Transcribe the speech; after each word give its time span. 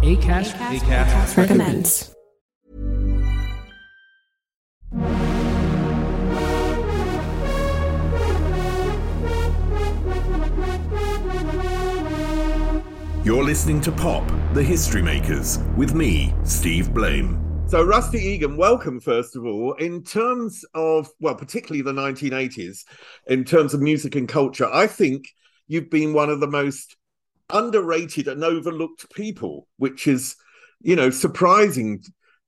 Acast, 0.00 0.54
Acast, 0.54 0.80
Acast 0.80 1.36
recommends. 1.36 2.14
You're 13.24 13.44
listening 13.44 13.80
to 13.82 13.92
Pop, 13.92 14.28
the 14.54 14.62
History 14.62 15.02
Makers, 15.02 15.58
with 15.76 15.94
me, 15.94 16.34
Steve 16.42 16.92
Blame. 16.92 17.38
So, 17.66 17.84
Rusty 17.84 18.18
Egan, 18.18 18.56
welcome, 18.56 18.98
first 18.98 19.36
of 19.36 19.44
all. 19.44 19.74
In 19.74 20.02
terms 20.02 20.64
of, 20.74 21.08
well, 21.20 21.36
particularly 21.36 21.82
the 21.82 21.92
1980s, 21.92 22.84
in 23.28 23.44
terms 23.44 23.74
of 23.74 23.80
music 23.80 24.16
and 24.16 24.28
culture, 24.28 24.68
I 24.72 24.88
think 24.88 25.28
you've 25.68 25.90
been 25.90 26.12
one 26.12 26.30
of 26.30 26.40
the 26.40 26.48
most 26.48 26.96
underrated 27.52 28.28
and 28.28 28.42
overlooked 28.42 29.12
people, 29.14 29.68
which 29.76 30.06
is, 30.06 30.36
you 30.80 30.96
know, 30.96 31.10
surprising 31.10 32.02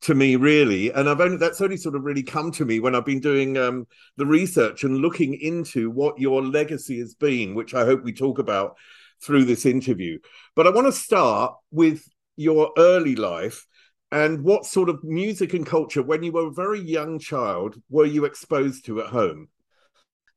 to 0.05 0.14
me 0.14 0.36
really. 0.36 0.92
And 0.92 1.08
i've 1.08 1.20
only 1.20 1.38
that's 1.38 1.60
only 1.60 1.77
sort 1.77 1.97
of 1.97 2.05
really 2.05 2.22
come 2.22 2.50
to 2.52 2.64
me 2.64 2.78
when 2.78 2.94
i've 2.94 3.06
been 3.06 3.20
doing 3.20 3.56
um, 3.56 3.86
the 4.16 4.27
research 4.27 4.84
and 4.84 4.98
looking 4.98 5.34
into 5.34 5.91
what 5.91 6.19
your 6.19 6.42
legacy 6.42 6.98
has 6.98 7.14
been 7.14 7.55
which 7.55 7.75
i 7.75 7.84
hope 7.84 8.05
we 8.05 8.12
talk 8.12 8.38
about 8.38 8.77
through 9.22 9.44
this 9.44 9.64
interview. 9.64 10.19
But 10.55 10.66
i 10.66 10.70
want 10.70 10.86
to 10.86 10.92
start 10.92 11.55
with 11.70 12.06
your 12.36 12.72
early 12.77 13.16
life 13.16 13.66
and 14.12 14.42
what 14.42 14.66
sort 14.66 14.88
of 14.88 15.02
music 15.02 15.55
and 15.55 15.66
culture 15.66 16.02
when 16.02 16.22
you 16.22 16.32
were 16.32 16.48
a 16.48 16.52
very 16.52 16.80
young 16.80 17.19
child 17.19 17.80
were 17.88 18.06
you 18.06 18.27
exposed 18.27 18.84
to 18.86 19.00
at 19.00 19.06
home? 19.06 19.48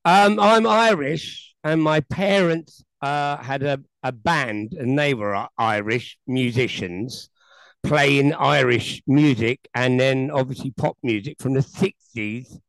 Um, 0.05 0.39
i'm 0.39 0.65
irish 0.65 1.53
and 1.65 1.83
my 1.83 1.99
parents 1.99 2.85
uh, 3.01 3.37
had 3.37 3.63
a, 3.63 3.79
a 4.03 4.11
band, 4.11 4.73
and 4.73 4.97
they 4.97 5.13
were 5.13 5.47
Irish 5.57 6.17
musicians 6.27 7.29
playing 7.83 8.33
Irish 8.33 9.01
music 9.07 9.67
and 9.73 9.99
then 9.99 10.31
obviously 10.31 10.71
pop 10.71 10.97
music 11.03 11.37
from 11.39 11.53
the 11.53 11.61
60s 11.61 12.59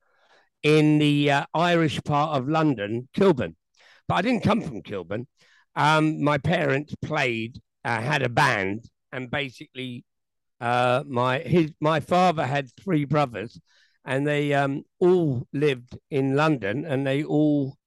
in 0.63 0.99
the 0.99 1.31
uh, 1.31 1.47
Irish 1.55 2.03
part 2.05 2.37
of 2.37 2.49
London, 2.49 3.09
Kilburn. 3.15 3.57
But 4.07 4.15
I 4.17 4.23
didn't 4.23 4.45
come 4.45 4.61
from 4.61 4.83
Kilburn. 4.83 5.27
Um, 5.75 6.23
my 6.23 6.39
parents 6.39 6.95
played, 7.03 7.61
uh, 7.85 8.01
had 8.01 8.23
a 8.23 8.29
band, 8.29 8.85
and 9.13 9.31
basically, 9.31 10.05
uh, 10.61 11.05
my 11.07 11.39
his 11.39 11.73
my 11.81 12.01
father 12.01 12.45
had 12.45 12.69
three 12.83 13.05
brothers, 13.05 13.61
and 14.05 14.27
they 14.27 14.55
um, 14.55 14.83
all 14.99 15.47
lived 15.53 15.97
in 16.11 16.35
London, 16.35 16.85
and 16.85 17.07
they 17.07 17.23
all 17.23 17.78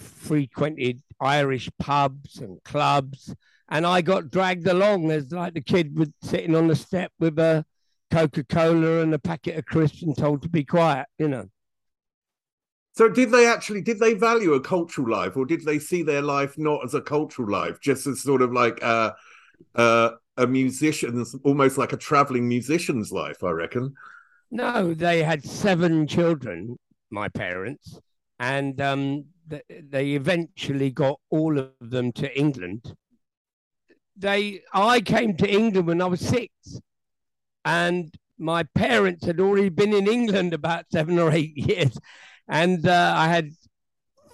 frequented 0.00 1.02
Irish 1.20 1.68
pubs 1.78 2.38
and 2.38 2.62
clubs, 2.64 3.34
and 3.68 3.86
I 3.86 4.00
got 4.00 4.30
dragged 4.30 4.66
along 4.66 5.10
as 5.10 5.30
like 5.32 5.54
the 5.54 5.60
kid 5.60 5.98
was 5.98 6.08
sitting 6.22 6.54
on 6.54 6.66
the 6.68 6.76
step 6.76 7.12
with 7.18 7.38
a 7.38 7.64
Coca 8.10 8.44
Cola 8.44 9.02
and 9.02 9.14
a 9.14 9.18
packet 9.18 9.56
of 9.56 9.66
crisps 9.66 10.02
and 10.02 10.16
told 10.16 10.42
to 10.42 10.48
be 10.48 10.64
quiet, 10.64 11.06
you 11.18 11.28
know. 11.28 11.46
So 12.92 13.08
did 13.08 13.30
they 13.30 13.46
actually 13.46 13.82
did 13.82 13.98
they 14.00 14.14
value 14.14 14.54
a 14.54 14.60
cultural 14.60 15.08
life, 15.08 15.36
or 15.36 15.46
did 15.46 15.64
they 15.64 15.78
see 15.78 16.02
their 16.02 16.22
life 16.22 16.58
not 16.58 16.84
as 16.84 16.94
a 16.94 17.00
cultural 17.00 17.50
life, 17.50 17.80
just 17.80 18.06
as 18.06 18.22
sort 18.22 18.42
of 18.42 18.52
like 18.52 18.82
a 18.82 19.14
a, 19.74 20.12
a 20.36 20.46
musician's, 20.46 21.34
almost 21.44 21.78
like 21.78 21.92
a 21.92 21.96
traveling 21.96 22.48
musician's 22.48 23.12
life? 23.12 23.44
I 23.44 23.50
reckon. 23.50 23.94
No, 24.50 24.92
they 24.92 25.22
had 25.22 25.44
seven 25.44 26.08
children, 26.08 26.76
my 27.10 27.28
parents, 27.28 28.00
and 28.40 28.80
um, 28.80 29.26
they 29.68 30.10
eventually 30.12 30.90
got 30.90 31.20
all 31.30 31.58
of 31.58 31.70
them 31.80 32.12
to 32.12 32.38
England. 32.38 32.94
They, 34.16 34.62
I 34.72 35.00
came 35.00 35.36
to 35.36 35.48
England 35.48 35.86
when 35.86 36.02
I 36.02 36.06
was 36.06 36.20
six, 36.20 36.52
and 37.64 38.14
my 38.38 38.64
parents 38.74 39.24
had 39.24 39.40
already 39.40 39.68
been 39.68 39.92
in 39.92 40.08
England 40.08 40.52
about 40.54 40.86
seven 40.90 41.18
or 41.18 41.30
eight 41.30 41.56
years, 41.56 41.96
and 42.48 42.86
uh, 42.86 43.14
I 43.16 43.28
had 43.28 43.50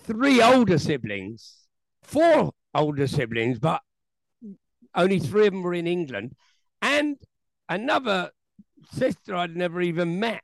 three 0.03 0.43
older 0.43 0.79
siblings, 0.79 1.67
four 2.03 2.53
older 2.75 3.07
siblings, 3.07 3.59
but 3.59 3.81
only 4.95 5.19
three 5.19 5.47
of 5.47 5.53
them 5.53 5.63
were 5.63 5.75
in 5.75 5.87
England, 5.87 6.35
and 6.83 7.17
another 7.69 8.31
sister 8.93 9.35
I'd 9.35 9.57
never 9.57 9.81
even 9.81 10.21
met 10.21 10.43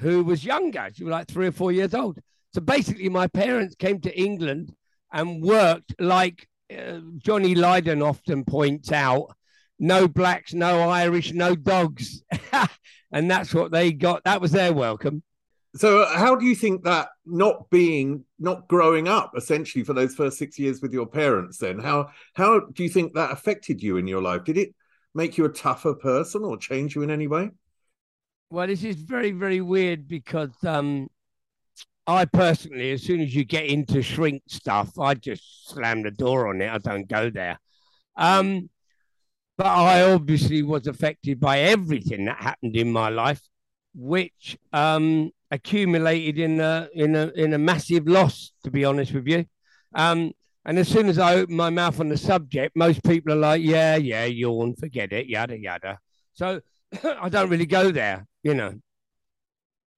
who 0.00 0.24
was 0.24 0.44
younger. 0.44 0.88
She 0.92 1.04
was 1.04 1.12
like 1.12 1.28
three 1.28 1.46
or 1.46 1.52
four 1.52 1.72
years 1.72 1.94
old. 1.94 2.18
So 2.54 2.60
basically, 2.60 3.08
my 3.08 3.26
parents 3.26 3.74
came 3.74 4.00
to 4.02 4.18
England 4.18 4.74
and 5.12 5.42
worked 5.42 5.94
like 5.98 6.48
uh, 6.70 7.00
Johnny 7.18 7.54
Lydon 7.54 8.02
often 8.02 8.44
points 8.44 8.92
out 8.92 9.34
no 9.78 10.06
blacks, 10.06 10.54
no 10.54 10.88
Irish, 10.88 11.32
no 11.32 11.54
dogs. 11.54 12.22
and 13.12 13.30
that's 13.30 13.52
what 13.52 13.72
they 13.72 13.92
got. 13.92 14.22
That 14.24 14.40
was 14.40 14.52
their 14.52 14.72
welcome. 14.72 15.22
So, 15.74 16.04
how 16.06 16.36
do 16.36 16.44
you 16.44 16.54
think 16.54 16.84
that 16.84 17.08
not 17.24 17.70
being, 17.70 18.24
not 18.38 18.68
growing 18.68 19.08
up 19.08 19.32
essentially 19.36 19.84
for 19.84 19.94
those 19.94 20.14
first 20.14 20.36
six 20.36 20.58
years 20.58 20.82
with 20.82 20.92
your 20.92 21.06
parents, 21.06 21.56
then, 21.56 21.78
how, 21.78 22.10
how 22.34 22.60
do 22.60 22.82
you 22.82 22.90
think 22.90 23.14
that 23.14 23.30
affected 23.30 23.82
you 23.82 23.96
in 23.96 24.06
your 24.06 24.20
life? 24.20 24.44
Did 24.44 24.58
it 24.58 24.74
make 25.14 25.38
you 25.38 25.46
a 25.46 25.48
tougher 25.48 25.94
person 25.94 26.44
or 26.44 26.58
change 26.58 26.94
you 26.94 27.02
in 27.02 27.10
any 27.10 27.26
way? 27.26 27.50
Well, 28.50 28.66
this 28.66 28.84
is 28.84 28.96
very, 28.96 29.32
very 29.32 29.62
weird 29.62 30.06
because 30.06 30.52
um, 30.62 31.08
I 32.06 32.24
personally, 32.24 32.92
as 32.92 33.02
soon 33.02 33.20
as 33.20 33.34
you 33.34 33.44
get 33.44 33.66
into 33.66 34.02
shrink 34.02 34.42
stuff, 34.48 34.98
I 34.98 35.14
just 35.14 35.68
slam 35.68 36.02
the 36.02 36.10
door 36.10 36.48
on 36.48 36.60
it. 36.60 36.70
I 36.70 36.78
don't 36.78 37.08
go 37.08 37.30
there. 37.30 37.60
Um, 38.16 38.68
but 39.56 39.66
I 39.66 40.02
obviously 40.12 40.62
was 40.62 40.86
affected 40.86 41.38
by 41.38 41.60
everything 41.60 42.24
that 42.24 42.42
happened 42.42 42.76
in 42.76 42.90
my 42.90 43.08
life, 43.08 43.40
which 43.94 44.58
um, 44.72 45.30
accumulated 45.50 46.38
in 46.38 46.60
a 46.60 46.88
in 46.94 47.14
a 47.14 47.28
in 47.36 47.52
a 47.52 47.58
massive 47.58 48.08
loss. 48.08 48.52
To 48.64 48.70
be 48.70 48.84
honest 48.84 49.12
with 49.12 49.28
you, 49.28 49.44
um, 49.94 50.32
and 50.64 50.78
as 50.78 50.88
soon 50.88 51.08
as 51.08 51.18
I 51.18 51.36
open 51.36 51.54
my 51.54 51.70
mouth 51.70 52.00
on 52.00 52.08
the 52.08 52.16
subject, 52.16 52.74
most 52.74 53.04
people 53.04 53.32
are 53.34 53.36
like, 53.36 53.62
"Yeah, 53.62 53.96
yeah, 53.96 54.24
yawn, 54.24 54.74
forget 54.74 55.12
it, 55.12 55.26
yada 55.26 55.58
yada." 55.58 55.98
So 56.32 56.60
I 57.04 57.28
don't 57.28 57.50
really 57.50 57.66
go 57.66 57.92
there, 57.92 58.26
you 58.42 58.54
know. 58.54 58.74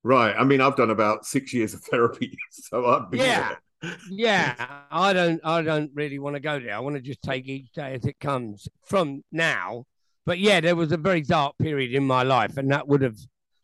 Right. 0.05 0.37
I 0.39 0.45
mean, 0.45 0.61
I've 0.61 0.77
done 0.77 0.91
about 0.91 1.25
six 1.25 1.53
years 1.53 1.73
of 1.75 1.81
therapy, 1.91 2.37
so 2.51 2.87
I've 2.87 3.11
been 3.11 3.21
yeah. 3.21 3.57
There. 3.83 3.97
yeah, 4.11 4.55
I 4.91 5.13
don't. 5.13 5.41
I 5.45 5.63
don't 5.63 5.91
really 5.95 6.19
want 6.19 6.37
to 6.37 6.41
go 6.41 6.61
there. 6.61 6.75
I 6.75 6.79
want 6.79 6.97
to 6.97 7.03
just 7.03 7.23
take 7.23 7.49
each 7.49 7.73
day 7.73 7.95
as 7.95 8.05
it 8.05 8.21
comes 8.21 8.69
from 8.87 9.23
now. 9.33 9.85
But 10.27 10.39
yeah, 10.39 10.61
there 10.61 10.77
was 10.77 10.93
a 10.93 10.97
very 10.97 11.23
dark 11.23 11.57
period 11.59 11.93
in 11.93 12.07
my 12.07 12.23
life, 12.23 12.57
and 12.57 12.71
that 12.71 12.87
would 12.87 13.03
have 13.03 13.17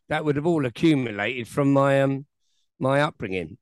that 0.09 0.25
would 0.25 0.35
have 0.35 0.45
all 0.45 0.65
accumulated 0.65 1.47
from 1.47 1.71
my 1.73 2.01
um 2.01 2.25
my 2.79 3.01
upbringing. 3.01 3.57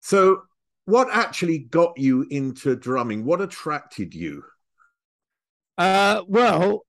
So, 0.00 0.42
what 0.84 1.08
actually 1.10 1.58
got 1.58 1.96
you 1.96 2.26
into 2.30 2.76
drumming? 2.76 3.24
What 3.24 3.40
attracted 3.40 4.14
you? 4.14 4.42
Uh, 5.78 6.22
well, 6.26 6.84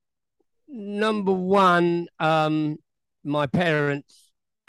number 0.68 1.32
one, 1.32 2.08
um, 2.20 2.78
my 3.24 3.48
parents 3.48 4.23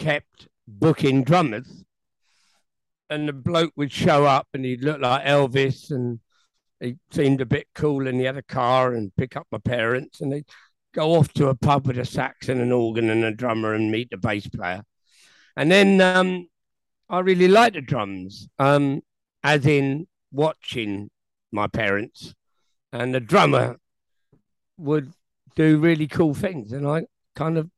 kept 0.04 0.48
booking 0.68 1.24
drummers, 1.24 1.82
and 3.08 3.26
the 3.26 3.32
bloke 3.32 3.72
would 3.76 3.90
show 3.90 4.26
up 4.26 4.48
and 4.52 4.64
he'd 4.64 4.84
look 4.84 5.00
like 5.00 5.24
Elvis 5.24 5.90
and 5.90 6.20
he 6.78 6.96
seemed 7.10 7.40
a 7.40 7.46
bit 7.46 7.68
cool 7.74 8.06
and 8.06 8.18
he 8.18 8.26
had 8.26 8.36
a 8.36 8.42
car 8.42 8.92
and 8.92 9.16
pick 9.16 9.34
up 9.34 9.46
my 9.50 9.58
parents. 9.58 10.20
And 10.20 10.30
they 10.30 10.44
go 10.92 11.14
off 11.14 11.32
to 11.34 11.48
a 11.48 11.54
pub 11.54 11.86
with 11.86 11.98
a 11.98 12.04
sax 12.04 12.48
and 12.48 12.60
an 12.60 12.72
organ 12.72 13.08
and 13.08 13.24
a 13.24 13.32
drummer 13.32 13.72
and 13.72 13.90
meet 13.90 14.10
the 14.10 14.18
bass 14.18 14.46
player. 14.46 14.82
And 15.56 15.70
then 15.70 16.00
um, 16.00 16.48
I 17.08 17.20
really 17.20 17.48
liked 17.48 17.74
the 17.74 17.80
drums, 17.80 18.48
um, 18.58 19.02
as 19.42 19.64
in 19.64 20.06
watching 20.32 21.10
my 21.52 21.66
parents, 21.66 22.34
and 22.92 23.14
the 23.14 23.20
drummer 23.20 23.76
would 24.76 25.12
do 25.54 25.78
really 25.78 26.08
cool 26.08 26.34
things, 26.34 26.72
and 26.72 26.86
I 26.86 27.06
kind 27.36 27.56
of 27.56 27.70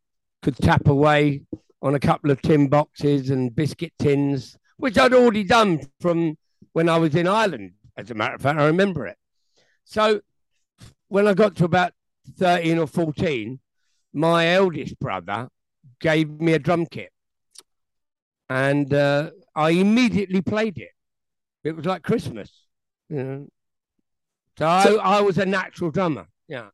could 0.43 0.57
tap 0.57 0.89
away 0.89 1.43
on 1.83 1.95
a 1.95 2.01
couple 2.01 2.31
of 2.31 2.41
tin 2.43 2.69
boxes 2.69 3.31
and 3.31 3.55
biscuit 3.55 3.93
tins, 3.99 4.57
which 4.77 4.99
I'd 4.99 5.15
already 5.15 5.45
done 5.45 5.81
from 6.01 6.37
when 6.73 6.89
I 6.89 6.99
was 6.99 7.15
in 7.15 7.29
Ireland. 7.29 7.73
As 7.97 8.11
a 8.11 8.15
matter 8.15 8.35
of 8.35 8.43
fact, 8.43 8.59
I 8.59 8.67
remember 8.67 9.07
it. 9.07 9.17
So 9.85 10.21
when 11.09 11.27
I 11.27 11.35
got 11.35 11.57
to 11.57 11.65
about 11.65 11.93
13 12.39 12.79
or 12.79 12.87
14, 12.87 13.61
my 14.13 14.49
eldest 14.49 14.99
brother 14.99 15.49
gave 16.01 16.29
me 16.41 16.53
a 16.53 16.59
drum 16.59 16.87
kit. 16.87 17.11
And 18.49 18.93
uh, 18.93 19.31
I 19.55 19.71
immediately 19.71 20.43
played 20.43 20.79
it. 20.79 20.91
It 21.65 21.75
was 21.75 21.85
like 21.85 22.03
Christmas, 22.03 22.51
you 23.09 23.23
know. 23.23 23.49
So, 24.59 24.81
so 24.85 25.01
I, 25.01 25.19
I 25.19 25.21
was 25.21 25.39
a 25.39 25.47
natural 25.47 25.91
drummer. 25.91 26.29
Yeah. 26.49 26.69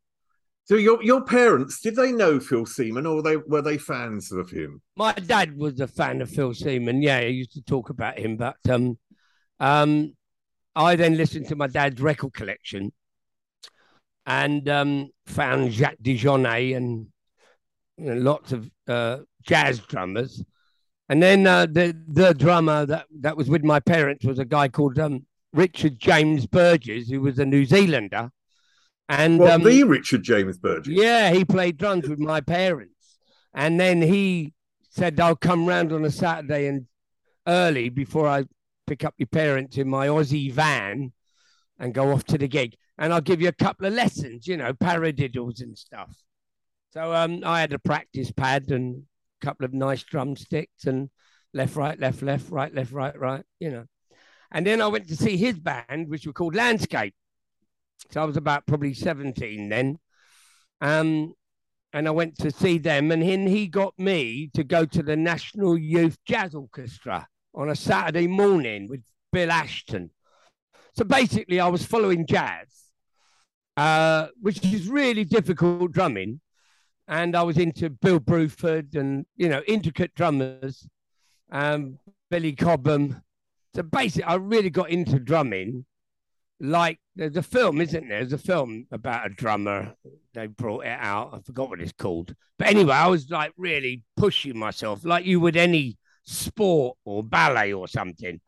So 0.73 0.79
your 0.79 1.03
your 1.03 1.23
parents 1.23 1.83
did 1.83 1.97
they 1.97 2.13
know 2.13 2.41
Phil 2.41 2.65
Seamen 2.65 3.05
or 3.05 3.21
they 3.21 3.37
were 3.37 3.61
they 3.61 3.77
fans 3.77 4.33
of 4.33 4.49
him? 4.49 4.81
My 4.97 5.13
dad 5.13 5.55
was 5.55 5.79
a 5.81 5.87
fan 5.87 6.23
of 6.23 6.31
Phil 6.31 6.55
Seamen. 6.55 7.03
Yeah, 7.03 7.21
he 7.21 7.29
used 7.29 7.53
to 7.53 7.61
talk 7.61 7.91
about 7.91 8.19
him. 8.19 8.39
But 8.39 8.57
um, 8.71 8.97
um, 9.61 10.15
I 10.75 10.97
then 10.97 11.19
listened 11.19 11.49
to 11.49 11.57
my 11.57 11.67
dad's 11.67 12.01
record 12.01 12.33
collection 12.33 12.91
and 14.25 14.67
um, 14.71 15.11
found 15.27 15.73
Jack 15.73 15.99
DeJohnette 16.03 16.75
and 16.75 17.09
you 17.99 18.07
know, 18.07 18.15
lots 18.15 18.53
of 18.53 18.71
uh, 18.89 19.19
jazz 19.43 19.79
drummers. 19.79 20.43
And 21.11 21.23
then 21.23 21.47
uh, 21.47 21.67
the 21.67 21.95
the 22.09 22.33
drummer 22.33 22.87
that, 22.87 23.09
that 23.21 23.37
was 23.37 23.51
with 23.51 23.63
my 23.63 23.79
parents 23.79 24.25
was 24.25 24.39
a 24.39 24.47
guy 24.47 24.69
called 24.69 24.99
um, 24.99 25.27
Richard 25.53 25.99
James 25.99 26.47
Burgess, 26.47 27.11
who 27.11 27.21
was 27.21 27.39
a 27.39 27.45
New 27.45 27.67
Zealander 27.67 28.31
and 29.09 29.39
well, 29.39 29.57
um, 29.57 29.63
the 29.63 29.85
Richard 29.85 30.23
James 30.23 30.59
Burgess. 30.59 30.89
Yeah, 30.89 31.31
he 31.33 31.45
played 31.45 31.77
drums 31.77 32.09
with 32.09 32.19
my 32.19 32.41
parents. 32.41 33.19
And 33.55 33.79
then 33.79 34.01
he 34.01 34.55
said, 34.91 35.19
I'll 35.21 35.37
come 35.37 35.67
round 35.67 35.93
on 35.93 36.05
a 36.05 36.11
Saturday 36.11 36.67
and 36.67 36.87
early 37.47 37.89
before 37.89 38.29
I 38.29 38.45
pick 38.87 39.05
up 39.05 39.15
your 39.19 39.27
parents 39.27 39.77
in 39.77 39.89
my 39.89 40.07
Aussie 40.07 40.53
van 40.53 41.13
and 41.79 41.95
go 41.95 42.13
off 42.13 42.25
to 42.25 42.39
the 42.39 42.49
gig. 42.49 42.77
And 42.99 43.13
I'll 43.13 43.21
give 43.21 43.41
you 43.41 43.49
a 43.49 43.53
couple 43.53 43.87
of 43.87 43.93
lessons, 43.93 44.47
you 44.47 44.57
know, 44.57 44.73
paradiddles 44.73 45.61
and 45.61 45.77
stuff. 45.77 46.15
So 46.93 47.15
um, 47.15 47.43
I 47.45 47.61
had 47.61 47.73
a 47.73 47.79
practice 47.79 48.31
pad 48.31 48.71
and 48.71 49.03
a 49.43 49.47
couple 49.47 49.65
of 49.65 49.73
nice 49.73 50.03
drumsticks 50.03 50.85
and 50.85 51.11
left, 51.55 51.75
right, 51.75 51.99
left, 51.99 52.23
left, 52.23 52.51
right, 52.51 52.73
left, 52.75 52.93
right, 52.93 53.19
right, 53.19 53.45
you 53.59 53.71
know. 53.71 53.87
And 54.51 54.67
then 54.67 54.83
I 54.83 54.87
went 54.89 55.09
to 55.09 55.17
see 55.17 55.39
his 55.39 55.59
band, 55.59 56.09
which 56.09 56.27
were 56.27 56.35
called 56.35 56.55
Landscape. 56.55 57.15
I 58.17 58.25
was 58.25 58.37
about 58.37 58.67
probably 58.67 58.95
17 58.95 59.69
then. 59.69 59.99
Um, 60.81 61.35
and 61.93 62.09
I 62.09 62.11
went 62.11 62.39
to 62.39 62.51
see 62.51 62.79
them, 62.79 63.11
and 63.11 63.23
then 63.23 63.47
he 63.47 63.67
got 63.67 63.99
me 63.99 64.51
to 64.55 64.65
go 64.65 64.85
to 64.87 65.03
the 65.03 65.17
National 65.17 65.77
Youth 65.77 66.17
Jazz 66.25 66.55
Orchestra 66.55 67.29
on 67.55 67.69
a 67.69 67.77
Saturday 67.77 68.27
morning 68.27 68.89
with 68.89 69.03
Bill 69.31 69.51
Ashton. 69.51 70.11
So 70.95 71.05
basically, 71.05 71.61
I 71.61 71.69
was 71.69 71.85
following 71.85 72.27
jazz, 72.27 72.69
uh, 73.77 74.29
which 74.41 74.65
is 74.65 74.89
really 74.89 75.25
difficult 75.25 75.93
drumming. 75.93 76.41
And 77.09 77.37
I 77.37 77.43
was 77.43 77.59
into 77.59 77.91
Bill 77.91 78.21
Bruford 78.21 78.95
and, 78.95 79.27
you 79.37 79.49
know, 79.49 79.63
intricate 79.67 80.15
drummers, 80.15 80.87
um, 81.51 81.99
Billy 82.31 82.53
Cobham. 82.53 83.23
So 83.75 83.83
basically, 83.83 84.25
I 84.25 84.35
really 84.37 84.71
got 84.71 84.91
into 84.91 85.19
drumming 85.19 85.85
like 86.63 87.01
there's 87.17 87.37
a 87.37 87.43
film, 87.43 87.81
isn't 87.81 88.09
there? 88.09 88.21
There's 88.21 88.33
a 88.33 88.39
film 88.39 88.87
about 88.93 89.27
a 89.27 89.31
drummer. 89.31 89.95
They 90.33 90.47
brought 90.47 90.87
it 90.87 90.97
out. 90.99 91.35
I 91.35 91.41
forgot 91.41 91.69
what 91.69 91.81
it's 91.81 91.93
called. 91.93 92.35
But 92.57 92.69
anyway, 92.69 92.95
I 92.95 93.09
was 93.09 93.29
like 93.29 93.53
really 93.57 94.05
pushing 94.17 94.57
myself, 94.57 95.05
like 95.05 95.27
you 95.27 95.41
would 95.41 95.57
any 95.57 95.99
sport 96.23 96.97
or 97.05 97.25
ballet 97.25 97.73
or 97.73 97.89
something. 97.89 98.41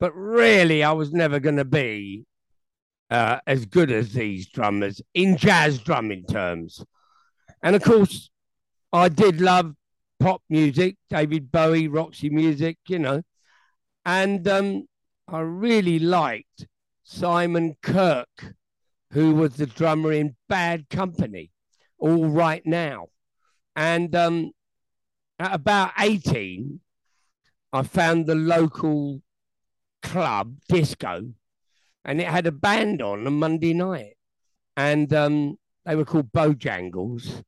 But 0.00 0.12
really, 0.12 0.82
I 0.82 0.90
was 0.92 1.12
never 1.12 1.38
going 1.38 1.56
to 1.56 1.64
be 1.64 2.26
uh, 3.10 3.38
as 3.46 3.64
good 3.64 3.92
as 3.92 4.12
these 4.12 4.48
drummers 4.48 5.00
in 5.14 5.36
jazz 5.36 5.78
drumming 5.78 6.24
terms. 6.24 6.84
And 7.62 7.76
of 7.76 7.84
course, 7.84 8.28
I 8.92 9.08
did 9.08 9.40
love 9.40 9.72
pop 10.18 10.42
music, 10.50 10.96
David 11.08 11.52
Bowie, 11.52 11.86
Roxy 11.86 12.28
music, 12.28 12.78
you 12.88 12.98
know. 12.98 13.22
And 14.04 14.48
um, 14.48 14.88
I 15.28 15.38
really 15.40 16.00
liked 16.00 16.66
Simon 17.02 17.76
Kirk, 17.82 18.54
who 19.10 19.34
was 19.34 19.56
the 19.56 19.66
drummer 19.66 20.12
in 20.12 20.36
Bad 20.48 20.88
Company, 20.88 21.50
All 21.98 22.26
Right 22.26 22.64
Now. 22.64 23.08
And 23.74 24.14
um, 24.14 24.52
at 25.38 25.54
about 25.54 25.92
18, 25.98 26.80
I 27.72 27.82
found 27.82 28.26
the 28.26 28.34
local 28.34 29.22
club, 30.02 30.56
disco, 30.68 31.32
and 32.04 32.20
it 32.20 32.26
had 32.26 32.46
a 32.46 32.52
band 32.52 33.00
on 33.00 33.26
a 33.26 33.30
Monday 33.30 33.74
night. 33.74 34.16
And 34.76 35.12
um, 35.12 35.58
they 35.84 35.96
were 35.96 36.04
called 36.04 36.32
Bojangles. 36.32 37.42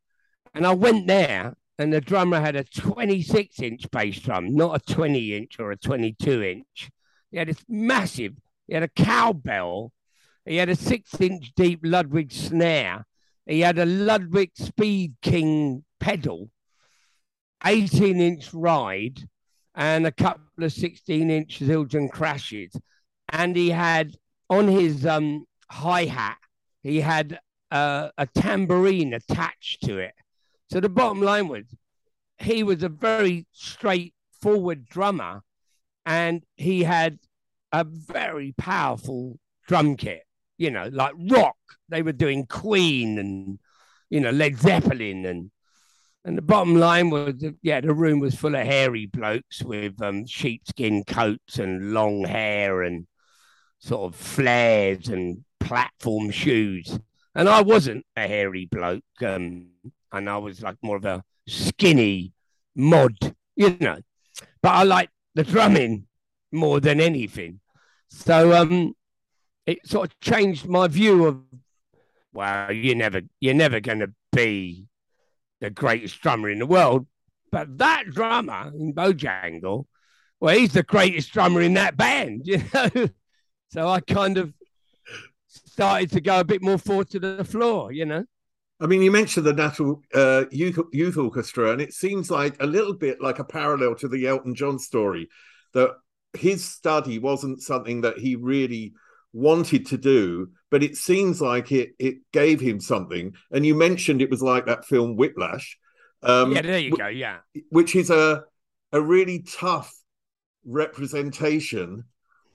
And 0.55 0.67
I 0.67 0.75
went 0.75 1.07
there, 1.07 1.57
and 1.79 1.93
the 1.93 2.01
drummer 2.01 2.41
had 2.41 2.57
a 2.57 2.65
26 2.65 3.61
inch 3.61 3.91
bass 3.91 4.21
drum, 4.21 4.55
not 4.55 4.77
a 4.77 4.93
20 4.93 5.37
inch 5.37 5.59
or 5.59 5.71
a 5.73 5.77
22 5.77 6.43
inch. 6.43 6.91
He 7.31 7.39
had 7.39 7.49
this 7.49 7.65
massive 7.69 8.35
he 8.67 8.75
had 8.75 8.83
a 8.83 8.89
cowbell. 8.89 9.93
He 10.45 10.57
had 10.57 10.69
a 10.69 10.77
six 10.77 11.21
inch 11.21 11.53
deep 11.55 11.81
Ludwig 11.83 12.33
snare. 12.33 13.07
He 13.47 13.61
had 13.61 13.79
a 13.79 13.87
Ludwig 13.87 14.53
Speed 14.55 15.15
King 15.23 15.85
pedal, 16.01 16.51
18 17.65 18.21
inch 18.21 18.53
ride, 18.55 19.29
and 19.75 20.07
a 20.07 20.13
couple 20.13 20.65
of 20.65 20.73
16 20.73 21.31
inch 21.31 21.61
Zildjian 21.61 22.11
crashes. 22.11 22.73
And 23.29 23.57
he 23.57 23.71
had 23.71 24.17
on 24.49 24.69
his 24.69 25.05
um, 25.07 25.47
hi 25.71 26.05
hat, 26.05 26.39
he 26.83 27.01
had 27.01 27.39
uh, 27.71 28.11
a 28.17 28.27
tambourine 28.27 29.15
attached 29.15 29.83
to 29.83 29.99
it. 29.99 30.15
So 30.71 30.81
the 30.81 30.89
bottom 30.89 31.21
line 31.21 31.49
was 31.49 31.65
he 32.39 32.63
was 32.63 32.83
a 32.83 32.89
very 32.89 33.47
straightforward 33.53 34.87
drummer 34.89 35.43
and 36.07 36.45
he 36.57 36.83
had 36.83 37.19
a 37.81 37.85
very 37.85 38.55
powerful 38.57 39.39
drum 39.67 39.97
kit, 39.97 40.23
you 40.59 40.71
know, 40.71 40.89
like 40.93 41.15
rock. 41.31 41.57
They 41.89 42.03
were 42.03 42.13
doing 42.13 42.47
Queen 42.47 43.19
and, 43.19 43.59
you 44.11 44.21
know, 44.21 44.31
Led 44.31 44.59
Zeppelin. 44.59 45.27
And, 45.27 45.51
and 46.25 46.39
the 46.39 46.43
bottom 46.43 46.77
line 46.77 47.11
was, 47.11 47.35
yeah, 47.63 47.81
the 47.81 47.93
room 47.93 48.21
was 48.21 48.35
full 48.35 48.55
of 48.55 48.67
hairy 48.67 49.07
blokes 49.07 49.63
with 49.63 50.01
um, 50.01 50.27
sheepskin 50.27 51.05
coats 51.05 51.59
and 51.59 51.93
long 51.93 52.25
hair 52.25 52.83
and 52.83 53.07
sort 53.81 54.13
of 54.13 54.19
flares 54.19 55.09
and 55.09 55.45
platform 55.61 56.31
shoes. 56.31 56.99
And 57.35 57.49
I 57.49 57.63
wasn't 57.63 58.07
a 58.17 58.29
hairy 58.29 58.67
bloke. 58.67 59.03
Um, 59.21 59.71
and 60.13 60.31
I 60.31 60.39
was 60.39 60.63
like 60.63 60.77
more 60.81 60.97
of 60.97 61.05
a 61.05 61.25
skinny 61.49 62.33
mod, 62.77 63.17
you 63.57 63.77
know. 63.81 63.99
But 64.63 64.71
I 64.71 64.85
liked 64.85 65.13
the 65.35 65.43
drumming 65.43 66.07
more 66.53 66.81
than 66.81 67.01
anything. 67.01 67.61
So 68.15 68.53
um, 68.53 68.95
it 69.67 69.87
sort 69.87 70.11
of 70.11 70.21
changed 70.21 70.67
my 70.69 70.87
view 70.89 71.27
of, 71.27 71.41
well, 72.33 72.73
you're 72.73 72.95
never 72.95 73.23
you're 73.41 73.55
never 73.55 73.81
going 73.81 73.99
to 73.99 74.13
be 74.33 74.87
the 75.61 75.71
greatest 75.71 76.21
drummer 76.21 76.49
in 76.49 76.61
the 76.61 76.67
world, 76.67 77.07
but 77.51 77.79
that 77.79 78.05
drummer 78.11 78.73
in 78.75 78.95
Bojangle, 78.95 79.87
well, 80.41 80.57
he's 80.57 80.73
the 80.73 80.83
greatest 80.83 81.33
drummer 81.33 81.61
in 81.61 81.75
that 81.75 81.97
band, 81.97 82.43
you 82.47 82.63
know. 82.73 83.09
so 83.71 83.89
I 83.89 84.01
kind 84.01 84.39
of 84.39 84.55
started 85.49 86.11
to 86.13 86.21
go 86.21 86.41
a 86.41 86.45
bit 86.45 86.63
more 86.63 86.79
forward 86.79 87.11
to 87.11 87.19
the 87.19 87.45
floor, 87.45 87.93
you 87.93 88.07
know. 88.07 88.25
I 88.81 88.87
mean, 88.87 89.03
you 89.03 89.11
mentioned 89.11 89.47
the 89.47 89.53
National 89.53 90.03
uh, 90.15 90.45
Youth, 90.51 90.79
Youth 90.93 91.17
Orchestra, 91.17 91.73
and 91.73 91.81
it 91.81 91.93
seems 91.93 92.31
like 92.31 92.63
a 92.63 92.67
little 92.67 92.95
bit 92.95 93.21
like 93.21 93.39
a 93.39 93.45
parallel 93.45 93.97
to 93.97 94.09
the 94.09 94.27
Elton 94.27 94.55
John 94.55 94.79
story 94.79 95.29
that 95.75 95.97
his 96.37 96.65
study 96.65 97.19
wasn't 97.19 97.63
something 97.63 98.03
that 98.03 98.19
he 98.19 98.37
really 98.37 98.95
wanted 99.33 99.87
to 99.87 99.99
do, 99.99 100.51
but 100.71 100.83
it 100.83 100.97
seems 100.97 101.41
like 101.41 101.73
it 101.73 101.91
it 101.99 102.17
gave 102.33 102.61
him 102.61 102.81
something. 102.81 103.35
And 103.51 103.67
you 103.67 103.75
mentioned 103.75 104.23
it 104.23 104.31
was 104.31 104.43
like 104.43 104.67
that 104.67 104.85
film 104.85 105.17
Whiplash. 105.17 105.79
Um, 106.23 106.53
yeah, 106.53 106.63
there 106.63 106.79
you 106.79 106.91
w- 106.91 107.05
go. 107.05 107.09
Yeah, 107.09 107.39
which 107.71 107.97
is 107.97 108.11
a 108.11 108.45
a 108.93 109.01
really 109.01 109.41
tough 109.41 109.93
representation 110.65 112.05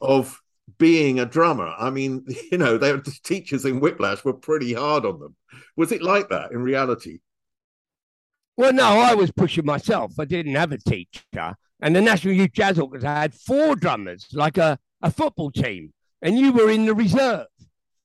of 0.01 0.39
being 0.77 1.19
a 1.19 1.25
drummer. 1.25 1.73
I 1.77 1.89
mean, 1.89 2.25
you 2.51 2.57
know, 2.57 2.77
their 2.77 3.01
teachers 3.23 3.65
in 3.65 3.79
Whiplash 3.79 4.23
were 4.23 4.33
pretty 4.33 4.73
hard 4.73 5.05
on 5.05 5.19
them. 5.19 5.35
Was 5.75 5.91
it 5.91 6.01
like 6.01 6.29
that 6.29 6.51
in 6.51 6.61
reality? 6.61 7.19
Well, 8.57 8.73
no, 8.73 8.83
I 8.83 9.13
was 9.13 9.31
pushing 9.31 9.65
myself. 9.65 10.19
I 10.19 10.25
didn't 10.25 10.55
have 10.55 10.73
a 10.73 10.77
teacher. 10.77 11.55
And 11.81 11.95
the 11.95 12.01
National 12.01 12.33
Youth 12.33 12.51
Jazz 12.53 12.77
Orchestra 12.77 13.09
had 13.09 13.33
four 13.33 13.75
drummers, 13.75 14.27
like 14.33 14.57
a, 14.57 14.77
a 15.01 15.11
football 15.11 15.51
team, 15.51 15.93
and 16.21 16.37
you 16.37 16.51
were 16.51 16.69
in 16.69 16.85
the 16.85 16.93
reserve. 16.93 17.47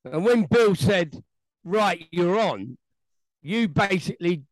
And 0.04 0.24
when 0.24 0.44
Bill 0.44 0.74
said, 0.74 1.22
Right, 1.64 2.06
you're 2.10 2.38
on, 2.38 2.76
you 3.42 3.68
basically 3.68 4.42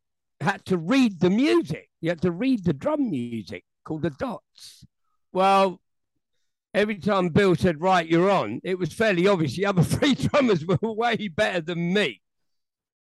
had 0.41 0.65
to 0.65 0.77
read 0.77 1.19
the 1.19 1.29
music. 1.29 1.89
You 2.01 2.09
had 2.09 2.21
to 2.23 2.31
read 2.31 2.63
the 2.63 2.73
drum 2.73 3.11
music 3.11 3.63
called 3.85 4.01
the 4.01 4.09
dots. 4.09 4.85
Well, 5.31 5.79
every 6.73 6.97
time 6.97 7.29
Bill 7.29 7.55
said, 7.55 7.79
Right, 7.79 8.07
you're 8.07 8.29
on, 8.29 8.61
it 8.63 8.77
was 8.77 8.91
fairly 8.91 9.27
obvious 9.27 9.55
the 9.55 9.67
other 9.67 9.83
three 9.83 10.15
drummers 10.15 10.65
were 10.65 10.77
way 10.81 11.27
better 11.27 11.61
than 11.61 11.93
me. 11.93 12.21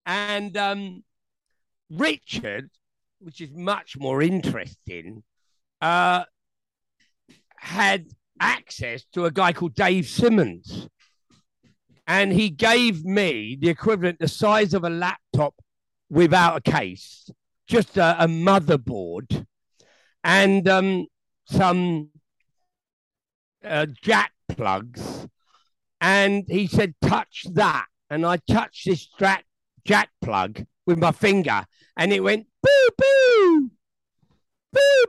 And 0.06 0.56
um, 0.56 1.04
Richard, 1.90 2.70
which 3.20 3.42
is 3.42 3.52
much 3.52 3.98
more 3.98 4.22
interesting, 4.22 5.24
uh, 5.82 6.24
had 7.58 8.08
access 8.40 9.04
to 9.14 9.26
a 9.26 9.32
guy 9.32 9.54
called 9.54 9.76
Dave 9.76 10.08
Simmons. 10.08 10.88
And 12.06 12.32
he 12.32 12.50
gave 12.50 13.04
me 13.04 13.58
the 13.60 13.70
equivalent, 13.70 14.20
the 14.20 14.28
size 14.28 14.74
of 14.74 14.84
a 14.84 14.90
laptop 14.90 15.56
without 16.10 16.58
a 16.58 16.72
case, 16.72 17.30
just 17.68 17.98
a, 17.98 18.24
a 18.24 18.28
motherboard 18.28 19.46
and 20.24 20.68
um, 20.70 21.08
some 21.46 22.10
uh, 23.64 23.88
jack 24.02 24.32
plugs. 24.48 25.28
And 26.00 26.46
he 26.48 26.68
said, 26.68 26.96
touch 27.02 27.46
that. 27.54 27.88
And 28.10 28.26
I 28.26 28.38
touched 28.50 28.86
this 28.86 29.08
jack, 29.20 29.46
jack 29.84 30.10
plug 30.22 30.66
with 30.86 30.98
my 30.98 31.12
finger 31.12 31.66
and 31.98 32.14
it 32.14 32.24
went 32.24 32.48
boo, 32.64 32.90
boo, 32.98 33.72
boo, 34.72 35.06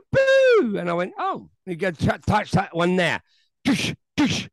And 0.59 0.89
I 0.89 0.93
went, 0.93 1.13
oh, 1.17 1.49
you 1.65 1.75
go 1.75 1.91
t- 1.91 2.07
touch 2.25 2.51
that 2.51 2.75
one 2.75 2.95
there. 2.95 3.21
Tush, 3.65 3.93
tush. 4.15 4.49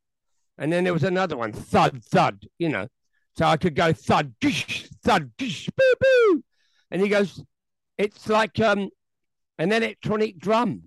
And 0.59 0.73
then 0.73 0.85
there 0.85 0.93
was 0.93 1.05
another 1.05 1.37
one, 1.37 1.53
thud, 1.53 2.03
thud, 2.05 2.47
you 2.59 2.69
know. 2.69 2.89
So 3.37 3.45
I 3.45 3.57
could 3.57 3.75
go 3.75 3.93
thud, 3.93 4.35
tush, 4.41 4.89
thud, 5.03 5.31
tush, 5.37 5.69
boo, 5.77 5.95
boo. 6.01 6.45
And 6.91 7.03
he 7.03 7.09
goes, 7.09 7.43
it's 7.99 8.29
like 8.29 8.59
um, 8.61 8.91
an 9.59 9.73
electronic 9.73 10.39
drum. 10.39 10.85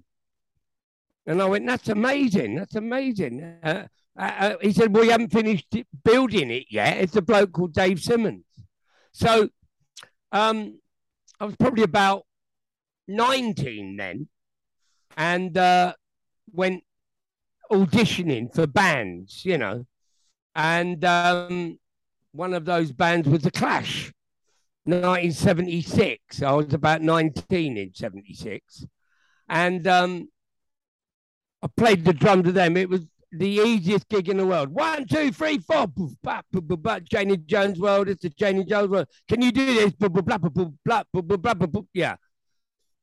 And 1.28 1.42
I 1.42 1.46
went, 1.46 1.68
that's 1.68 1.90
amazing. 1.90 2.56
That's 2.56 2.76
amazing. 2.76 3.44
Uh, 3.64 3.86
uh, 4.18 4.22
uh, 4.22 4.56
he 4.62 4.72
said, 4.72 4.94
well, 4.94 5.06
you 5.06 5.12
haven't 5.12 5.32
finished 5.32 5.76
building 6.04 6.50
it 6.50 6.66
yet. 6.70 6.98
It's 6.98 7.16
a 7.16 7.22
bloke 7.22 7.52
called 7.52 7.74
Dave 7.74 8.02
Simmons. 8.02 8.46
So 9.12 9.50
um, 10.32 10.80
I 11.40 11.46
was 11.46 11.56
probably 11.56 11.84
about 11.84 12.26
19 13.08 13.98
then 13.98 14.28
and 15.20 15.58
uh, 15.58 15.94
went 16.54 16.82
auditioning 17.70 18.52
for 18.56 18.66
bands, 18.66 19.44
you 19.44 19.58
know. 19.58 19.86
And 20.56 21.04
um, 21.04 21.78
one 22.32 22.54
of 22.54 22.64
those 22.64 22.94
bands 22.94 23.28
was 23.28 23.42
The 23.42 23.52
Clash, 23.52 24.14
1976. 24.86 26.42
I 26.42 26.54
was 26.54 26.74
about 26.74 27.02
19 27.02 27.78
in 27.78 27.94
76. 27.94 28.86
And 29.50 29.86
um, 29.88 30.30
I 31.62 31.68
played 31.76 32.06
the 32.06 32.14
drum 32.14 32.42
to 32.44 32.54
them. 32.54 32.78
It 32.78 32.90
was 32.90 33.06
the 33.34 33.48
easiest 33.48 34.08
gig 34.08 34.30
in 34.30 34.38
the 34.38 34.48
world. 34.48 34.70
One, 34.70 35.06
two, 35.06 35.34
three, 35.34 35.60
four. 35.60 35.88
Janie 37.04 37.38
Jones 37.38 37.78
world. 37.78 38.08
It's 38.08 38.24
the 38.24 38.30
Janie 38.30 38.64
Jones 38.64 38.88
world. 38.88 39.08
Can 39.28 39.42
you 39.42 39.52
do 39.52 39.66
this? 39.66 39.94
Yeah. 41.94 42.16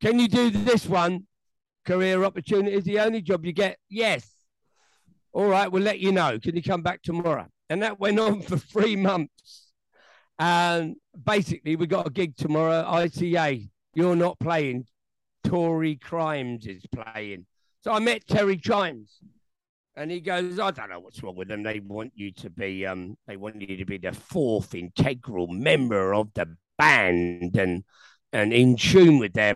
Can 0.00 0.18
you 0.18 0.28
do 0.28 0.50
this 0.50 0.86
one? 0.86 1.26
Career 1.86 2.24
opportunity 2.24 2.76
is 2.76 2.84
the 2.84 3.00
only 3.00 3.22
job 3.22 3.44
you 3.44 3.52
get. 3.52 3.78
Yes. 3.88 4.28
All 5.32 5.46
right, 5.46 5.70
we'll 5.70 5.82
let 5.82 6.00
you 6.00 6.12
know. 6.12 6.38
Can 6.38 6.56
you 6.56 6.62
come 6.62 6.82
back 6.82 7.02
tomorrow? 7.02 7.46
And 7.68 7.82
that 7.82 8.00
went 8.00 8.18
on 8.18 8.42
for 8.42 8.56
three 8.56 8.96
months. 8.96 9.70
And 10.38 10.96
basically, 11.24 11.76
we 11.76 11.86
got 11.86 12.06
a 12.06 12.10
gig 12.10 12.36
tomorrow. 12.36 12.84
ICA, 12.84 13.68
you're 13.94 14.16
not 14.16 14.38
playing. 14.38 14.86
Tory 15.44 15.96
Crimes 15.96 16.66
is 16.66 16.84
playing. 16.86 17.46
So 17.82 17.92
I 17.92 18.00
met 18.00 18.26
Terry 18.26 18.56
Chimes. 18.56 19.18
And 19.94 20.10
he 20.10 20.20
goes, 20.20 20.58
I 20.58 20.70
don't 20.72 20.90
know 20.90 21.00
what's 21.00 21.22
wrong 21.22 21.36
with 21.36 21.48
them. 21.48 21.62
They 21.62 21.80
want 21.80 22.12
you 22.14 22.30
to 22.32 22.50
be, 22.50 22.84
um, 22.84 23.16
they 23.26 23.38
want 23.38 23.62
you 23.62 23.78
to 23.78 23.86
be 23.86 23.96
the 23.96 24.12
fourth 24.12 24.74
integral 24.74 25.46
member 25.46 26.12
of 26.12 26.28
the 26.34 26.54
band 26.76 27.56
and 27.56 27.84
and 28.32 28.52
in 28.52 28.76
tune 28.76 29.18
with 29.18 29.32
their 29.32 29.54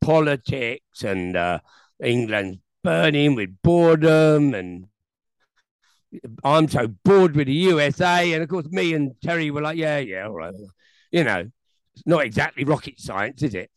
politics 0.00 1.04
and 1.04 1.36
uh, 1.36 1.58
England's 2.02 2.58
burning 2.82 3.34
with 3.34 3.50
boredom 3.62 4.54
and 4.54 4.86
I'm 6.44 6.68
so 6.68 6.88
bored 7.04 7.36
with 7.36 7.46
the 7.46 7.54
USA. 7.54 8.32
And 8.32 8.42
of 8.42 8.48
course, 8.48 8.66
me 8.70 8.94
and 8.94 9.12
Terry 9.22 9.50
were 9.50 9.62
like, 9.62 9.78
yeah, 9.78 9.98
yeah, 9.98 10.26
all 10.26 10.34
right. 10.34 10.54
You 11.10 11.24
know, 11.24 11.50
it's 11.94 12.06
not 12.06 12.24
exactly 12.24 12.64
rocket 12.64 13.00
science, 13.00 13.42
is 13.42 13.54
it? 13.54 13.70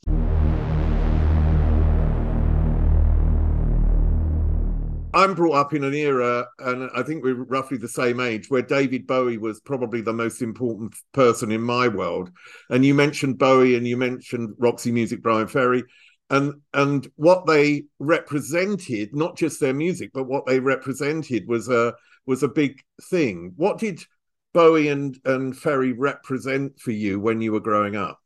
I'm 5.16 5.34
brought 5.34 5.56
up 5.56 5.74
in 5.74 5.86
an 5.86 5.94
era, 5.94 6.46
and 6.60 6.90
I 6.94 7.02
think 7.02 7.24
we're 7.24 7.46
roughly 7.46 7.78
the 7.78 7.88
same 7.88 8.20
age, 8.20 8.50
where 8.50 8.62
David 8.62 9.08
Bowie 9.08 9.38
was 9.38 9.62
probably 9.62 10.02
the 10.02 10.12
most 10.12 10.42
important 10.42 10.94
person 11.14 11.54
in 11.54 11.62
my 11.62 11.88
world. 11.88 12.32
And 12.70 12.84
you 12.84 12.94
mentioned 12.94 13.38
Bowie, 13.38 13.78
and 13.78 13.88
you 13.88 13.96
mentioned 13.96 14.56
Roxy 14.58 14.92
Music, 14.92 15.24
Bryan 15.24 15.48
Ferry, 15.48 15.86
and 16.30 16.56
and 16.74 17.08
what 17.16 17.46
they 17.46 17.86
represented, 17.98 19.16
not 19.16 19.38
just 19.38 19.62
their 19.62 19.74
music, 19.74 20.12
but 20.14 20.26
what 20.26 20.46
they 20.46 20.60
represented 20.60 21.48
was 21.48 21.70
a 21.70 21.94
was 22.26 22.44
a 22.44 22.50
big 22.50 22.82
thing. 23.04 23.54
What 23.56 23.78
did 23.78 24.04
Bowie 24.54 24.90
and 24.90 25.18
and 25.24 25.58
Ferry 25.58 25.94
represent 25.94 26.78
for 26.78 26.92
you 26.92 27.22
when 27.22 27.40
you 27.40 27.54
were 27.54 27.62
growing 27.62 27.96
up? 27.96 28.20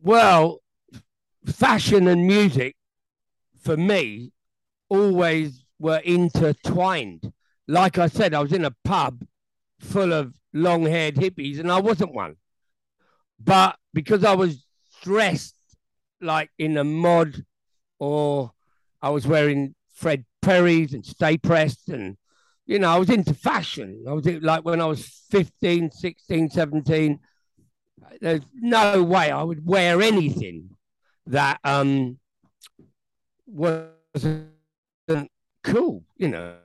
Well, 0.00 0.62
fashion 1.44 2.06
and 2.06 2.24
music 2.24 2.76
for 3.60 3.76
me 3.76 4.30
always 4.88 5.64
were 5.78 5.98
intertwined. 5.98 7.32
Like 7.66 7.98
I 7.98 8.06
said, 8.06 8.34
I 8.34 8.40
was 8.40 8.52
in 8.52 8.64
a 8.64 8.74
pub 8.84 9.24
full 9.80 10.12
of 10.12 10.34
long 10.52 10.84
haired 10.86 11.16
hippies 11.16 11.58
and 11.58 11.70
I 11.70 11.80
wasn't 11.80 12.14
one. 12.14 12.36
But 13.38 13.76
because 13.92 14.24
I 14.24 14.34
was 14.34 14.64
dressed 15.02 15.56
like 16.20 16.50
in 16.58 16.76
a 16.76 16.84
mod 16.84 17.44
or 17.98 18.52
I 19.02 19.10
was 19.10 19.26
wearing 19.26 19.74
Fred 19.92 20.24
Perry's 20.40 20.94
and 20.94 21.04
Stay 21.04 21.36
Pressed 21.36 21.88
and 21.88 22.16
you 22.66 22.78
know, 22.78 22.88
I 22.88 22.96
was 22.96 23.10
into 23.10 23.34
fashion. 23.34 24.04
I 24.08 24.12
was 24.12 24.26
like 24.26 24.64
when 24.64 24.80
I 24.80 24.86
was 24.86 25.06
15, 25.30 25.90
16, 25.90 26.50
17, 26.50 27.18
there's 28.20 28.40
no 28.54 29.02
way 29.02 29.30
I 29.30 29.42
would 29.42 29.66
wear 29.66 30.00
anything 30.00 30.70
that 31.26 31.58
um 31.64 32.18
was 33.46 33.88
cool, 35.62 36.04
you 36.16 36.28
know. 36.28 36.56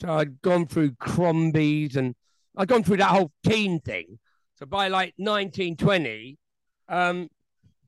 So 0.00 0.12
I'd 0.12 0.40
gone 0.42 0.66
through 0.66 0.92
Crombie's 0.92 1.96
and 1.96 2.14
I'd 2.56 2.68
gone 2.68 2.84
through 2.84 2.98
that 2.98 3.10
whole 3.10 3.32
teen 3.44 3.80
thing. 3.80 4.18
So 4.56 4.66
by 4.66 4.88
like 4.88 5.14
1920, 5.16 6.38
um, 6.88 7.28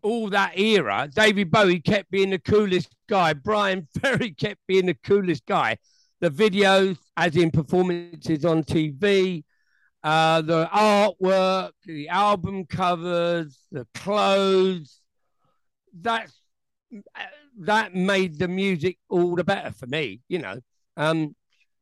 all 0.03 0.31
that 0.31 0.59
era, 0.59 1.09
David 1.13 1.51
Bowie 1.51 1.81
kept 1.81 2.11
being 2.11 2.31
the 2.31 2.39
coolest 2.39 2.95
guy. 3.09 3.33
Bryan 3.33 3.87
Ferry 4.01 4.33
kept 4.33 4.61
being 4.67 4.87
the 4.87 4.95
coolest 4.95 5.45
guy. 5.47 5.77
The 6.21 6.31
videos, 6.31 6.99
as 7.17 7.37
in 7.37 7.51
performances 7.51 8.45
on 8.45 8.65
TV, 8.65 9.45
uh, 10.03 10.41
the 10.41 10.67
artwork, 10.73 11.73
the 11.85 12.09
album 12.09 12.65
covers, 12.65 13.59
the 13.71 13.87
clothes. 13.95 15.01
That's 15.93 16.33
that 17.61 17.95
made 17.95 18.39
the 18.39 18.49
music 18.49 18.99
all 19.09 19.35
the 19.35 19.45
better 19.45 19.73
for 19.73 19.87
me, 19.87 20.21
you 20.29 20.39
know. 20.39 20.61
Um, 20.97 21.35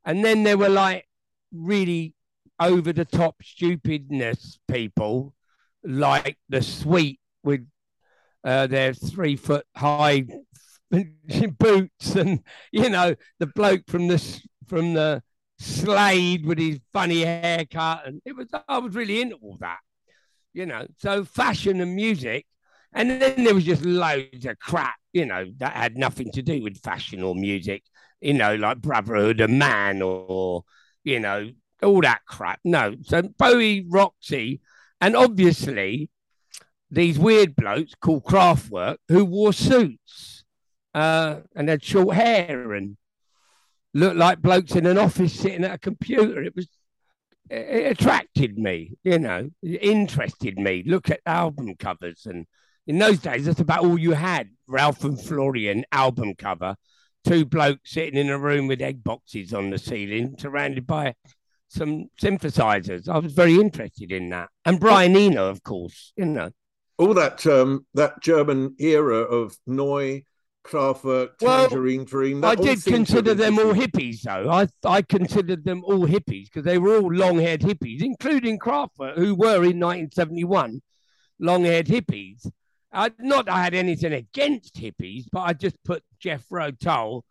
and 0.05 0.25
then 0.25 0.43
there 0.43 0.59
were 0.59 0.69
like 0.69 1.07
really 1.53 2.15
over 2.61 2.93
the 2.93 3.05
top 3.05 3.43
stupidness 3.43 4.59
people, 4.69 5.35
like 5.83 6.39
the 6.49 6.63
Sweet 6.63 7.21
with 7.43 7.67
uh, 8.45 8.67
their 8.67 8.95
three 8.95 9.37
foot 9.37 9.67
high 9.77 10.27
boots, 11.59 12.15
and 12.15 12.43
you 12.73 12.89
know 12.89 13.15
the 13.39 13.47
bloke 13.47 13.83
from 13.89 14.09
the 14.09 14.43
from 14.67 14.95
the 14.95 15.23
Slade 15.59 16.47
with 16.47 16.59
his 16.59 16.81
funny 16.93 17.23
haircut, 17.23 18.07
and 18.07 18.21
it 18.25 18.37
was 18.37 18.49
I 18.69 18.79
was 18.79 18.95
really 18.95 19.21
into 19.21 19.37
all 19.37 19.57
that, 19.61 19.81
you 20.53 20.67
know. 20.67 20.87
So 20.99 21.25
fashion 21.25 21.81
and 21.81 21.95
music, 21.95 22.47
and 22.95 23.11
then 23.11 23.45
there 23.45 23.55
was 23.55 23.65
just 23.65 23.85
loads 23.85 24.47
of 24.47 24.59
crap 24.59 24.97
you 25.15 25.25
know, 25.25 25.47
that 25.59 25.73
had 25.73 25.97
nothing 25.97 26.31
to 26.33 26.43
do 26.43 26.61
with 26.61 26.83
fashion 26.83 27.23
or 27.23 27.35
music, 27.37 27.85
you 28.21 28.35
know, 28.35 28.57
like 28.57 28.83
Brotherhood 28.83 29.41
of 29.41 29.49
Man 29.49 30.03
or, 30.03 30.65
you 31.05 31.21
know, 31.21 31.51
all 31.83 32.01
that 32.03 32.23
crap. 32.27 32.59
No. 32.65 32.97
So 33.03 33.23
Bowie, 33.23 33.87
Roxy, 33.89 34.61
and 35.01 35.17
obviously 35.17 36.11
these 36.91 37.19
weird 37.19 37.55
blokes 37.55 37.95
called 37.95 38.25
Kraftwerk 38.25 38.97
who 39.09 39.25
wore 39.25 39.53
suits 39.53 40.45
uh, 40.95 41.41
and 41.55 41.69
had 41.69 41.85
short 41.85 42.17
hair 42.17 42.73
and 42.73 42.97
looked 43.95 44.17
like 44.17 44.43
blokes 44.43 44.75
in 44.75 44.85
an 44.85 44.99
office 44.99 45.33
sitting 45.33 45.65
at 45.65 45.75
a 45.75 45.79
computer. 45.79 46.43
It 46.43 46.57
was 46.57 46.69
it 47.51 47.93
attracted 47.93 48.59
me, 48.59 48.97
you 49.05 49.19
know, 49.21 49.51
it 49.63 49.83
interested 49.83 50.59
me. 50.59 50.83
Look 50.85 51.11
at 51.11 51.21
album 51.25 51.77
covers, 51.77 52.27
and 52.27 52.47
in 52.87 52.99
those 52.99 53.19
days, 53.19 53.47
that's 53.47 53.61
about 53.61 53.85
all 53.85 53.99
you 53.99 54.13
had. 54.13 54.51
Ralph 54.67 55.05
and 55.05 55.21
Florian 55.21 55.85
album 55.93 56.35
cover, 56.35 56.77
two 57.27 57.45
blokes 57.45 57.93
sitting 57.93 58.19
in 58.19 58.31
a 58.31 58.39
room 58.39 58.67
with 58.67 58.81
egg 58.81 59.05
boxes 59.05 59.53
on 59.53 59.71
the 59.71 59.79
ceiling, 59.79 60.37
surrounded 60.39 60.87
by 60.87 61.15
some 61.69 62.07
synthesizers. 62.21 63.09
I 63.09 63.19
was 63.19 63.33
very 63.33 63.55
interested 63.57 64.13
in 64.13 64.31
that, 64.31 64.49
and 64.65 64.81
Brian 64.81 65.17
Eno, 65.17 65.49
of 65.49 65.63
course, 65.63 66.13
you 66.17 66.27
know. 66.27 66.51
All 66.97 67.15
that 67.15 67.47
um, 67.47 67.87
that 67.95 68.23
German 68.23 68.77
era 68.79 69.19
of 69.19 69.57
Neu, 69.67 70.23
Kraftwerk, 70.65 71.39
Tangerine 71.39 71.99
well, 71.99 72.05
Dream. 72.07 72.45
I 72.45 72.55
did 72.55 72.85
consider 72.85 73.35
them 73.35 73.59
all 73.59 73.75
hippies, 73.75 74.23
though. 74.23 74.51
I 74.51 74.69
I 74.85 75.03
considered 75.03 75.65
them 75.65 75.83
all 75.85 76.07
hippies 76.07 76.45
because 76.45 76.65
they 76.65 76.79
were 76.79 76.97
all 76.97 77.13
long-haired 77.13 77.61
hippies, 77.61 78.03
including 78.03 78.59
Kraftwerk, 78.59 79.17
who 79.17 79.35
were 79.35 79.65
in 79.65 79.81
1971 79.81 80.81
long-haired 81.41 81.87
hippies. 81.87 82.47
I, 82.95 83.11
not 83.19 83.49
I 83.49 83.63
had 83.63 83.75
anything 83.75 84.13
against 84.13 84.77
hippies, 84.77 85.27
but 85.31 85.41
I 85.41 85.53
just 85.53 85.83
put 85.85 86.03
Jethro 86.21 86.71
Tull 86.71 87.25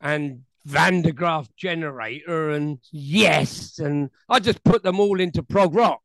and 0.00 0.42
Van 0.64 1.02
der 1.02 1.12
Graaf 1.12 1.48
Generator 1.56 2.50
and 2.50 2.78
Yes, 2.90 3.78
and 3.78 4.10
I 4.28 4.40
just 4.40 4.64
put 4.64 4.82
them 4.82 4.98
all 4.98 5.20
into 5.20 5.42
prog 5.42 5.74
rock. 5.74 6.02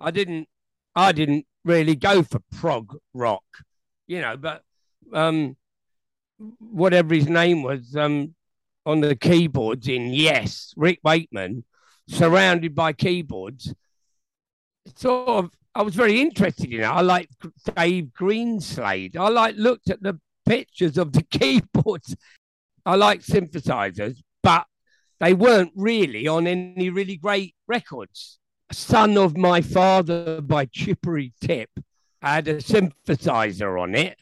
I 0.00 0.10
didn't, 0.10 0.48
I 0.96 1.12
didn't 1.12 1.46
really 1.64 1.94
go 1.94 2.22
for 2.24 2.40
prog 2.50 2.96
rock, 3.14 3.44
you 4.08 4.20
know, 4.20 4.36
but 4.36 4.62
um, 5.12 5.56
whatever 6.58 7.14
his 7.14 7.28
name 7.28 7.62
was 7.62 7.94
um, 7.94 8.34
on 8.84 9.00
the 9.00 9.14
keyboards 9.14 9.86
in 9.86 10.08
Yes, 10.12 10.74
Rick 10.76 10.98
Wakeman, 11.04 11.64
surrounded 12.08 12.74
by 12.74 12.92
keyboards, 12.92 13.72
sort 14.96 15.28
of 15.28 15.50
I 15.74 15.82
was 15.82 15.94
very 15.94 16.20
interested 16.20 16.72
in 16.72 16.80
it. 16.80 16.84
I 16.84 17.00
like 17.00 17.28
Dave 17.76 18.10
Greenslade. 18.18 19.16
I 19.16 19.28
like 19.28 19.54
looked 19.56 19.88
at 19.88 20.02
the 20.02 20.18
pictures 20.44 20.98
of 20.98 21.12
the 21.12 21.22
keyboards. 21.30 22.16
I 22.84 22.96
like 22.96 23.20
synthesizers, 23.20 24.18
but 24.42 24.66
they 25.20 25.34
weren't 25.34 25.72
really 25.76 26.26
on 26.26 26.46
any 26.46 26.90
really 26.90 27.16
great 27.16 27.54
records. 27.68 28.38
Son 28.72 29.16
of 29.16 29.36
My 29.36 29.60
Father 29.60 30.40
by 30.40 30.64
Chicory 30.66 31.32
Tip 31.40 31.70
had 32.22 32.48
a 32.48 32.56
synthesizer 32.56 33.80
on 33.80 33.94
it, 33.94 34.18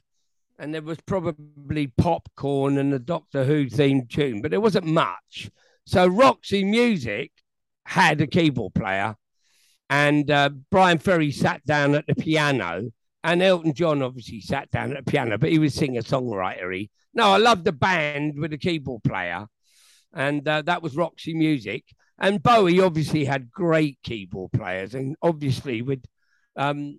and 0.59 0.75
there 0.75 0.83
was 0.83 0.99
probably 1.07 1.87
popcorn 1.87 2.79
and 2.79 2.93
a 2.93 2.99
Doctor 2.99 3.45
Who 3.45 3.69
theme 3.69 4.07
tune, 4.07 4.43
but 4.43 4.51
there 4.51 4.61
wasn't 4.61 4.87
much. 4.87 5.51
So 5.87 6.07
Roxy 6.07 6.65
Music 6.65 7.33
had 7.87 8.21
a 8.21 8.27
keyboard 8.27 8.75
player 8.75 9.17
and 9.91 10.31
uh, 10.31 10.51
Bryan 10.71 10.99
Ferry 10.99 11.31
sat 11.31 11.65
down 11.65 11.95
at 11.95 12.07
the 12.07 12.15
piano, 12.15 12.91
and 13.25 13.43
Elton 13.43 13.75
John 13.75 14.03
obviously 14.03 14.41
sat 14.41 14.71
down 14.71 14.97
at 14.97 15.05
the 15.05 15.11
piano, 15.11 15.39
but 15.39 15.51
he 15.51 15.59
was 15.59 15.75
singer 15.75 16.03
songwriter. 16.03 16.89
No, 17.15 17.31
I 17.31 17.39
loved 17.39 17.65
the 17.65 17.73
band 17.73 18.39
with 18.39 18.51
the 18.51 18.59
keyboard 18.59 19.03
player, 19.03 19.47
and 20.13 20.47
uh, 20.47 20.63
that 20.63 20.83
was 20.83 20.97
Roxy 20.97 21.35
Music. 21.35 21.85
And 22.21 22.43
Bowie 22.43 22.81
obviously 22.81 23.25
had 23.25 23.51
great 23.51 23.99
keyboard 24.03 24.53
players, 24.53 24.95
and 24.95 25.17
obviously 25.23 25.83
with 25.83 26.05
um, 26.57 26.99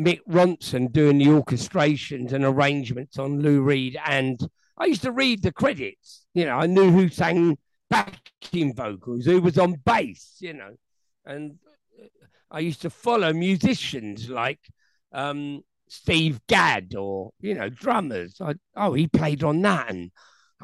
Mick 0.00 0.20
Ronson 0.28 0.92
doing 0.92 1.18
the 1.18 1.26
orchestrations 1.26 2.32
and 2.32 2.44
arrangements 2.44 3.18
on 3.18 3.40
Lou 3.40 3.62
Reed. 3.62 3.98
And 4.06 4.40
I 4.78 4.86
used 4.86 5.02
to 5.02 5.12
read 5.12 5.42
the 5.42 5.52
credits. 5.52 6.24
You 6.34 6.46
know, 6.46 6.56
I 6.56 6.66
knew 6.66 6.90
who 6.90 7.08
sang 7.08 7.58
backing 7.90 8.74
vocals, 8.74 9.24
who 9.24 9.40
was 9.40 9.58
on 9.58 9.74
bass. 9.84 10.36
You 10.40 10.54
know, 10.54 10.76
and 11.26 11.58
I 12.54 12.60
used 12.60 12.82
to 12.82 12.90
follow 12.90 13.32
musicians 13.32 14.30
like 14.30 14.60
um, 15.12 15.62
Steve 15.88 16.40
Gadd 16.46 16.94
or, 16.94 17.32
you 17.40 17.54
know, 17.54 17.68
drummers. 17.68 18.40
I, 18.40 18.54
oh, 18.76 18.92
he 18.92 19.08
played 19.08 19.42
on 19.42 19.60
that. 19.62 19.90
And, 19.90 20.12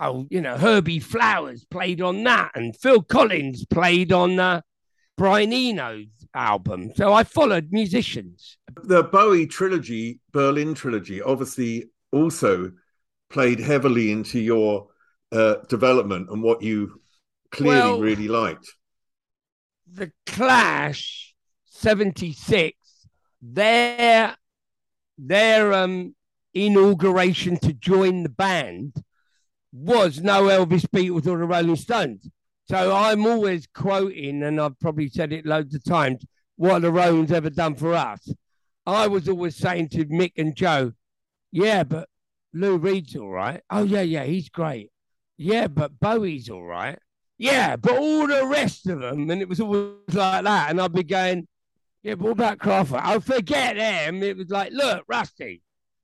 oh, 0.00 0.28
you 0.30 0.40
know, 0.40 0.56
Herbie 0.56 1.00
Flowers 1.00 1.64
played 1.64 2.00
on 2.00 2.22
that. 2.22 2.52
And 2.54 2.76
Phil 2.76 3.02
Collins 3.02 3.66
played 3.66 4.12
on 4.12 4.38
uh, 4.38 4.60
Brian 5.16 5.52
Eno's 5.52 6.06
album. 6.32 6.92
So 6.94 7.12
I 7.12 7.24
followed 7.24 7.70
musicians. 7.72 8.56
The 8.84 9.02
Bowie 9.02 9.48
trilogy, 9.48 10.20
Berlin 10.30 10.74
trilogy, 10.74 11.20
obviously 11.20 11.90
also 12.12 12.70
played 13.30 13.58
heavily 13.58 14.12
into 14.12 14.38
your 14.38 14.86
uh, 15.32 15.56
development 15.68 16.30
and 16.30 16.40
what 16.40 16.62
you 16.62 17.00
clearly 17.50 17.80
well, 17.80 18.00
really 18.00 18.28
liked. 18.28 18.76
The 19.92 20.12
Clash 20.24 21.29
76, 21.80 22.76
their 23.40 24.36
their 25.16 25.72
um, 25.72 26.14
inauguration 26.52 27.58
to 27.58 27.72
join 27.72 28.22
the 28.22 28.28
band 28.28 28.94
was 29.72 30.20
no 30.20 30.44
Elvis 30.44 30.86
Beatles 30.86 31.26
or 31.26 31.38
the 31.38 31.44
Rolling 31.44 31.76
Stones. 31.76 32.28
So 32.68 32.94
I'm 32.94 33.26
always 33.26 33.66
quoting, 33.66 34.42
and 34.42 34.60
I've 34.60 34.78
probably 34.78 35.08
said 35.08 35.32
it 35.32 35.46
loads 35.46 35.74
of 35.74 35.82
times, 35.82 36.24
what 36.56 36.82
the 36.82 36.92
Rolling 36.92 37.32
ever 37.32 37.50
done 37.50 37.74
for 37.74 37.94
us. 37.94 38.28
I 38.86 39.08
was 39.08 39.28
always 39.28 39.56
saying 39.56 39.88
to 39.90 40.04
Mick 40.06 40.32
and 40.36 40.54
Joe, 40.54 40.92
yeah, 41.50 41.84
but 41.84 42.08
Lou 42.52 42.76
Reed's 42.76 43.16
all 43.16 43.30
right. 43.30 43.62
Oh, 43.70 43.84
yeah, 43.84 44.02
yeah, 44.02 44.24
he's 44.24 44.48
great. 44.48 44.90
Yeah, 45.38 45.68
but 45.68 45.98
Bowie's 45.98 46.50
all 46.50 46.62
right. 46.62 46.98
Yeah, 47.38 47.76
but 47.76 47.96
all 47.96 48.26
the 48.26 48.44
rest 48.46 48.86
of 48.86 49.00
them, 49.00 49.30
and 49.30 49.40
it 49.40 49.48
was 49.48 49.60
always 49.60 49.94
like 50.12 50.44
that. 50.44 50.70
And 50.70 50.80
I'd 50.80 50.92
be 50.92 51.02
going, 51.02 51.48
yeah, 52.02 52.14
what 52.14 52.30
about 52.30 52.58
Kraftwerk? 52.58 53.00
I'll 53.02 53.16
oh, 53.16 53.20
forget 53.20 53.76
them. 53.76 54.22
It 54.22 54.36
was 54.36 54.48
like, 54.48 54.72
look, 54.72 55.04
Rusty, 55.06 55.62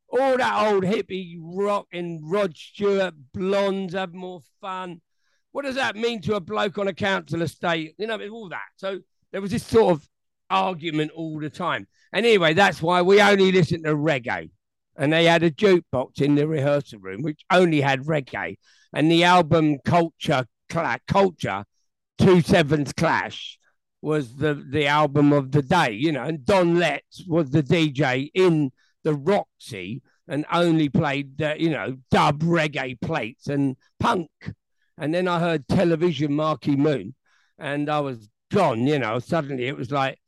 all 0.09 0.37
that 0.37 0.66
old 0.66 0.85
hippie 0.85 1.37
rock 1.40 1.87
and 1.92 2.20
Rod 2.22 2.56
Stewart, 2.56 3.14
blondes 3.32 3.94
have 3.94 4.12
more 4.12 4.40
fun. 4.61 5.00
What 5.52 5.64
does 5.64 5.76
that 5.76 5.96
mean 5.96 6.20
to 6.22 6.35
a 6.35 6.40
bloke 6.40 6.76
on 6.76 6.88
a 6.88 6.92
council 6.92 7.40
estate? 7.40 7.94
You 7.96 8.06
know, 8.06 8.20
all 8.28 8.50
that. 8.50 8.68
So 8.76 9.00
there 9.32 9.40
was 9.40 9.50
this 9.50 9.64
sort 9.64 9.96
of 9.96 10.09
argument 10.50 11.12
all 11.12 11.40
the 11.40 11.48
time. 11.48 11.87
And 12.12 12.26
anyway, 12.26 12.52
that's 12.52 12.82
why 12.82 13.00
we 13.00 13.22
only 13.22 13.50
listened 13.50 13.85
to 13.85 13.94
reggae. 13.94 14.50
And 14.98 15.12
they 15.12 15.24
had 15.24 15.42
a 15.42 15.50
jukebox 15.50 16.20
in 16.20 16.35
the 16.35 16.46
rehearsal 16.46 17.00
room, 17.00 17.22
which 17.22 17.42
only 17.50 17.80
had 17.80 18.00
reggae. 18.04 18.56
And 18.92 19.11
the 19.11 19.24
album 19.24 19.78
Culture, 19.85 20.46
Culture, 20.68 21.64
Two 22.18 22.40
Sevens 22.40 22.92
Clash 22.92 23.59
was 24.07 24.37
the 24.37 24.55
the 24.55 24.87
album 24.87 25.33
of 25.33 25.51
the 25.51 25.62
day, 25.62 25.90
you 25.90 26.12
know, 26.12 26.23
and 26.23 26.47
Don 26.47 26.79
Letts 26.79 27.25
was 27.27 27.51
the 27.51 27.61
DJ 27.61 28.31
in 28.35 28.71
the 29.03 29.14
Roxy 29.14 30.01
and 30.29 30.47
only 30.53 30.88
played 30.88 31.42
uh, 31.42 31.55
you 31.59 31.71
know 31.71 31.97
dub 32.12 32.40
reggae 32.45 33.01
plates 33.01 33.49
and 33.49 33.77
punk. 33.99 34.31
And 34.97 35.12
then 35.12 35.27
I 35.27 35.40
heard 35.40 35.66
television 35.66 36.35
Marquee 36.35 36.77
Moon, 36.77 37.16
and 37.59 37.90
I 37.90 37.99
was 37.99 38.31
gone. 38.53 38.87
You 38.87 39.01
know, 39.01 39.19
suddenly 39.19 39.66
it 39.66 39.77
was 39.77 39.90
like 39.90 40.21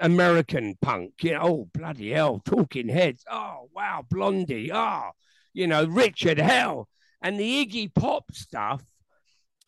American 0.00 0.78
punk. 0.80 1.12
You 1.20 1.32
know, 1.32 1.40
oh 1.42 1.68
bloody 1.74 2.12
hell, 2.12 2.40
Talking 2.46 2.88
Heads. 2.88 3.26
Oh 3.30 3.68
wow, 3.74 4.06
Blondie. 4.08 4.72
Oh, 4.72 5.10
you 5.52 5.66
know, 5.66 5.84
Richard 5.84 6.38
Hell, 6.38 6.88
and 7.20 7.38
the 7.38 7.66
Iggy 7.66 7.94
Pop 7.94 8.32
stuff 8.32 8.82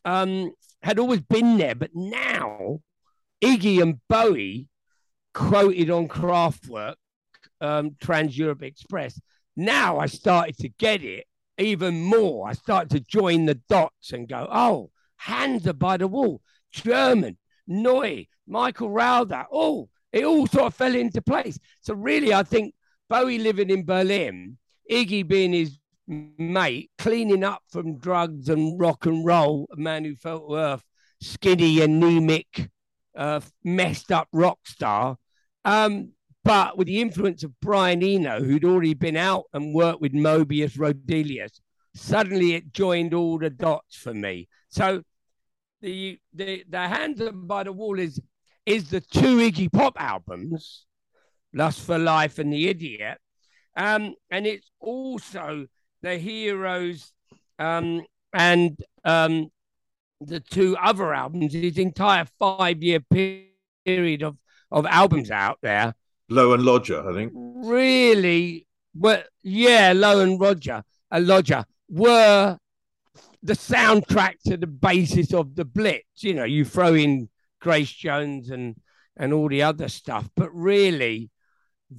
um, 0.07 0.55
had 0.83 0.99
always 0.99 1.21
been 1.21 1.59
there, 1.59 1.75
but 1.75 1.91
now 1.95 2.81
Iggy 3.43 3.83
and 3.83 4.01
Bowie 4.09 4.69
quoted 5.35 5.91
on 5.91 6.09
Kraftwerk, 6.09 6.95
um, 7.61 7.97
Trans 8.01 8.37
Europe 8.37 8.63
Express. 8.63 9.21
Now 9.57 9.99
I 9.99 10.07
started 10.07 10.57
to 10.59 10.69
get 10.69 11.03
it 11.03 11.27
even 11.59 12.03
more. 12.03 12.49
I 12.49 12.53
started 12.53 12.91
to 12.91 13.01
join 13.01 13.47
the 13.47 13.61
dots 13.69 14.13
and 14.13 14.29
go, 14.29 14.49
oh, 14.51 14.91
Hansa 15.17 15.75
by 15.75 15.97
the 15.97 16.09
wall, 16.09 16.41
German, 16.73 17.39
Neu, 17.69 18.27
Michael 18.47 18.91
Rother. 18.91 19.47
Oh, 19.53 19.89
it 20.13 20.25
all 20.25 20.47
sort 20.47 20.67
of 20.67 20.75
fell 20.75 20.95
into 20.95 21.23
place. 21.23 21.59
So 21.81 21.95
really, 21.95 22.33
I 22.35 22.43
think 22.43 22.75
Bowie 23.09 23.39
living 23.39 23.71
in 23.71 23.85
Berlin, 23.85 24.59
Iggy 24.91 25.27
being 25.27 25.53
his 25.53 25.79
mate, 26.07 26.91
cleaning 26.99 27.45
up 27.45 27.63
from 27.71 27.99
drugs 27.99 28.49
and 28.49 28.79
rock 28.81 29.07
and 29.07 29.25
roll, 29.25 29.69
a 29.73 29.77
man 29.77 30.05
who 30.05 30.15
felt 30.15 30.45
earth, 30.51 30.83
skinny, 31.21 31.81
anemic, 31.81 32.71
uh, 33.17 33.41
messed 33.65 34.13
up 34.13 34.29
rock 34.33 34.59
star. 34.65 35.17
Um, 35.65 36.13
but 36.45 36.77
with 36.77 36.89
the 36.89 37.01
influence 37.01 37.45
of 37.45 37.59
Brian 37.61 38.03
Eno, 38.03 38.43
who'd 38.43 38.65
already 38.65 38.95
been 38.95 39.17
out 39.17 39.45
and 39.53 39.75
worked 39.75 40.01
with 40.01 40.13
Moebius 40.13 40.77
Roedelius, 40.77 41.61
suddenly 41.95 42.55
it 42.55 42.73
joined 42.73 43.15
all 43.15 43.39
the 43.39 43.51
dots 43.51 43.97
for 43.97 44.13
me. 44.13 44.49
So 44.69 45.03
the 45.81 46.19
the 46.33 46.65
the 46.69 46.89
Hansa 46.89 47.33
by 47.33 47.65
the 47.65 47.73
Wall 47.73 47.99
is 47.99 48.21
is 48.67 48.91
the 48.91 49.01
two 49.01 49.39
Iggy 49.39 49.73
Pop 49.73 50.01
albums 50.01 50.87
Lust 51.53 51.81
for 51.83 51.99
Life 51.99 52.39
and 52.39 52.53
The 52.53 52.69
Idiot. 52.69 53.19
Um, 53.77 54.15
and 54.31 54.47
it's 54.47 54.71
also 54.81 55.67
the 56.03 56.17
heroes 56.17 57.13
um, 57.59 58.03
and 58.33 58.79
um, 59.05 59.51
the 60.27 60.41
two 60.41 60.77
other 60.77 61.13
albums, 61.15 61.53
his 61.53 61.79
entire 61.79 62.27
five 62.39 62.83
year 62.83 63.01
period 63.01 64.23
of, 64.23 64.37
of 64.71 64.87
albums 64.87 65.31
out 65.31 65.59
there. 65.63 65.95
Low 66.29 66.53
and 66.55 66.63
Lodger, 66.63 67.09
I 67.09 67.13
think. 67.13 67.33
Really, 67.35 68.67
well, 68.95 69.23
yeah, 69.43 69.93
Low 69.95 70.21
and 70.21 70.41
Roger, 70.41 70.83
uh, 71.11 71.21
Lodger 71.21 71.65
were 71.89 72.59
the 73.43 73.53
soundtrack 73.55 74.35
to 74.47 74.57
the 74.57 74.67
basis 74.67 75.35
of 75.35 75.55
the 75.55 75.65
Blitz. 75.65 76.23
You 76.23 76.35
know, 76.35 76.45
you 76.45 76.65
throw 76.65 76.95
in 76.95 77.29
Grace 77.61 77.93
Jones 77.93 78.51
and 78.51 78.77
and 79.17 79.33
all 79.33 79.49
the 79.49 79.63
other 79.63 79.89
stuff, 79.89 80.31
but 80.35 80.51
really, 80.55 81.31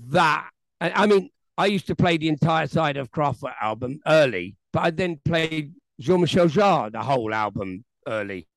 that 0.09 0.49
I 0.81 1.05
mean, 1.05 1.29
I 1.57 1.67
used 1.67 1.87
to 1.87 1.95
play 1.95 2.17
the 2.17 2.29
entire 2.29 2.67
side 2.67 2.97
of 2.97 3.11
Kraftwerk 3.11 3.53
album 3.61 3.99
early, 4.07 4.57
but 4.71 4.79
I 4.79 4.89
then 4.89 5.19
played 5.23 5.73
Jean-Michel 5.99 6.47
Jarre 6.47 6.91
the 6.91 7.01
whole 7.01 7.33
album 7.33 7.85
early. 8.07 8.47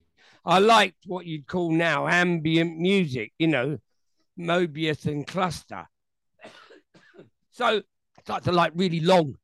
I 0.45 0.59
liked 0.61 1.05
what 1.07 1.27
you'd 1.27 1.47
call 1.47 1.73
now 1.73 2.07
ambient 2.07 2.79
music, 2.79 3.33
you 3.39 3.49
know, 3.49 3.79
Mobius 4.39 5.07
and 5.07 5.27
Cluster. 5.27 5.87
so 7.51 7.83
started 8.21 8.45
to 8.45 8.53
like 8.53 8.73
really 8.75 9.01
long. 9.01 9.37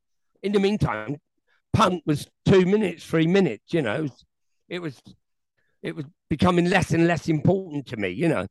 In 0.43 0.53
the 0.53 0.61
meantime, 0.61 1.17
punk 1.73 2.03
was 2.07 2.29
two 2.45 2.67
minutes, 2.67 3.05
three 3.05 3.27
minutes, 3.27 3.73
you 3.73 3.83
know. 3.83 4.09
It 4.69 4.81
was 4.81 5.01
it 5.83 5.97
was 5.97 6.05
becoming 6.31 6.67
less 6.71 6.93
and 6.93 7.07
less 7.07 7.29
important 7.29 7.87
to 7.89 7.97
me, 7.97 8.11
you 8.11 8.29
know. 8.29 8.47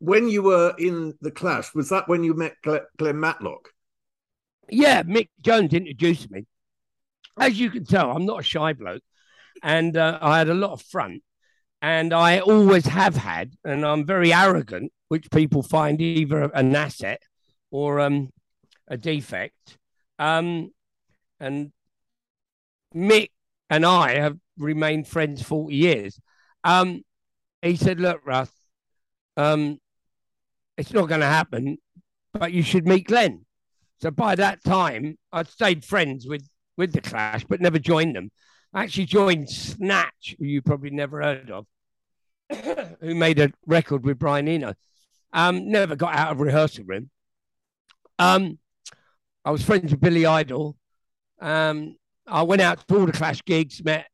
When 0.00 0.28
you 0.28 0.42
were 0.42 0.74
in 0.78 1.14
the 1.20 1.30
Clash, 1.30 1.74
was 1.74 1.88
that 1.88 2.08
when 2.08 2.22
you 2.22 2.34
met 2.34 2.56
Glenn 2.62 3.18
Matlock? 3.18 3.70
Yeah, 4.70 5.02
Mick 5.02 5.28
Jones 5.40 5.72
introduced 5.72 6.30
me. 6.30 6.46
As 7.40 7.58
you 7.58 7.70
can 7.70 7.84
tell, 7.84 8.10
I'm 8.10 8.26
not 8.26 8.40
a 8.40 8.42
shy 8.42 8.74
bloke, 8.74 9.02
and 9.62 9.96
uh, 9.96 10.18
I 10.20 10.38
had 10.38 10.48
a 10.48 10.54
lot 10.54 10.72
of 10.72 10.82
front, 10.82 11.22
and 11.82 12.12
I 12.12 12.40
always 12.40 12.86
have 12.86 13.16
had, 13.16 13.54
and 13.64 13.84
I'm 13.84 14.04
very 14.06 14.32
arrogant, 14.32 14.92
which 15.08 15.30
people 15.30 15.62
find 15.62 16.00
either 16.00 16.50
an 16.54 16.74
asset 16.74 17.22
or 17.70 18.00
um, 18.00 18.30
a 18.88 18.96
defect. 18.96 19.78
Um, 20.18 20.70
and 21.40 21.72
Mick 22.94 23.30
and 23.70 23.84
I 23.86 24.18
have 24.18 24.38
remained 24.56 25.06
friends 25.06 25.42
40 25.42 25.74
years. 25.74 26.20
Um, 26.64 27.02
he 27.62 27.76
said, 27.76 28.00
Look, 28.00 28.20
Russ, 28.24 28.50
um, 29.36 29.78
it's 30.76 30.92
not 30.92 31.08
going 31.08 31.20
to 31.20 31.26
happen, 31.26 31.78
but 32.32 32.52
you 32.52 32.62
should 32.62 32.86
meet 32.86 33.06
Glenn. 33.06 33.44
So 34.00 34.10
by 34.10 34.34
that 34.36 34.62
time, 34.64 35.16
I'd 35.32 35.48
stayed 35.48 35.84
friends 35.84 36.26
with, 36.26 36.48
with 36.76 36.92
the 36.92 37.00
Clash, 37.00 37.44
but 37.44 37.60
never 37.60 37.78
joined 37.78 38.14
them. 38.14 38.30
Actually 38.74 39.06
joined 39.06 39.48
Snatch, 39.48 40.36
who 40.38 40.44
you 40.44 40.62
probably 40.62 40.90
never 40.90 41.22
heard 41.22 41.50
of, 41.50 41.66
who 43.00 43.14
made 43.14 43.38
a 43.38 43.50
record 43.66 44.04
with 44.04 44.18
Brian 44.18 44.48
Eno. 44.48 44.74
Um, 45.32 45.70
never 45.70 45.96
got 45.96 46.14
out 46.14 46.32
of 46.32 46.40
rehearsal 46.40 46.84
room. 46.84 47.10
Um, 48.18 48.58
I 49.44 49.50
was 49.50 49.62
friends 49.62 49.90
with 49.90 50.00
Billy 50.00 50.26
Idol. 50.26 50.76
Um, 51.40 51.96
I 52.26 52.42
went 52.42 52.60
out 52.60 52.86
to 52.86 52.98
all 52.98 53.06
the 53.06 53.12
Clash 53.12 53.42
gigs, 53.44 53.82
met 53.82 54.06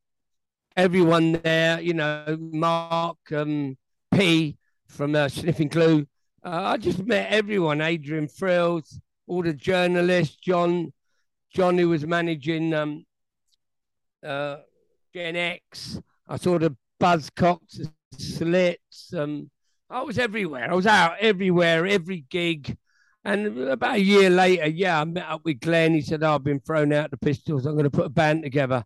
everyone 0.76 1.32
there, 1.32 1.80
you 1.80 1.94
know, 1.94 2.36
Mark, 2.38 3.18
um, 3.32 3.76
P 4.12 4.56
from 4.88 5.16
uh, 5.16 5.28
Sniffing 5.28 5.68
Glue. 5.68 6.06
Uh, 6.44 6.62
I 6.62 6.76
just 6.76 7.04
met 7.04 7.30
everyone, 7.30 7.80
Adrian 7.80 8.28
Thrills, 8.28 9.00
all 9.26 9.42
the 9.42 9.54
journalists, 9.54 10.36
John, 10.36 10.92
John 11.52 11.78
who 11.78 11.88
was 11.88 12.06
managing 12.06 12.74
um, 12.74 13.04
uh, 14.24 14.58
Gen 15.12 15.36
X. 15.36 16.00
I 16.28 16.36
saw 16.36 16.58
the 16.58 16.76
Buzzcocks, 17.00 17.76
the 17.76 17.92
Slits. 18.18 19.12
Um, 19.14 19.50
I 19.90 20.02
was 20.02 20.18
everywhere. 20.18 20.70
I 20.70 20.74
was 20.74 20.86
out 20.86 21.16
everywhere, 21.20 21.86
every 21.86 22.24
gig. 22.30 22.76
And 23.24 23.58
about 23.68 23.96
a 23.96 24.00
year 24.00 24.28
later, 24.28 24.66
yeah, 24.66 25.00
I 25.00 25.04
met 25.04 25.28
up 25.28 25.42
with 25.44 25.60
Glenn. 25.60 25.94
He 25.94 26.02
said, 26.02 26.22
oh, 26.22 26.34
I've 26.34 26.44
been 26.44 26.60
thrown 26.60 26.92
out 26.92 27.10
the 27.10 27.16
Pistols. 27.16 27.64
I'm 27.64 27.74
going 27.74 27.84
to 27.84 27.90
put 27.90 28.06
a 28.06 28.10
band 28.10 28.42
together. 28.42 28.84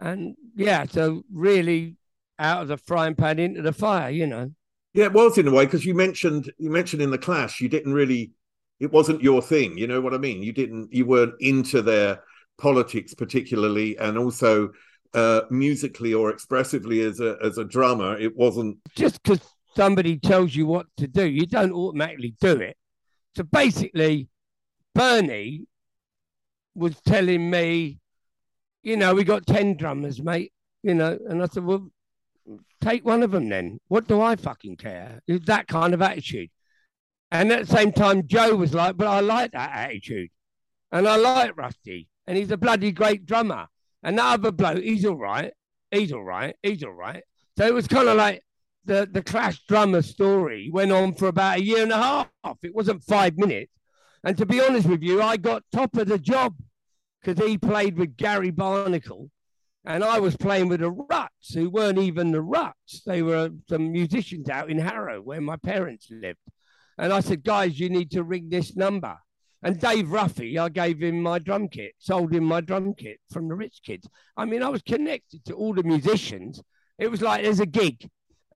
And 0.00 0.34
yeah, 0.56 0.86
so 0.86 1.22
really 1.32 1.96
out 2.38 2.62
of 2.62 2.68
the 2.68 2.76
frying 2.76 3.14
pan 3.14 3.38
into 3.38 3.62
the 3.62 3.72
fire, 3.72 4.10
you 4.10 4.26
know. 4.26 4.50
Yeah, 4.92 5.06
it 5.06 5.12
was 5.12 5.38
in 5.38 5.46
a 5.46 5.52
way 5.52 5.66
because 5.66 5.84
you 5.84 5.94
mentioned 5.94 6.52
you 6.58 6.70
mentioned 6.70 7.00
in 7.00 7.10
the 7.10 7.18
Clash 7.18 7.60
you 7.60 7.68
didn't 7.68 7.92
really, 7.92 8.32
it 8.80 8.90
wasn't 8.90 9.22
your 9.22 9.40
thing. 9.40 9.78
You 9.78 9.86
know 9.86 10.00
what 10.00 10.14
I 10.14 10.18
mean? 10.18 10.42
You 10.42 10.52
didn't, 10.52 10.92
you 10.92 11.06
weren't 11.06 11.34
into 11.40 11.80
their 11.80 12.22
politics 12.60 13.14
particularly, 13.14 13.98
and 13.98 14.16
also 14.16 14.70
uh, 15.14 15.42
musically 15.50 16.14
or 16.14 16.30
expressively 16.30 17.00
as 17.00 17.20
a 17.20 17.36
as 17.42 17.58
a 17.58 17.64
drummer, 17.64 18.16
it 18.18 18.36
wasn't 18.36 18.78
just 18.94 19.22
because 19.22 19.40
somebody 19.74 20.18
tells 20.18 20.54
you 20.54 20.66
what 20.66 20.86
to 20.96 21.06
do, 21.06 21.26
you 21.26 21.46
don't 21.46 21.72
automatically 21.72 22.34
do 22.40 22.56
it. 22.60 22.76
So 23.36 23.44
basically, 23.44 24.28
Bernie 24.94 25.66
was 26.74 27.00
telling 27.06 27.50
me, 27.50 27.98
you 28.82 28.96
know, 28.96 29.14
we 29.14 29.24
got 29.24 29.46
10 29.46 29.76
drummers, 29.76 30.22
mate, 30.22 30.52
you 30.82 30.94
know, 30.94 31.18
and 31.28 31.42
I 31.42 31.46
said, 31.46 31.64
well, 31.64 31.88
take 32.80 33.04
one 33.04 33.22
of 33.22 33.30
them 33.30 33.48
then. 33.48 33.78
What 33.88 34.08
do 34.08 34.20
I 34.20 34.36
fucking 34.36 34.76
care? 34.76 35.20
It's 35.26 35.46
that 35.46 35.68
kind 35.68 35.94
of 35.94 36.02
attitude. 36.02 36.50
And 37.30 37.52
at 37.52 37.66
the 37.66 37.76
same 37.76 37.92
time, 37.92 38.26
Joe 38.26 38.56
was 38.56 38.74
like, 38.74 38.96
but 38.96 39.06
I 39.06 39.20
like 39.20 39.52
that 39.52 39.70
attitude. 39.72 40.30
And 40.90 41.06
I 41.06 41.16
like 41.16 41.56
Rusty. 41.56 42.08
And 42.26 42.36
he's 42.36 42.50
a 42.50 42.56
bloody 42.56 42.92
great 42.92 43.26
drummer. 43.26 43.66
And 44.02 44.18
that 44.18 44.34
other 44.34 44.52
bloke, 44.52 44.82
he's 44.82 45.04
all 45.04 45.16
right. 45.16 45.52
He's 45.90 46.12
all 46.12 46.24
right. 46.24 46.54
He's 46.62 46.82
all 46.82 46.92
right. 46.92 47.22
So 47.58 47.66
it 47.66 47.74
was 47.74 47.88
kind 47.88 48.08
of 48.08 48.16
like, 48.16 48.42
the, 48.86 49.08
the 49.10 49.22
Clash 49.22 49.62
drummer 49.68 50.02
story 50.02 50.70
went 50.72 50.90
on 50.90 51.14
for 51.14 51.28
about 51.28 51.58
a 51.58 51.62
year 51.62 51.82
and 51.82 51.92
a 51.92 51.96
half. 51.96 52.28
It 52.62 52.74
wasn't 52.74 53.04
five 53.04 53.36
minutes. 53.36 53.72
And 54.24 54.36
to 54.38 54.46
be 54.46 54.60
honest 54.60 54.88
with 54.88 55.02
you, 55.02 55.22
I 55.22 55.36
got 55.36 55.62
top 55.72 55.96
of 55.96 56.08
the 56.08 56.18
job 56.18 56.54
because 57.22 57.44
he 57.46 57.58
played 57.58 57.98
with 57.98 58.16
Gary 58.16 58.50
Barnacle 58.50 59.30
and 59.84 60.02
I 60.02 60.18
was 60.18 60.36
playing 60.36 60.68
with 60.68 60.80
the 60.80 60.90
Ruts, 60.90 61.54
who 61.54 61.70
weren't 61.70 61.98
even 61.98 62.32
the 62.32 62.42
Ruts. 62.42 63.02
They 63.04 63.22
were 63.22 63.50
some 63.68 63.92
musicians 63.92 64.48
out 64.48 64.70
in 64.70 64.78
Harrow 64.78 65.20
where 65.20 65.40
my 65.40 65.56
parents 65.56 66.08
lived. 66.10 66.38
And 66.98 67.12
I 67.12 67.20
said, 67.20 67.44
guys, 67.44 67.78
you 67.78 67.88
need 67.88 68.10
to 68.12 68.22
ring 68.22 68.48
this 68.50 68.76
number. 68.76 69.16
And 69.62 69.78
Dave 69.78 70.06
Ruffy, 70.06 70.58
I 70.58 70.70
gave 70.70 71.00
him 71.02 71.20
my 71.20 71.38
drum 71.38 71.68
kit, 71.68 71.92
sold 71.98 72.32
him 72.32 72.44
my 72.44 72.62
drum 72.62 72.94
kit 72.94 73.18
from 73.30 73.48
the 73.48 73.54
Rich 73.54 73.80
Kids. 73.84 74.08
I 74.36 74.46
mean, 74.46 74.62
I 74.62 74.70
was 74.70 74.82
connected 74.82 75.44
to 75.46 75.54
all 75.54 75.74
the 75.74 75.82
musicians. 75.82 76.62
It 76.98 77.10
was 77.10 77.20
like 77.20 77.42
there's 77.42 77.60
a 77.60 77.66
gig 77.66 78.08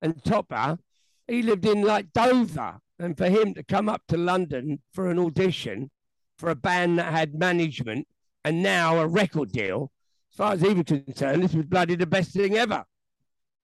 and 0.05 0.23
Topper, 0.23 0.79
he 1.27 1.43
lived 1.43 1.67
in 1.67 1.83
like 1.83 2.12
Dover. 2.12 2.79
And 2.99 3.17
for 3.17 3.29
him 3.29 3.55
to 3.55 3.64
come 3.64 3.88
up 3.88 4.03
to 4.09 4.17
London 4.17 4.81
for 4.93 5.11
an 5.11 5.19
audition 5.19 5.90
for 6.38 6.51
a 6.51 6.55
band 6.55 6.99
that 6.99 7.12
had 7.12 7.35
management 7.35 8.07
and 8.45 8.62
now 8.62 8.99
a 8.99 9.07
record 9.07 9.51
deal, 9.51 9.90
as 10.33 10.37
far 10.37 10.53
as 10.53 10.61
he 10.61 10.75
was 10.75 10.85
concerned, 10.85 11.43
this 11.43 11.55
was 11.55 11.64
bloody 11.64 11.97
the 11.97 12.07
best 12.07 12.33
thing 12.33 12.57
ever. 12.57 12.85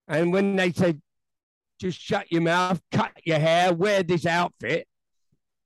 And 0.08 0.32
when 0.32 0.56
they 0.56 0.72
said, 0.72 1.00
just 1.78 2.00
shut 2.00 2.30
your 2.30 2.42
mouth, 2.42 2.80
cut 2.90 3.12
your 3.24 3.38
hair, 3.38 3.72
wear 3.72 4.02
this 4.02 4.26
outfit, 4.26 4.86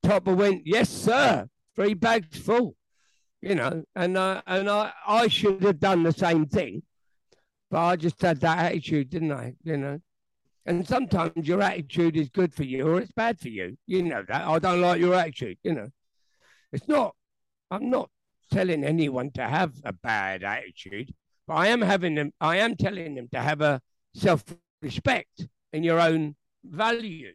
Topper 0.02 0.34
went, 0.34 0.62
yes, 0.66 0.90
sir, 0.90 1.48
three 1.74 1.94
bags 1.94 2.38
full, 2.38 2.76
you 3.40 3.54
know. 3.54 3.84
And, 3.94 4.18
I, 4.18 4.42
and 4.46 4.68
I, 4.68 4.92
I 5.06 5.28
should 5.28 5.62
have 5.62 5.80
done 5.80 6.02
the 6.02 6.12
same 6.12 6.46
thing, 6.46 6.82
but 7.70 7.80
I 7.80 7.96
just 7.96 8.20
had 8.20 8.40
that 8.40 8.58
attitude, 8.58 9.10
didn't 9.10 9.32
I? 9.32 9.54
You 9.64 9.76
know. 9.76 10.00
And 10.66 10.86
sometimes 10.86 11.46
your 11.46 11.60
attitude 11.60 12.16
is 12.16 12.30
good 12.30 12.54
for 12.54 12.64
you 12.64 12.88
or 12.88 12.98
it's 12.98 13.12
bad 13.12 13.38
for 13.38 13.48
you. 13.48 13.76
You 13.86 14.02
know 14.02 14.24
that. 14.26 14.46
I 14.46 14.58
don't 14.58 14.80
like 14.80 14.98
your 14.98 15.14
attitude, 15.14 15.58
you 15.62 15.74
know. 15.74 15.88
It's 16.72 16.88
not, 16.88 17.14
I'm 17.70 17.90
not 17.90 18.08
telling 18.50 18.82
anyone 18.82 19.30
to 19.32 19.46
have 19.46 19.74
a 19.84 19.92
bad 19.92 20.42
attitude, 20.42 21.12
but 21.46 21.54
I 21.54 21.68
am 21.68 21.82
having 21.82 22.14
them, 22.14 22.32
I 22.40 22.56
am 22.58 22.76
telling 22.76 23.14
them 23.14 23.28
to 23.32 23.40
have 23.40 23.60
a 23.60 23.82
self 24.14 24.42
respect 24.80 25.46
in 25.72 25.84
your 25.84 26.00
own 26.00 26.36
value. 26.64 27.32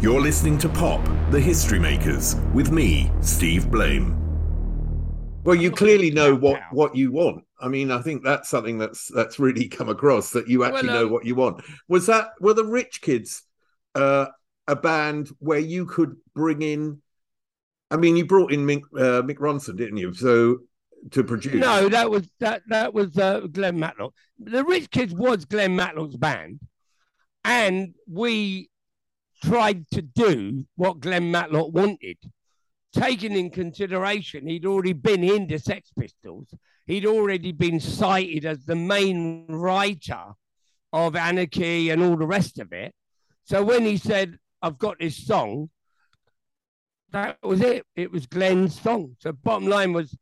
You're 0.00 0.20
listening 0.20 0.58
to 0.58 0.68
Pop, 0.68 1.04
the 1.32 1.40
History 1.40 1.80
Makers, 1.80 2.36
with 2.54 2.70
me, 2.70 3.10
Steve 3.20 3.68
Blame. 3.68 4.16
Well, 5.42 5.56
you 5.56 5.72
clearly 5.72 6.12
know 6.12 6.36
what 6.36 6.60
what 6.70 6.94
you 6.94 7.10
want. 7.10 7.42
I 7.58 7.66
mean, 7.66 7.90
I 7.90 8.00
think 8.00 8.22
that's 8.22 8.48
something 8.48 8.78
that's 8.78 9.08
that's 9.12 9.40
really 9.40 9.66
come 9.66 9.88
across 9.88 10.30
that 10.30 10.46
you 10.46 10.62
actually 10.62 10.86
well, 10.86 10.98
um, 10.98 11.02
know 11.02 11.12
what 11.12 11.24
you 11.24 11.34
want. 11.34 11.64
Was 11.88 12.06
that 12.06 12.28
were 12.38 12.54
the 12.54 12.64
Rich 12.64 13.00
Kids 13.00 13.42
uh, 13.96 14.26
a 14.68 14.76
band 14.76 15.30
where 15.40 15.58
you 15.58 15.84
could 15.84 16.14
bring 16.32 16.62
in? 16.62 17.02
I 17.90 17.96
mean, 17.96 18.16
you 18.16 18.24
brought 18.24 18.52
in 18.52 18.64
Mick, 18.64 18.82
uh, 18.94 19.22
Mick 19.22 19.38
Ronson, 19.38 19.76
didn't 19.76 19.96
you? 19.96 20.14
So 20.14 20.58
to 21.10 21.24
produce. 21.24 21.54
No, 21.54 21.88
that 21.88 22.08
was 22.08 22.30
that 22.38 22.62
that 22.68 22.94
was 22.94 23.18
uh, 23.18 23.40
Glenn 23.50 23.80
Matlock. 23.80 24.14
The 24.38 24.62
Rich 24.62 24.92
Kids 24.92 25.12
was 25.12 25.44
Glenn 25.44 25.74
Matlock's 25.74 26.14
band, 26.14 26.60
and 27.44 27.94
we 28.06 28.67
tried 29.42 29.88
to 29.90 30.02
do 30.02 30.66
what 30.76 31.00
Glenn 31.00 31.30
Matlock 31.30 31.72
wanted, 31.72 32.18
taking 32.92 33.32
in 33.32 33.50
consideration 33.50 34.46
he'd 34.46 34.66
already 34.66 34.92
been 34.92 35.22
in 35.22 35.46
the 35.46 35.58
Sex 35.58 35.90
Pistols. 35.98 36.52
He'd 36.86 37.06
already 37.06 37.52
been 37.52 37.80
cited 37.80 38.44
as 38.46 38.64
the 38.64 38.76
main 38.76 39.46
writer 39.48 40.32
of 40.92 41.16
Anarchy 41.16 41.90
and 41.90 42.02
all 42.02 42.16
the 42.16 42.26
rest 42.26 42.58
of 42.58 42.72
it. 42.72 42.94
So 43.44 43.62
when 43.62 43.84
he 43.84 43.96
said, 43.96 44.38
"I've 44.62 44.78
got 44.78 44.98
this 44.98 45.16
song," 45.26 45.70
that 47.10 47.38
was 47.42 47.60
it. 47.60 47.86
It 47.94 48.10
was 48.10 48.26
Glenn's 48.26 48.80
song. 48.80 49.16
So 49.18 49.32
bottom 49.32 49.68
line 49.68 49.92
was 49.92 50.16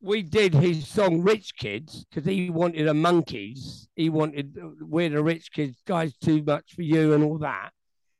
we 0.00 0.22
did 0.22 0.54
his 0.54 0.86
song 0.86 1.22
Rich 1.22 1.56
Kids 1.56 2.04
because 2.04 2.24
he 2.24 2.50
wanted 2.50 2.86
a 2.86 2.94
monkeys. 2.94 3.88
He 3.96 4.08
wanted 4.08 4.56
we're 4.80 5.08
the 5.08 5.22
rich 5.22 5.50
kids, 5.52 5.82
guys, 5.86 6.16
too 6.16 6.42
much 6.42 6.74
for 6.74 6.82
you 6.82 7.12
and 7.12 7.24
all 7.24 7.38
that. 7.38 7.72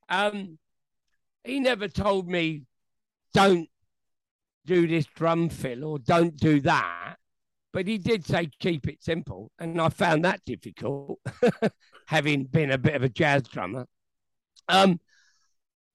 Um, 0.08 0.58
he 1.44 1.60
never 1.60 1.88
told 1.88 2.28
me 2.28 2.62
don't 3.32 3.68
do 4.64 4.86
this 4.86 5.06
drum 5.06 5.48
fill 5.48 5.84
or 5.84 5.98
don't 5.98 6.36
do 6.36 6.60
that. 6.62 7.16
But 7.72 7.86
he 7.86 7.98
did 7.98 8.24
say 8.24 8.50
keep 8.58 8.88
it 8.88 9.02
simple. 9.02 9.50
And 9.58 9.80
I 9.80 9.90
found 9.90 10.24
that 10.24 10.44
difficult, 10.44 11.20
having 12.06 12.44
been 12.44 12.70
a 12.70 12.78
bit 12.78 12.94
of 12.94 13.02
a 13.02 13.08
jazz 13.08 13.42
drummer. 13.42 13.86
Um, 14.68 14.98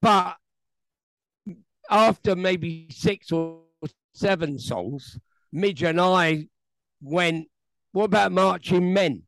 but 0.02 0.38
after 1.90 2.36
maybe 2.36 2.88
six 2.92 3.32
or 3.32 3.62
seven 4.14 4.60
songs, 4.60 5.20
Midge 5.52 5.84
and 5.84 6.00
I 6.00 6.48
went, 7.02 7.48
What 7.92 8.06
about 8.06 8.32
Marching 8.32 8.94
Men? 8.94 9.24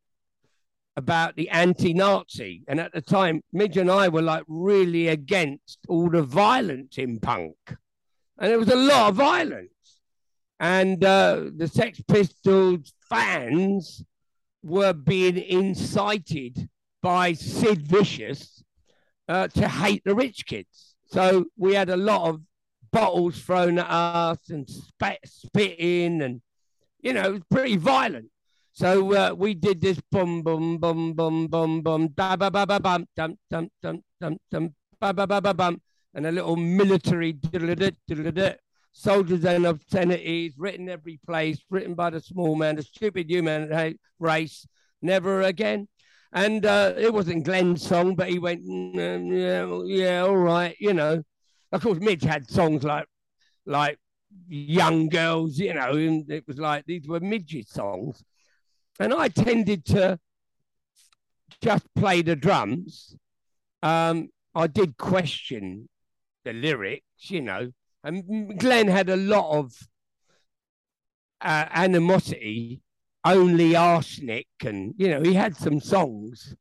About 0.96 1.36
the 1.36 1.50
anti 1.50 1.94
Nazi. 1.94 2.64
And 2.68 2.80
at 2.80 2.94
the 2.94 3.02
time, 3.02 3.42
Midge 3.52 3.78
and 3.78 3.90
I 3.90 4.10
were 4.10 4.22
like 4.22 4.44
really 4.48 5.08
against 5.08 5.80
all 5.88 6.10
the 6.10 6.22
violence 6.22 6.98
in 6.98 7.20
punk. 7.20 7.56
And 8.38 8.52
there 8.52 8.60
was 8.60 8.70
a 8.70 8.76
lot 8.76 9.10
of 9.10 9.16
violence. 9.16 9.70
And 10.60 11.04
uh, 11.04 11.46
the 11.56 11.68
Sex 11.68 12.00
Pistols 12.08 12.94
fans 13.10 14.04
were 14.62 14.94
being 14.94 15.38
incited 15.38 16.70
by 17.02 17.34
Sid 17.34 17.88
Vicious 17.88 18.64
uh, 19.28 19.48
to 19.50 19.68
hate 19.68 20.04
the 20.06 20.16
rich 20.16 20.46
kids. 20.46 20.96
So 21.08 21.46
we 21.58 21.74
had 21.74 21.90
a 21.90 21.98
lot 21.98 22.30
of 22.30 22.42
bottles 22.92 23.40
thrown 23.42 23.78
at 23.78 23.90
us 23.90 24.50
and 24.50 24.70
spat, 24.70 25.20
spitting, 25.26 26.22
and 26.22 26.42
you 27.02 27.14
know, 27.14 27.24
it 27.24 27.32
was 27.32 27.44
pretty 27.52 27.76
violent. 27.76 28.30
So 28.74 29.14
uh, 29.14 29.34
we 29.38 29.54
did 29.54 29.82
this 29.82 30.02
boom, 30.12 30.42
boom, 30.42 30.80
boom, 30.80 31.14
boom, 31.14 31.46
boom, 31.46 31.82
boom, 31.82 32.08
da 32.08 32.36
ba 32.36 32.50
ba 32.50 32.66
ba 32.66 32.80
bum, 32.80 33.06
dum, 33.16 33.38
dum, 33.48 33.70
dum, 33.84 34.02
dum, 34.20 34.38
dum, 34.50 34.74
ba 35.00 35.14
ba 35.14 35.28
ba 35.28 35.40
ba 35.40 35.54
bum, 35.54 35.80
and 36.16 36.26
a 36.26 36.32
little 36.32 36.56
military 36.56 37.38
soldiers 38.92 39.46
and 39.46 39.68
obscenities 39.68 40.56
written 40.58 40.90
every 40.90 41.20
place, 41.24 41.60
written 41.70 41.94
by 41.94 42.10
the 42.10 42.20
small 42.20 42.56
man, 42.56 42.76
the 42.76 42.82
stupid 42.82 43.30
human 43.30 43.96
race, 44.20 44.66
never 45.04 45.44
again. 45.44 45.88
And 46.32 46.66
uh, 46.66 46.94
it 46.98 47.14
wasn't 47.14 47.46
Glenn's 47.46 47.86
song, 47.86 48.16
but 48.16 48.30
he 48.30 48.40
went, 48.40 48.66
mm, 48.66 49.86
yeah, 49.86 50.06
yeah, 50.06 50.22
all 50.22 50.36
right, 50.36 50.76
you 50.80 50.94
know. 50.94 51.22
Of 51.72 51.84
course, 51.84 52.00
Midge 52.00 52.24
had 52.24 52.50
songs 52.50 52.84
like 52.84 53.06
like 53.68 54.00
Young 54.48 55.10
Girls, 55.10 55.60
you 55.60 55.76
know, 55.76 55.92
and 55.92 56.30
it 56.32 56.48
was 56.48 56.58
like 56.58 56.86
these 56.86 57.08
were 57.08 57.20
Midge's 57.20 57.70
songs. 57.70 58.24
And 59.00 59.14
I 59.14 59.28
tended 59.28 59.86
to 59.86 60.20
just 61.62 61.86
play 61.96 62.22
the 62.22 62.36
drums. 62.36 63.16
Um, 63.82 64.30
I 64.56 64.68
did 64.68 64.98
question 64.98 65.90
the 66.44 66.54
lyrics, 66.54 67.30
you 67.30 67.42
know, 67.42 67.72
and 68.04 68.60
Glenn 68.60 68.88
had 68.88 69.10
a 69.10 69.16
lot 69.16 69.58
of 69.58 69.74
uh, 71.42 71.66
animosity, 71.72 72.82
only 73.26 73.76
arsenic, 73.76 74.48
and 74.66 74.94
you 74.98 75.10
know, 75.10 75.22
he 75.22 75.34
had 75.34 75.56
some 75.56 75.80
songs 75.80 76.56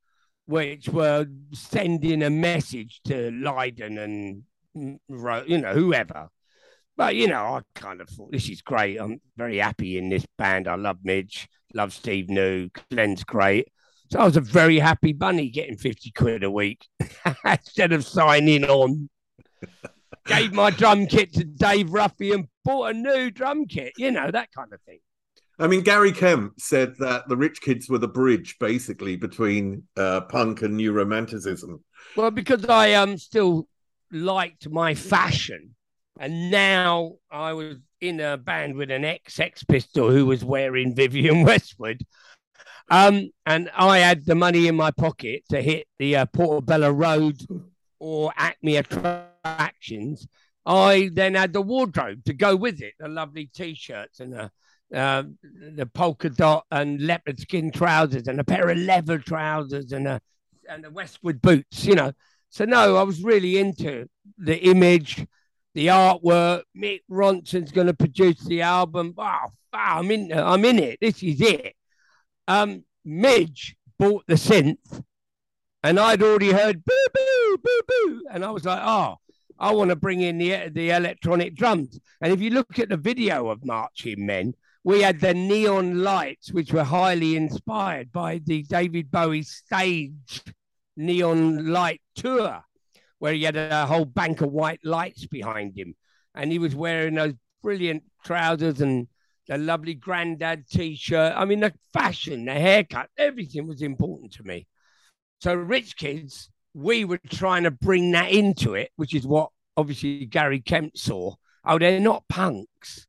which 0.47 0.89
were 0.89 1.27
sending 1.53 2.23
a 2.23 2.31
message 2.31 3.01
to 3.05 3.31
Lydon 3.31 3.99
and 3.99 4.43
you 4.75 5.59
know, 5.59 5.75
whoever. 5.75 6.29
But 6.97 7.17
you 7.17 7.29
know, 7.29 7.57
I 7.57 7.61
kind 7.75 8.01
of 8.01 8.09
thought 8.09 8.33
this 8.33 8.49
is 8.49 8.63
great. 8.63 8.99
I'm 8.99 9.21
very 9.37 9.59
happy 9.59 9.99
in 9.99 10.09
this 10.09 10.27
band. 10.39 10.69
I 10.69 10.75
love 10.75 10.99
Midge, 11.03 11.49
love 11.75 11.93
Steve 11.93 12.29
New, 12.29 12.71
Glenn's 12.91 13.25
great. 13.25 13.69
So 14.11 14.19
I 14.19 14.25
was 14.25 14.37
a 14.37 14.43
very 14.43 14.79
happy 14.79 15.13
bunny 15.15 15.49
getting 15.49 15.79
50 15.79 16.11
quid 16.11 16.45
a 16.45 16.51
week 16.51 16.87
instead 17.45 17.93
of 17.93 18.05
signing 18.05 18.65
on. 18.65 19.09
Gave 20.27 20.53
my 20.53 20.71
drum 20.71 21.07
kit 21.07 21.33
to 21.35 21.45
Dave 21.45 21.89
Ruffy 21.89 22.33
and 22.33 22.47
bought 22.65 22.91
a 22.91 22.95
new 22.95 23.31
drum 23.31 23.67
kit, 23.67 23.95
you 23.97 24.13
know, 24.13 24.31
that 24.31 24.51
kind 24.53 24.73
of 24.73 24.81
thing. 24.83 25.01
I 25.59 25.67
mean, 25.67 25.81
Gary 25.81 26.13
Kemp 26.13 26.55
said 26.59 26.95
that 26.99 27.29
the 27.29 27.37
rich 27.37 27.61
kids 27.61 27.89
were 27.89 27.99
the 27.99 28.09
bridge 28.09 28.57
basically 28.59 29.17
between 29.17 29.85
uh, 29.97 30.23
punk 30.23 30.63
and 30.63 30.77
new 30.77 30.93
romanticism. 30.93 31.83
Well, 32.17 32.31
because 32.31 32.65
I 32.67 32.95
um 32.95 33.17
still 33.19 33.67
liked 34.11 34.69
my 34.69 34.95
fashion. 34.95 35.75
And 36.19 36.51
now 36.51 37.15
I 37.31 37.53
was 37.53 37.79
in 38.01 38.21
a 38.21 38.37
band 38.37 38.75
with 38.75 38.91
an 38.91 39.05
ex 39.05 39.35
Sex 39.35 39.65
Pistol 39.65 40.11
who 40.11 40.27
was 40.27 40.45
wearing 40.45 40.95
Vivienne 40.95 41.43
Westwood. 41.45 42.03
Um, 42.91 43.31
and 43.47 43.71
I 43.77 43.99
had 43.99 44.27
the 44.27 44.35
money 44.35 44.67
in 44.67 44.77
my 44.77 44.91
pocket 44.91 45.45
to 45.51 45.63
hit 45.63 45.87
the 45.99 46.17
uh, 46.17 46.27
Portobello 46.27 46.91
Road 46.91 47.41
or 47.99 48.33
Acme 48.37 48.77
attractions. 48.77 50.27
I 50.67 51.11
then 51.13 51.35
had 51.35 51.53
the 51.53 51.63
wardrobe 51.63 52.25
to 52.25 52.35
go 52.35 52.55
with 52.55 52.83
it 52.83 52.95
the 52.99 53.09
lovely 53.09 53.47
t 53.47 53.75
shirts 53.75 54.21
and 54.21 54.33
the, 54.33 54.51
uh, 54.95 55.25
the 55.43 55.87
polka 55.87 56.31
dot 56.31 56.67
and 56.71 57.01
leopard 57.01 57.41
skin 57.41 57.71
trousers 57.71 58.29
and 58.29 58.39
a 58.39 58.45
pair 58.45 58.69
of 58.69 58.79
leather 58.79 59.19
trousers 59.19 59.93
and 59.93 60.07
a, 60.07 60.21
and 60.69 60.85
the 60.85 60.91
Westwood 60.91 61.41
boots, 61.43 61.85
you 61.85 61.95
know. 61.95 62.13
So 62.51 62.65
no, 62.65 62.97
I 62.97 63.03
was 63.03 63.23
really 63.23 63.59
into 63.59 64.07
the 64.37 64.59
image, 64.59 65.27
the 65.75 65.89
artwork. 65.89 66.63
Mick 66.77 67.01
Ronson's 67.11 67.73
going 67.73 67.87
to 67.87 67.95
produce 67.95 68.41
the 68.45 68.63
album. 68.63 69.15
Wow, 69.17 69.53
wow, 69.73 69.99
I'm 69.99 70.11
in. 70.11 70.33
I'm 70.33 70.65
in 70.65 70.79
it. 70.79 70.99
This 71.01 71.23
is 71.23 71.41
it. 71.41 71.75
Um, 72.49 72.85
Midge 73.05 73.77
bought 73.99 74.25
the 74.27 74.35
synth, 74.35 75.03
and 75.83 75.99
I'd 75.99 76.23
already 76.23 76.53
heard 76.53 76.85
boo 76.85 77.07
boo 77.15 77.59
boo 77.63 77.81
boo, 77.89 78.23
and 78.31 78.45
I 78.45 78.51
was 78.51 78.65
like, 78.65 78.81
oh, 78.83 79.17
I 79.59 79.73
want 79.73 79.91
to 79.91 79.97
bring 79.97 80.21
in 80.21 80.39
the 80.39 80.69
the 80.71 80.91
electronic 80.91 81.55
drums. 81.55 81.99
And 82.21 82.33
if 82.33 82.41
you 82.41 82.51
look 82.51 82.79
at 82.79 82.89
the 82.89 82.97
video 82.97 83.49
of 83.49 83.65
Marching 83.65 84.27
Men, 84.27 84.55
we 84.85 85.03
had 85.03 85.21
the 85.21 85.35
neon 85.35 86.03
lights, 86.03 86.53
which 86.53 86.73
were 86.73 86.85
highly 86.85 87.37
inspired 87.37 88.13
by 88.13 88.41
the 88.45 88.63
David 88.65 89.11
Bowie 89.11 89.43
stage 89.43 90.43
neon 90.97 91.73
light 91.73 92.01
tour 92.15 92.63
where 93.23 93.35
he 93.35 93.45
had 93.45 93.55
a 93.55 93.87
whole 93.87 94.05
bank 94.05 94.41
of 94.41 94.51
white 94.51 94.81
lights 94.83 95.29
behind 95.29 95.79
him. 95.79 95.95
And 96.35 96.51
he 96.51 96.59
was 96.59 96.75
wearing 96.75 97.15
those 97.15 97.35
brilliant 97.63 98.03
trousers 98.25 98.81
and 98.81 99.07
the 99.47 99.59
lovely 99.59 99.95
granddad 99.95 100.67
t 100.69 100.97
shirt. 100.97 101.33
I 101.37 101.45
mean, 101.45 101.61
the 101.61 101.73
fashion, 101.93 102.47
the 102.47 102.55
haircut, 102.55 103.11
everything 103.17 103.69
was 103.69 103.81
important 103.81 104.33
to 104.33 104.43
me. 104.43 104.67
So, 105.41 105.55
Rich 105.55 105.99
Kids, 105.99 106.51
we 106.75 107.05
were 107.05 107.21
trying 107.31 107.63
to 107.63 107.71
bring 107.71 108.11
that 108.11 108.33
into 108.33 108.75
it, 108.75 108.91
which 108.97 109.15
is 109.15 109.25
what 109.25 109.51
obviously 109.77 110.27
Gary 110.27 110.61
Kemp 110.61 110.97
saw. 110.97 111.37
Oh, 111.65 111.79
they're 111.79 112.01
not 112.01 112.25
punks. 112.29 113.07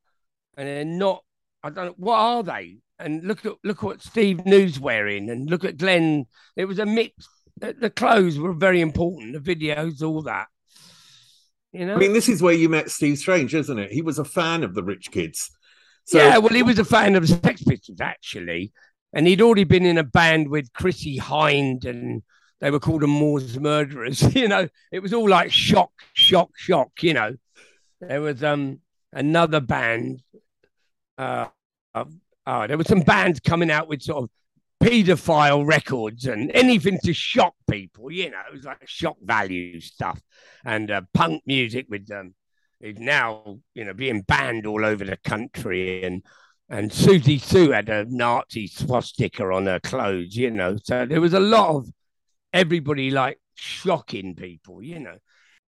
And 0.55 0.67
they're 0.67 0.85
not, 0.85 1.23
I 1.63 1.71
don't 1.71 1.85
know, 1.85 1.95
what 1.97 2.19
are 2.19 2.43
they? 2.43 2.77
And 2.99 3.23
look 3.23 3.47
at 3.47 3.53
look 3.63 3.81
what 3.81 4.03
Steve 4.03 4.45
New's 4.45 4.79
wearing, 4.79 5.31
and 5.31 5.49
look 5.49 5.65
at 5.65 5.77
Glenn. 5.77 6.25
It 6.55 6.65
was 6.65 6.77
a 6.77 6.85
mix 6.85 7.27
the, 7.57 7.73
the 7.73 7.89
clothes 7.89 8.39
were 8.39 8.53
very 8.53 8.81
important, 8.81 9.33
the 9.33 9.55
videos, 9.55 10.01
all 10.01 10.21
that. 10.23 10.47
You 11.71 11.85
know? 11.85 11.95
I 11.95 11.97
mean, 11.97 12.13
this 12.13 12.29
is 12.29 12.41
where 12.41 12.53
you 12.53 12.69
met 12.69 12.91
Steve 12.91 13.17
Strange, 13.17 13.55
isn't 13.55 13.79
it? 13.79 13.91
He 13.91 14.01
was 14.01 14.19
a 14.19 14.25
fan 14.25 14.63
of 14.63 14.75
the 14.75 14.83
Rich 14.83 15.11
Kids. 15.11 15.49
So... 16.05 16.17
Yeah, 16.17 16.37
well, 16.37 16.53
he 16.53 16.63
was 16.63 16.79
a 16.79 16.85
fan 16.85 17.15
of 17.15 17.27
the 17.27 17.39
Sex 17.43 17.63
Pistols, 17.63 18.01
actually. 18.01 18.71
And 19.13 19.27
he'd 19.27 19.41
already 19.41 19.63
been 19.63 19.85
in 19.85 19.97
a 19.97 20.03
band 20.03 20.49
with 20.49 20.73
Chrissie 20.73 21.19
Hynde, 21.19 21.85
and 21.85 22.23
they 22.61 22.71
were 22.71 22.79
called 22.79 23.01
the 23.01 23.07
Moors 23.07 23.59
Murderers. 23.59 24.21
you 24.35 24.47
know, 24.47 24.67
it 24.91 24.99
was 24.99 25.13
all 25.13 25.29
like 25.29 25.51
shock, 25.51 25.91
shock, 26.13 26.51
shock, 26.55 26.91
you 27.01 27.13
know. 27.13 27.35
There 28.01 28.21
was 28.21 28.43
um 28.43 28.79
another 29.11 29.59
band. 29.59 30.21
Uh, 31.17 31.47
uh, 31.93 32.05
oh, 32.47 32.67
there 32.67 32.77
were 32.77 32.83
some 32.83 33.01
bands 33.01 33.39
coming 33.39 33.71
out 33.71 33.87
with 33.87 34.01
sort 34.01 34.23
of 34.23 34.29
paedophile 34.83 35.65
records 35.65 36.25
and 36.25 36.51
anything 36.53 36.99
to 37.05 37.13
shock 37.13 37.55
people, 37.69 38.11
you 38.11 38.29
know, 38.29 38.39
it 38.47 38.53
was 38.53 38.65
like 38.65 38.85
shock 38.85 39.15
value 39.21 39.79
stuff 39.79 40.21
and 40.65 40.91
uh, 40.91 41.01
punk 41.13 41.41
music 41.45 41.85
with 41.89 42.05
them 42.07 42.35
is 42.81 42.99
now, 42.99 43.59
you 43.73 43.85
know, 43.85 43.93
being 43.93 44.21
banned 44.21 44.65
all 44.65 44.83
over 44.83 45.05
the 45.05 45.17
country. 45.17 46.03
And 46.03 46.21
and 46.69 46.91
Siouxsie 46.91 47.41
Sioux 47.41 47.71
had 47.71 47.87
a 47.87 48.05
Nazi 48.09 48.67
swastika 48.67 49.45
on 49.45 49.67
her 49.67 49.79
clothes, 49.79 50.35
you 50.35 50.51
know. 50.51 50.77
So 50.83 51.05
there 51.05 51.21
was 51.21 51.33
a 51.33 51.39
lot 51.39 51.75
of 51.75 51.89
everybody 52.51 53.09
like 53.09 53.39
shocking 53.55 54.35
people, 54.35 54.83
you 54.83 54.99
know. 54.99 55.17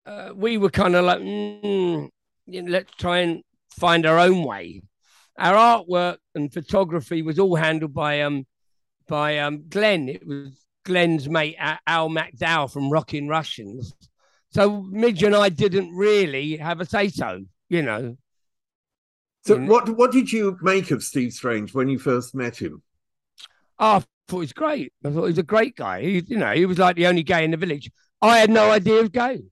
Uh, 0.06 0.30
we 0.34 0.56
were 0.56 0.70
kind 0.70 0.94
of 0.96 1.04
like, 1.04 1.20
mm, 1.20 2.08
you 2.46 2.62
know, 2.62 2.70
let's 2.70 2.92
try 2.96 3.18
and 3.18 3.42
find 3.70 4.06
our 4.06 4.18
own 4.18 4.42
way. 4.42 4.82
Our 5.38 5.54
artwork 5.54 6.16
and 6.34 6.52
photography 6.52 7.22
was 7.22 7.38
all 7.38 7.56
handled 7.56 7.94
by 7.94 8.22
um 8.22 8.46
by 9.06 9.38
um 9.38 9.64
Glenn. 9.68 10.08
It 10.08 10.26
was 10.26 10.64
Glenn's 10.84 11.28
mate 11.28 11.56
Al 11.86 12.08
McDowell 12.08 12.72
from 12.72 12.90
Rockin' 12.90 13.28
Russians. 13.28 13.94
So 14.50 14.82
Midge 14.82 15.22
and 15.22 15.34
I 15.34 15.48
didn't 15.48 15.94
really 15.94 16.56
have 16.58 16.80
a 16.80 16.86
say 16.86 17.08
so, 17.08 17.44
you 17.68 17.82
know. 17.82 18.16
So 19.46 19.58
what 19.58 19.88
what 19.90 20.12
did 20.12 20.32
you 20.32 20.58
make 20.62 20.90
of 20.90 21.02
Steve 21.02 21.32
Strange 21.32 21.74
when 21.74 21.88
you 21.88 21.98
first 21.98 22.34
met 22.34 22.56
him? 22.56 22.82
Oh, 23.78 23.96
I 23.96 23.98
thought 23.98 24.06
he 24.28 24.36
was 24.36 24.52
great. 24.52 24.92
I 25.04 25.10
thought 25.10 25.24
he 25.24 25.28
was 25.28 25.38
a 25.38 25.42
great 25.42 25.76
guy. 25.76 26.02
He, 26.02 26.24
you 26.26 26.38
know, 26.38 26.52
he 26.52 26.64
was 26.64 26.78
like 26.78 26.96
the 26.96 27.06
only 27.06 27.22
gay 27.22 27.44
in 27.44 27.50
the 27.50 27.56
village. 27.56 27.90
I 28.22 28.38
had 28.38 28.50
no 28.50 28.70
idea 28.70 28.94
he 28.94 29.00
was 29.00 29.10
gay. 29.10 29.42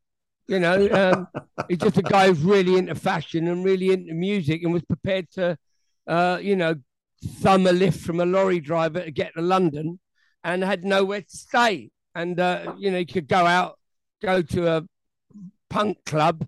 You 0.46 0.60
know, 0.60 0.88
um, 0.92 1.28
he's 1.68 1.78
just 1.78 1.98
a 1.98 2.02
guy 2.02 2.28
who's 2.28 2.40
really 2.40 2.76
into 2.76 2.94
fashion 2.94 3.48
and 3.48 3.64
really 3.64 3.90
into 3.90 4.14
music 4.14 4.62
and 4.62 4.72
was 4.72 4.84
prepared 4.84 5.30
to, 5.32 5.58
uh, 6.06 6.38
you 6.40 6.56
know, 6.56 6.76
thumb 7.22 7.66
a 7.66 7.72
lift 7.72 8.00
from 8.00 8.20
a 8.20 8.26
lorry 8.26 8.60
driver 8.60 9.02
to 9.02 9.10
get 9.10 9.34
to 9.34 9.42
London 9.42 9.98
and 10.44 10.62
had 10.62 10.84
nowhere 10.84 11.22
to 11.22 11.36
stay. 11.36 11.90
And, 12.14 12.38
uh, 12.38 12.74
you 12.78 12.90
know, 12.90 12.98
he 12.98 13.06
could 13.06 13.28
go 13.28 13.46
out, 13.46 13.78
go 14.20 14.42
to 14.42 14.76
a 14.76 14.82
punk 15.70 16.04
club 16.04 16.46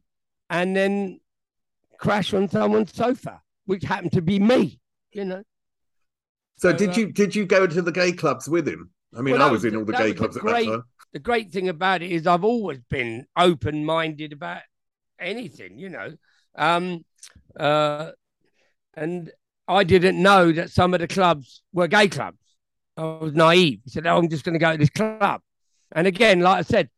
and 0.51 0.77
then 0.77 1.21
crash 1.99 2.35
on 2.35 2.49
someone's 2.49 2.95
sofa, 2.95 3.41
which 3.65 3.85
happened 3.85 4.13
to 4.13 4.23
be 4.23 4.39
me, 4.39 4.81
you 5.13 5.25
know. 5.25 5.43
So, 6.57 6.71
so 6.71 6.77
did 6.77 6.91
uh, 6.91 6.93
you 6.93 7.13
did 7.13 7.35
you 7.35 7.47
go 7.47 7.67
to 7.67 7.83
the 7.83 7.91
gay 7.91 8.13
clubs 8.13 8.49
with 8.49 8.69
him? 8.69 8.91
I 9.17 9.23
mean, 9.23 9.35
well, 9.35 9.49
I 9.49 9.51
was, 9.51 9.63
was 9.63 9.73
in 9.73 9.79
all 9.79 9.85
the 9.85 9.93
gay 9.93 10.13
clubs 10.13 10.37
great, 10.37 10.69
at 10.69 10.71
that 10.71 10.71
time. 10.71 10.83
The 11.13 11.19
great 11.19 11.53
thing 11.53 11.69
about 11.69 12.03
it 12.03 12.11
is 12.11 12.27
I've 12.27 12.45
always 12.45 12.81
been 12.91 13.27
open 13.37 13.85
minded 13.85 14.33
about 14.33 14.63
anything, 15.19 15.79
you 15.79 15.89
know. 15.89 16.15
Um, 16.55 17.05
uh, 17.59 18.11
and 18.95 19.33
I 19.67 19.85
didn't 19.85 20.23
know 20.23 20.53
that 20.53 20.71
some 20.71 20.95
of 20.95 21.01
the 21.01 21.09
clubs 21.09 21.63
were 21.73 21.89
gay 21.89 22.09
clubs. 22.09 22.39
I 22.97 23.03
was 23.05 23.33
naive. 23.33 23.81
He 23.85 23.91
said, 23.91 24.07
"Oh, 24.07 24.19
I'm 24.19 24.29
just 24.29 24.45
going 24.45 24.53
to 24.53 24.59
go 24.59 24.73
to 24.73 24.79
this 24.79 24.91
club." 24.91 25.41
And 25.93 26.07
again, 26.07 26.41
like 26.41 26.59
I 26.59 26.63
said, 26.63 26.91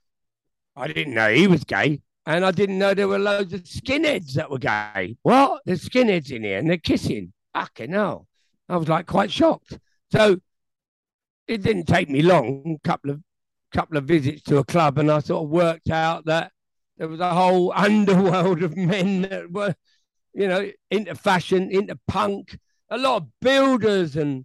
I 0.75 0.89
didn't 0.89 1.15
know 1.15 1.33
he 1.33 1.47
was 1.47 1.65
gay. 1.65 2.03
And 2.27 2.45
I 2.45 2.51
didn't 2.51 2.79
know 2.79 2.93
there 2.93 3.07
were 3.07 3.21
loads 3.21 3.53
of 3.53 3.63
skinheads 3.63 4.33
that 4.33 4.51
were 4.51 4.59
gay. 4.59 5.17
What? 5.23 5.63
There's 5.65 5.89
skinheads 5.89 6.33
in 6.33 6.43
here 6.43 6.59
and 6.59 6.69
they're 6.69 6.77
kissing. 6.77 7.33
Fucking 7.55 7.93
hell. 7.93 8.27
I 8.69 8.77
was 8.77 8.89
like 8.89 9.07
quite 9.07 9.31
shocked. 9.31 9.79
So 10.11 10.41
it 11.47 11.63
didn't 11.63 11.85
take 11.85 12.11
me 12.11 12.23
long, 12.23 12.79
couple 12.83 13.13
of 13.13 13.23
couple 13.73 13.97
of 13.97 14.05
visits 14.05 14.43
to 14.43 14.59
a 14.59 14.65
club, 14.65 14.99
and 14.99 15.11
I 15.11 15.21
sort 15.21 15.45
of 15.45 15.51
worked 15.51 15.91
out 15.91 16.25
that 16.27 16.53
there 16.99 17.09
was 17.09 17.21
a 17.21 17.35
whole 17.35 17.73
underworld 17.77 18.63
of 18.63 18.77
men 18.77 19.23
that 19.23 19.51
were, 19.51 19.75
you 20.37 20.47
know, 20.47 20.71
into 20.91 21.15
fashion, 21.15 21.71
into 21.71 21.99
punk, 22.07 22.59
a 22.91 22.99
lot 22.99 23.23
of 23.23 23.29
builders 23.41 24.17
and, 24.17 24.45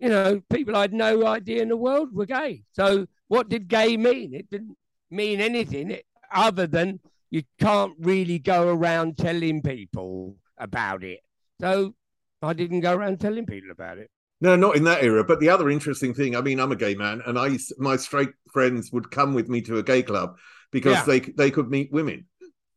you 0.00 0.08
know, 0.08 0.42
people 0.50 0.76
I 0.76 0.82
had 0.82 0.92
no 0.92 1.26
idea 1.26 1.62
in 1.62 1.68
the 1.68 1.76
world 1.76 2.12
were 2.12 2.26
gay. 2.26 2.64
So 2.72 3.06
what 3.28 3.48
did 3.48 3.68
gay 3.68 3.96
mean? 3.96 4.34
It 4.34 4.50
didn't 4.50 4.76
mean 5.10 5.40
anything 5.40 5.96
other 6.32 6.66
than 6.66 6.98
you 7.30 7.44
can't 7.60 7.94
really 8.00 8.40
go 8.40 8.68
around 8.68 9.16
telling 9.16 9.62
people 9.62 10.34
about 10.58 11.04
it. 11.04 11.20
So 11.60 11.94
I 12.42 12.52
didn't 12.52 12.80
go 12.80 12.94
around 12.94 13.20
telling 13.20 13.46
people 13.46 13.70
about 13.70 13.98
it. 13.98 14.10
No, 14.40 14.56
not 14.56 14.76
in 14.76 14.84
that 14.84 15.04
era. 15.04 15.22
But 15.22 15.38
the 15.38 15.50
other 15.50 15.70
interesting 15.70 16.14
thing, 16.14 16.36
I 16.36 16.40
mean, 16.40 16.60
I'm 16.60 16.72
a 16.72 16.76
gay 16.76 16.94
man, 16.94 17.22
and 17.26 17.38
I 17.38 17.58
my 17.76 17.96
straight 17.96 18.30
friends 18.52 18.92
would 18.92 19.10
come 19.10 19.34
with 19.34 19.48
me 19.48 19.60
to 19.62 19.78
a 19.78 19.82
gay 19.82 20.02
club 20.02 20.36
because 20.70 20.94
yeah. 20.94 21.04
they 21.04 21.20
they 21.20 21.50
could 21.50 21.68
meet 21.68 21.90
women 21.90 22.26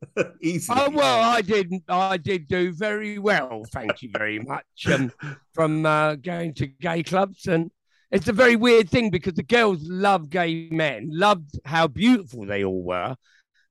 easily. 0.42 0.78
Oh 0.80 0.90
well, 0.90 1.22
I 1.22 1.42
did 1.42 1.74
I 1.88 2.18
did 2.18 2.48
do 2.48 2.74
very 2.74 3.20
well, 3.20 3.64
thank 3.72 4.02
you 4.02 4.10
very 4.12 4.40
much, 4.40 4.88
um, 4.88 5.12
from 5.54 5.86
uh, 5.86 6.16
going 6.16 6.54
to 6.56 6.68
gay 6.68 7.04
clubs, 7.04 7.48
and 7.48 7.72
it's 8.12 8.28
a 8.28 8.34
very 8.34 8.56
weird 8.56 8.90
thing 8.90 9.10
because 9.10 9.34
the 9.34 9.44
girls 9.44 9.80
love 9.84 10.30
gay 10.30 10.70
men, 10.72 11.10
loved 11.12 11.60
how 11.66 11.88
beautiful 11.88 12.46
they 12.46 12.64
all 12.64 12.84
were, 12.84 13.16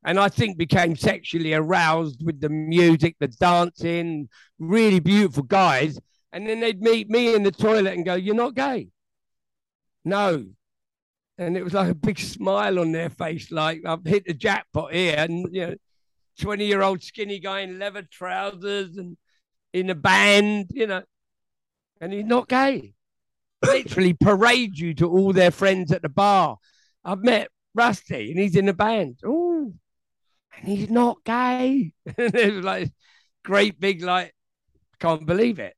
and 0.04 0.18
I 0.18 0.28
think 0.28 0.56
became 0.56 0.96
sexually 0.96 1.52
aroused 1.52 2.24
with 2.24 2.40
the 2.40 2.48
music, 2.48 3.16
the 3.20 3.28
dancing, 3.28 4.28
really 4.58 5.00
beautiful 5.00 5.42
guys. 5.42 5.98
And 6.32 6.46
then 6.46 6.60
they'd 6.60 6.80
meet 6.80 7.10
me 7.10 7.34
in 7.34 7.42
the 7.42 7.50
toilet 7.50 7.94
and 7.94 8.04
go, 8.04 8.14
You're 8.14 8.34
not 8.34 8.54
gay. 8.54 8.88
No. 10.04 10.46
And 11.38 11.56
it 11.56 11.64
was 11.64 11.74
like 11.74 11.90
a 11.90 11.94
big 11.94 12.18
smile 12.18 12.78
on 12.78 12.92
their 12.92 13.10
face, 13.10 13.50
like 13.50 13.80
I've 13.86 14.04
hit 14.04 14.26
the 14.26 14.34
jackpot 14.34 14.92
here. 14.92 15.16
And, 15.16 15.48
you 15.52 15.66
know, 15.66 15.74
20 16.40 16.66
year 16.66 16.82
old 16.82 17.02
skinny 17.02 17.38
guy 17.38 17.60
in 17.60 17.78
leather 17.78 18.02
trousers 18.02 18.96
and 18.96 19.16
in 19.72 19.90
a 19.90 19.94
band, 19.94 20.70
you 20.72 20.86
know, 20.86 21.02
and 22.00 22.12
he's 22.12 22.24
not 22.24 22.48
gay. 22.48 22.94
Literally 23.64 24.14
parade 24.14 24.78
you 24.78 24.94
to 24.94 25.08
all 25.08 25.32
their 25.32 25.50
friends 25.50 25.92
at 25.92 26.02
the 26.02 26.08
bar. 26.08 26.56
I've 27.04 27.22
met 27.22 27.48
Rusty 27.74 28.30
and 28.30 28.40
he's 28.40 28.56
in 28.56 28.68
a 28.68 28.72
band. 28.72 29.20
Oh, 29.24 29.72
and 30.56 30.68
he's 30.68 30.90
not 30.90 31.18
gay. 31.24 31.92
it 32.06 32.54
was 32.54 32.64
like 32.64 32.90
great 33.44 33.78
big 33.80 34.02
like 34.02 34.34
can't 34.98 35.26
believe 35.26 35.58
it. 35.58 35.74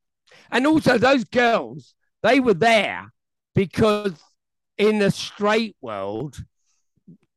And 0.51 0.67
also 0.67 0.99
those 0.99 1.25
girls, 1.25 1.95
they 2.23 2.41
were 2.41 2.55
there 2.55 3.13
because 3.55 4.15
in 4.79 4.99
the 4.99 5.11
straight 5.11 5.77
world, 5.81 6.43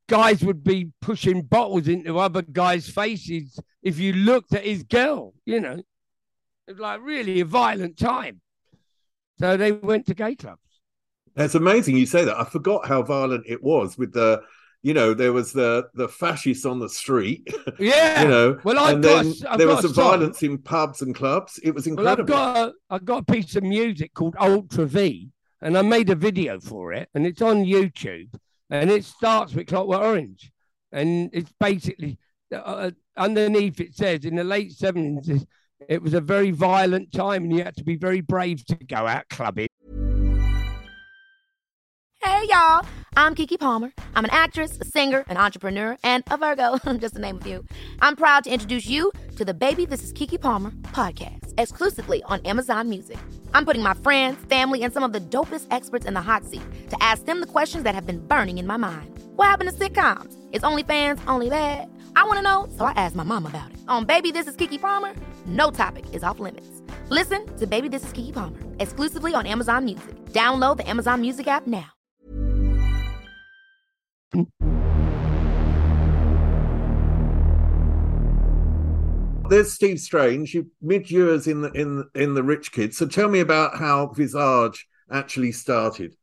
guys 0.08 0.42
would 0.44 0.62
be 0.62 0.90
pushing 1.00 1.42
bottles 1.42 1.88
into 1.88 2.18
other 2.18 2.42
guys' 2.42 2.88
faces 2.88 3.58
if 3.82 3.98
you 3.98 4.12
looked 4.12 4.54
at 4.54 4.64
his 4.64 4.82
girl, 4.82 5.34
you 5.44 5.60
know. 5.60 5.82
It 6.66 6.72
was 6.72 6.78
like 6.78 7.00
really 7.02 7.40
a 7.40 7.44
violent 7.44 7.98
time. 7.98 8.40
So 9.38 9.56
they 9.56 9.72
went 9.72 10.06
to 10.06 10.14
gay 10.14 10.34
clubs. 10.34 10.60
That's 11.34 11.54
amazing 11.54 11.96
you 11.96 12.06
say 12.06 12.24
that. 12.24 12.38
I 12.38 12.44
forgot 12.44 12.88
how 12.88 13.02
violent 13.02 13.44
it 13.46 13.62
was 13.62 13.98
with 13.98 14.12
the 14.12 14.42
you 14.82 14.94
know, 14.94 15.14
there 15.14 15.32
was 15.32 15.52
the 15.52 15.88
the 15.94 16.08
fascists 16.08 16.64
on 16.64 16.78
the 16.78 16.88
street. 16.88 17.52
Yeah, 17.78 18.22
you 18.22 18.28
know. 18.28 18.60
Well, 18.62 18.78
I've 18.78 18.94
and 18.94 19.02
got, 19.02 19.24
then 19.24 19.34
I've 19.48 19.58
there 19.58 19.66
was 19.66 19.82
some 19.82 19.92
violence 19.92 20.42
in 20.44 20.58
pubs 20.58 21.02
and 21.02 21.14
clubs. 21.14 21.58
It 21.62 21.74
was 21.74 21.86
incredible. 21.88 22.32
Well, 22.32 22.46
I've 22.46 22.54
got 22.54 22.68
a, 22.68 22.72
I've 22.90 23.04
got 23.04 23.22
a 23.28 23.32
piece 23.32 23.56
of 23.56 23.64
music 23.64 24.14
called 24.14 24.36
Ultra 24.38 24.86
V, 24.86 25.28
and 25.60 25.76
I 25.76 25.82
made 25.82 26.08
a 26.10 26.14
video 26.14 26.60
for 26.60 26.92
it, 26.92 27.08
and 27.14 27.26
it's 27.26 27.42
on 27.42 27.64
YouTube, 27.64 28.28
and 28.70 28.90
it 28.90 29.04
starts 29.04 29.54
with 29.54 29.66
Clockwork 29.66 30.00
Orange, 30.00 30.52
and 30.92 31.30
it's 31.32 31.52
basically 31.60 32.18
uh, 32.52 32.56
uh 32.56 32.90
underneath 33.16 33.80
it 33.80 33.94
says 33.94 34.24
in 34.24 34.36
the 34.36 34.44
late 34.44 34.72
seventies. 34.72 35.46
It 35.88 36.02
was 36.02 36.14
a 36.14 36.20
very 36.20 36.52
violent 36.52 37.12
time, 37.12 37.44
and 37.44 37.52
you 37.52 37.62
had 37.62 37.76
to 37.76 37.84
be 37.84 37.96
very 37.96 38.22
brave 38.22 38.64
to 38.66 38.74
go 38.76 39.06
out 39.06 39.28
clubbing. 39.28 39.68
Hey, 42.22 42.46
y'all. 42.48 42.84
I'm 43.18 43.34
Keke 43.34 43.58
Palmer. 43.58 43.94
I'm 44.14 44.26
an 44.26 44.30
actress, 44.30 44.76
a 44.78 44.84
singer, 44.84 45.24
an 45.30 45.38
entrepreneur, 45.38 45.96
and 46.02 46.22
a 46.30 46.36
Virgo, 46.36 46.78
I'm 46.84 46.98
just 47.00 47.14
to 47.14 47.20
name 47.20 47.38
a 47.38 47.40
few. 47.40 47.64
I'm 48.02 48.14
proud 48.14 48.44
to 48.44 48.50
introduce 48.50 48.86
you 48.88 49.10
to 49.36 49.44
the 49.44 49.54
Baby 49.54 49.86
This 49.86 50.04
Is 50.04 50.12
Keke 50.12 50.38
Palmer 50.38 50.70
podcast, 50.92 51.54
exclusively 51.56 52.22
on 52.24 52.44
Amazon 52.44 52.90
Music. 52.90 53.16
I'm 53.54 53.64
putting 53.64 53.82
my 53.82 53.94
friends, 53.94 54.36
family, 54.50 54.82
and 54.82 54.92
some 54.92 55.02
of 55.02 55.14
the 55.14 55.20
dopest 55.20 55.66
experts 55.70 56.04
in 56.04 56.12
the 56.12 56.20
hot 56.20 56.44
seat 56.44 56.60
to 56.90 57.02
ask 57.02 57.24
them 57.24 57.40
the 57.40 57.46
questions 57.46 57.84
that 57.84 57.94
have 57.94 58.06
been 58.06 58.20
burning 58.26 58.58
in 58.58 58.66
my 58.66 58.76
mind. 58.76 59.10
What 59.36 59.46
happened 59.46 59.70
to 59.70 59.74
sitcoms? 59.74 60.36
Is 60.52 60.60
OnlyFans 60.60 61.18
only 61.26 61.48
that? 61.48 61.88
I 62.16 62.24
want 62.24 62.36
to 62.36 62.42
know, 62.42 62.68
so 62.76 62.84
I 62.84 62.92
asked 62.96 63.16
my 63.16 63.22
mom 63.24 63.46
about 63.46 63.70
it. 63.70 63.78
On 63.88 64.04
Baby 64.04 64.30
This 64.30 64.46
Is 64.46 64.56
Keke 64.56 64.78
Palmer, 64.78 65.14
no 65.46 65.70
topic 65.70 66.04
is 66.12 66.22
off 66.22 66.38
limits. 66.38 66.82
Listen 67.08 67.46
to 67.56 67.66
Baby 67.66 67.88
This 67.88 68.04
Is 68.04 68.12
Keke 68.12 68.34
Palmer 68.34 68.58
exclusively 68.78 69.32
on 69.32 69.46
Amazon 69.46 69.86
Music. 69.86 70.14
Download 70.26 70.76
the 70.76 70.86
Amazon 70.86 71.22
Music 71.22 71.46
app 71.48 71.66
now. 71.66 71.95
There's 79.48 79.72
Steve 79.72 80.00
Strange. 80.00 80.54
You 80.54 80.70
mid 80.82 81.10
years 81.10 81.46
in 81.46 81.62
the 81.62 81.70
in 81.72 82.04
in 82.14 82.34
the 82.34 82.42
Rich 82.42 82.72
Kids. 82.72 82.96
So 82.96 83.06
tell 83.06 83.28
me 83.28 83.40
about 83.40 83.78
how 83.78 84.08
Visage 84.08 84.86
actually 85.10 85.52
started. 85.52 86.16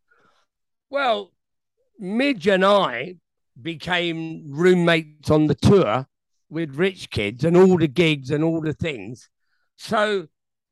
Well, 0.89 1.32
Midge 1.99 2.47
and 2.47 2.66
I 2.66 3.16
became 3.61 4.43
roommates 4.51 5.30
on 5.30 5.47
the 5.47 5.55
tour 5.55 6.07
with 6.49 6.76
Rich 6.76 7.11
Kids 7.11 7.43
and 7.43 7.55
all 7.55 7.78
the 7.78 7.88
gigs 7.88 8.30
and 8.30 8.43
all 8.43 8.61
the 8.61 8.74
things. 8.74 9.30
So 9.78 10.28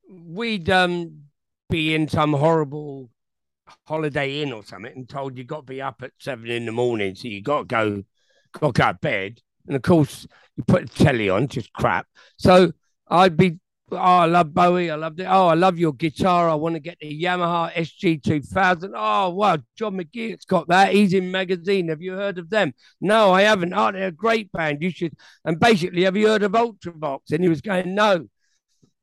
we'd 0.10 0.70
um, 0.70 1.24
be 1.70 1.96
in 1.96 2.08
some 2.08 2.34
horrible 2.34 3.11
Holiday 3.88 4.42
Inn 4.42 4.54
or 4.54 4.64
something 4.64 4.94
and 4.94 5.10
told 5.10 5.38
you 5.38 5.44
got 5.44 5.58
to 5.68 5.74
be 5.74 5.82
up 5.82 6.02
at 6.04 6.12
seven 6.20 6.50
in 6.50 6.66
the 6.66 6.72
morning, 6.72 7.16
so 7.16 7.28
you 7.28 7.42
got 7.42 7.60
to 7.60 7.66
go, 7.66 8.04
got 8.60 8.76
to 8.76 8.82
go 8.82 8.88
to 8.92 8.98
bed. 9.02 9.40
And 9.68 9.76
of 9.76 9.82
course, 9.82 10.28
you 10.58 10.64
put 10.64 10.90
the 10.90 11.04
telly 11.04 11.30
on, 11.30 11.48
just 11.48 11.72
crap. 11.74 12.08
So 12.38 12.72
I'd 13.08 13.38
be, 13.38 13.60
oh, 13.92 13.98
I 13.98 14.26
love 14.26 14.54
Bowie. 14.54 14.90
I 14.90 14.96
love 14.96 15.20
it. 15.20 15.26
Oh, 15.26 15.48
I 15.48 15.54
love 15.54 15.78
your 15.78 15.94
guitar. 15.94 16.50
I 16.50 16.56
want 16.56 16.76
to 16.76 16.80
get 16.80 16.98
the 17.00 17.24
Yamaha 17.24 17.72
SG2000. 17.74 18.92
Oh, 18.96 19.30
wow. 19.32 19.58
John 19.78 19.98
McGeoch's 19.98 20.46
got 20.46 20.68
that. 20.70 20.94
He's 20.94 21.14
in 21.14 21.32
magazine. 21.32 21.90
Have 21.90 22.02
you 22.02 22.14
heard 22.14 22.38
of 22.38 22.50
them? 22.50 22.74
No, 23.00 23.32
I 23.32 23.44
haven't. 23.44 23.74
Aren't 23.74 23.98
oh, 23.98 24.00
they're 24.00 24.08
a 24.10 24.12
great 24.12 24.52
band. 24.52 24.82
You 24.82 24.90
should. 24.90 25.14
And 25.46 25.60
basically, 25.60 26.04
have 26.04 26.18
you 26.18 26.28
heard 26.28 26.44
of 26.44 26.54
Ultravox? 26.54 27.32
And 27.32 27.44
he 27.44 27.50
was 27.50 27.62
going, 27.62 27.94
no. 27.94 28.28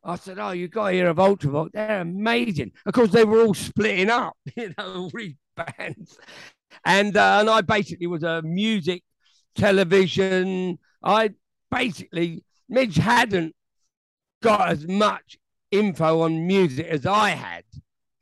I 0.04 0.16
said, 0.16 0.38
"Oh, 0.38 0.52
you 0.52 0.68
got 0.68 0.88
to 0.88 0.94
hear 0.94 1.08
of 1.08 1.16
Ultravox. 1.16 1.72
They're 1.72 2.00
amazing." 2.00 2.72
Of 2.86 2.94
course, 2.94 3.10
they 3.10 3.24
were 3.24 3.42
all 3.42 3.54
splitting 3.54 4.10
up, 4.10 4.36
you 4.56 4.72
know, 4.76 4.94
all 4.94 5.10
these 5.12 5.34
bands, 5.56 6.18
and 6.84 7.16
uh, 7.16 7.38
and 7.40 7.50
I 7.50 7.60
basically 7.62 8.06
was 8.06 8.22
a 8.22 8.42
music, 8.42 9.02
television. 9.54 10.78
I 11.02 11.30
basically 11.70 12.44
Midge 12.68 12.96
hadn't 12.96 13.54
got 14.42 14.68
as 14.68 14.86
much 14.86 15.38
info 15.70 16.20
on 16.20 16.46
music 16.46 16.86
as 16.86 17.06
I 17.06 17.30
had. 17.30 17.64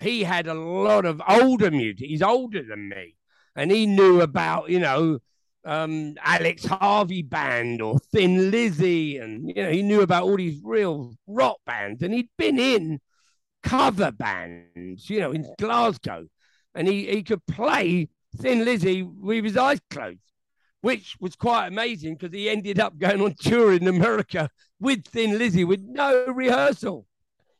He 0.00 0.24
had 0.24 0.46
a 0.46 0.54
lot 0.54 1.04
of 1.04 1.22
older 1.26 1.70
music. 1.70 2.08
He's 2.08 2.22
older 2.22 2.62
than 2.62 2.88
me, 2.88 3.16
and 3.54 3.70
he 3.70 3.86
knew 3.86 4.20
about 4.20 4.70
you 4.70 4.80
know 4.80 5.18
um, 5.66 6.14
Alex 6.22 6.64
Harvey 6.64 7.22
band 7.22 7.82
or 7.82 7.98
Thin 7.98 8.50
Lizzy, 8.50 9.18
and 9.18 9.48
you 9.48 9.62
know 9.62 9.70
he 9.70 9.82
knew 9.82 10.00
about 10.00 10.22
all 10.22 10.36
these 10.36 10.60
real 10.62 11.14
rock 11.26 11.58
bands, 11.66 12.02
and 12.02 12.14
he'd 12.14 12.30
been 12.38 12.58
in 12.58 13.00
cover 13.62 14.12
bands, 14.12 15.10
you 15.10 15.18
know, 15.18 15.32
in 15.32 15.44
Glasgow, 15.58 16.26
and 16.74 16.86
he 16.86 17.06
he 17.06 17.22
could 17.24 17.44
play 17.46 18.08
Thin 18.38 18.64
Lizzy 18.64 19.02
with 19.02 19.44
his 19.44 19.56
eyes 19.56 19.80
closed, 19.90 20.20
which 20.82 21.16
was 21.20 21.34
quite 21.34 21.66
amazing 21.66 22.14
because 22.14 22.32
he 22.32 22.48
ended 22.48 22.78
up 22.78 22.96
going 22.96 23.20
on 23.20 23.34
tour 23.34 23.72
in 23.72 23.88
America 23.88 24.48
with 24.78 25.04
Thin 25.04 25.36
Lizzy 25.36 25.64
with 25.64 25.80
no 25.82 26.26
rehearsal, 26.26 27.06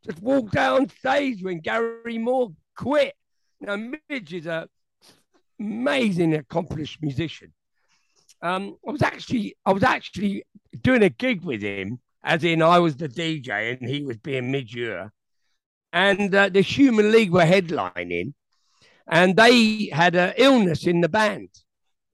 just 0.04 0.22
walked 0.22 0.52
down 0.52 0.88
stage 0.88 1.42
when 1.42 1.59
Gary 1.59 2.18
Moore 2.18 2.52
quit. 2.76 3.14
Now 3.61 3.76
Midge 3.76 4.32
is 4.32 4.46
a 4.46 4.68
amazing 5.59 6.34
accomplished 6.34 7.02
musician 7.02 7.52
um, 8.43 8.76
I 8.87 8.93
was 8.93 9.03
actually 9.03 9.57
I 9.64 9.72
was 9.72 9.82
actually 9.82 10.45
doing 10.82 11.03
a 11.03 11.09
gig 11.09 11.45
with 11.45 11.62
him, 11.62 12.01
as 12.22 12.45
in 12.45 12.62
I 12.62 12.78
was 12.78 12.97
the 12.97 13.09
DJ 13.09 13.78
and 13.78 13.89
he 13.89 14.03
was 14.05 14.16
being 14.18 14.51
Midge 14.51 14.76
and 15.93 16.34
uh, 16.34 16.49
the 16.51 16.61
Human 16.61 17.11
League 17.11 17.30
were 17.30 17.45
headlining, 17.45 18.34
and 19.07 19.34
they 19.34 19.89
had 19.93 20.14
an 20.14 20.34
illness 20.37 20.87
in 20.87 21.01
the 21.01 21.09
band. 21.09 21.49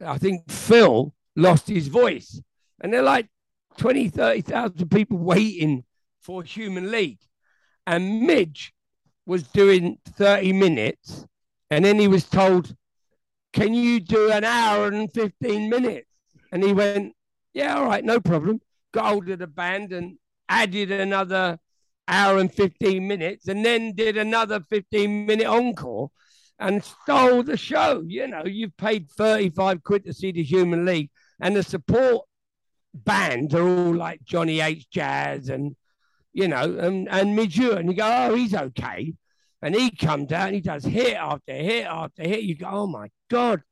I 0.05 0.19
think 0.19 0.49
Phil 0.49 1.13
lost 1.35 1.69
his 1.69 1.89
voice, 1.89 2.41
and 2.81 2.93
they're 2.93 3.03
like 3.03 3.29
20, 3.79 4.09
30,000 4.09 4.89
people 4.89 5.19
waiting 5.19 5.85
for 6.21 6.45
Human 6.45 6.93
League, 6.93 7.21
and 7.87 8.23
Midge 8.23 8.73
was 9.27 9.43
doing 9.45 9.99
30 10.07 10.53
minutes, 10.53 11.27
and 11.71 11.85
then 11.85 11.99
he 11.99 12.07
was 12.07 12.25
told, 12.29 12.77
"Can 13.53 13.75
you 13.75 13.99
do 13.99 14.31
an 14.31 14.45
hour 14.45 14.89
and 14.89 15.13
15 15.13 15.69
minutes?" 15.69 16.12
And 16.53 16.63
he 16.63 16.73
went, 16.73 17.15
Yeah, 17.55 17.77
all 17.77 17.87
right, 17.87 18.05
no 18.05 18.21
problem. 18.21 18.61
Got 18.93 19.07
hold 19.07 19.29
of 19.31 19.41
the 19.41 19.47
band 19.47 19.93
and 19.93 20.19
added 20.49 20.93
another 20.93 21.59
hour 22.07 22.39
and 22.39 22.53
15 22.53 23.07
minutes 23.07 23.49
and 23.49 23.65
then 23.65 23.95
did 23.95 24.17
another 24.17 24.61
15 24.69 25.27
minute 25.27 25.47
encore 25.47 26.11
and 26.59 26.85
stole 26.85 27.43
the 27.43 27.57
show. 27.57 28.03
You 28.07 28.29
know, 28.29 28.45
you've 28.45 28.77
paid 28.77 29.11
35 29.11 29.83
quid 29.83 30.05
to 30.05 30.13
see 30.13 30.31
the 30.33 30.43
Human 30.43 30.85
League 30.85 31.11
and 31.41 31.57
the 31.57 31.63
support 31.63 32.27
bands 32.95 33.55
are 33.55 33.67
all 33.67 33.95
like 33.95 34.23
Johnny 34.25 34.61
H. 34.61 34.89
Jazz 34.91 35.49
and, 35.49 35.75
you 36.33 36.49
know, 36.49 36.79
and, 36.79 37.09
and 37.09 37.35
Midge 37.35 37.59
And 37.59 37.91
you 37.91 37.97
go, 37.97 38.29
oh, 38.31 38.35
he's 38.35 38.55
okay. 38.55 39.15
And 39.63 39.75
he 39.75 39.91
comes 39.91 40.33
out 40.33 40.49
and 40.49 40.57
he 40.57 40.61
does 40.61 40.85
hit 40.85 41.17
after 41.17 41.53
hit 41.53 41.87
after 41.87 42.23
hit. 42.23 42.43
You 42.43 42.57
go, 42.57 42.69
oh 42.71 42.87
my 42.87 43.09
God, 43.31 43.63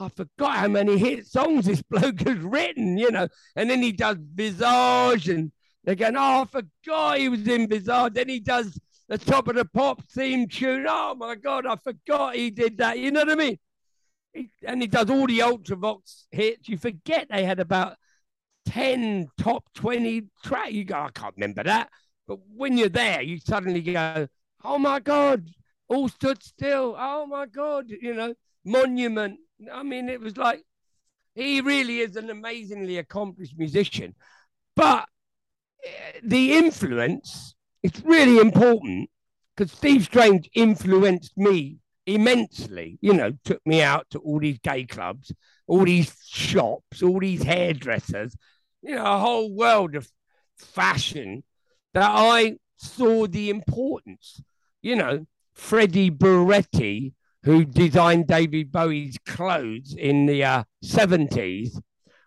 I 0.00 0.08
forgot 0.08 0.56
how 0.56 0.68
many 0.68 0.98
hit 0.98 1.26
songs 1.26 1.66
this 1.66 1.82
bloke 1.90 2.20
has 2.20 2.38
written, 2.38 2.98
you 2.98 3.10
know. 3.10 3.28
And 3.56 3.70
then 3.70 3.82
he 3.82 3.92
does 3.92 4.16
Visage, 4.34 5.28
and 5.28 5.52
they're 5.84 5.94
going, 5.94 6.16
oh, 6.16 6.42
I 6.42 6.44
forgot 6.44 7.18
he 7.18 7.28
was 7.28 7.46
in 7.46 7.68
Visage. 7.68 8.14
Then 8.14 8.28
he 8.28 8.40
does 8.40 8.78
the 9.08 9.18
top 9.18 9.48
of 9.48 9.56
the 9.56 9.64
pop 9.64 10.02
theme 10.10 10.48
tune. 10.48 10.86
Oh 10.88 11.14
my 11.14 11.34
God, 11.34 11.66
I 11.66 11.76
forgot 11.76 12.36
he 12.36 12.50
did 12.50 12.78
that. 12.78 12.98
You 12.98 13.10
know 13.10 13.20
what 13.20 13.30
I 13.30 13.34
mean? 13.34 13.58
He, 14.32 14.50
and 14.66 14.80
he 14.80 14.88
does 14.88 15.10
all 15.10 15.26
the 15.26 15.38
Ultravox 15.40 16.24
hits. 16.30 16.68
You 16.68 16.78
forget 16.78 17.28
they 17.30 17.44
had 17.44 17.60
about 17.60 17.96
10 18.66 19.28
top 19.38 19.64
20 19.74 20.24
track. 20.44 20.72
You 20.72 20.84
go, 20.84 20.96
I 20.96 21.10
can't 21.10 21.34
remember 21.36 21.62
that. 21.64 21.90
But 22.26 22.38
when 22.54 22.78
you're 22.78 22.88
there, 22.88 23.22
you 23.22 23.38
suddenly 23.38 23.82
go, 23.82 24.26
oh 24.64 24.78
my 24.78 25.00
God, 25.00 25.48
all 25.88 26.08
stood 26.08 26.42
still. 26.42 26.96
Oh 26.98 27.26
my 27.26 27.46
God, 27.46 27.86
you 27.88 28.14
know, 28.14 28.34
monument. 28.64 29.38
I 29.72 29.82
mean, 29.82 30.08
it 30.08 30.20
was 30.20 30.36
like 30.36 30.62
he 31.34 31.60
really 31.60 32.00
is 32.00 32.16
an 32.16 32.30
amazingly 32.30 32.98
accomplished 32.98 33.54
musician, 33.56 34.14
but 34.76 35.08
eh, 35.84 36.20
the 36.22 36.54
influence 36.54 37.54
it's 37.84 38.00
really 38.00 38.38
important 38.38 39.10
because 39.54 39.70
Steve 39.70 40.04
Strange 40.04 40.48
influenced 40.54 41.36
me 41.36 41.76
immensely. 42.06 42.98
You 43.02 43.12
know, 43.12 43.32
took 43.44 43.60
me 43.66 43.82
out 43.82 44.08
to 44.10 44.18
all 44.20 44.40
these 44.40 44.58
gay 44.58 44.84
clubs, 44.84 45.30
all 45.66 45.84
these 45.84 46.16
shops, 46.26 47.02
all 47.02 47.20
these 47.20 47.42
hairdressers. 47.42 48.34
You 48.82 48.96
know, 48.96 49.04
a 49.04 49.18
whole 49.18 49.54
world 49.54 49.94
of 49.94 50.10
fashion 50.56 51.44
that 51.92 52.10
I 52.10 52.56
saw 52.76 53.26
the 53.26 53.50
importance. 53.50 54.40
You 54.80 54.96
know, 54.96 55.26
Freddie 55.52 56.10
Burretti 56.10 57.12
who 57.44 57.64
designed 57.64 58.26
David 58.26 58.72
Bowie's 58.72 59.18
clothes 59.26 59.94
in 59.96 60.26
the 60.26 60.44
uh, 60.44 60.64
70s, 60.82 61.78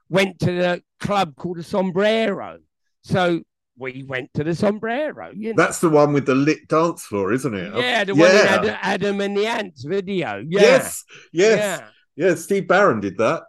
went 0.09 0.39
to 0.39 0.51
the 0.51 0.83
club 0.99 1.35
called 1.35 1.57
the 1.57 1.63
Sombrero. 1.63 2.59
So 3.03 3.41
we 3.77 4.03
went 4.03 4.31
to 4.35 4.43
the 4.43 4.53
Sombrero. 4.53 5.31
You 5.35 5.53
know? 5.53 5.63
That's 5.63 5.79
the 5.79 5.89
one 5.89 6.13
with 6.13 6.27
the 6.27 6.35
lit 6.35 6.67
dance 6.67 7.03
floor, 7.03 7.33
isn't 7.33 7.53
it? 7.53 7.75
Yeah, 7.75 8.03
the 8.03 8.13
one 8.13 8.29
yeah. 8.31 8.61
in 8.61 8.69
Adam 8.81 9.21
and 9.21 9.35
the 9.35 9.47
Ants 9.47 9.83
video. 9.83 10.43
Yeah. 10.47 10.61
Yes, 10.61 11.03
yes. 11.31 11.81
Yeah. 12.15 12.27
yeah, 12.27 12.35
Steve 12.35 12.67
Barron 12.67 12.99
did 12.99 13.17
that. 13.17 13.43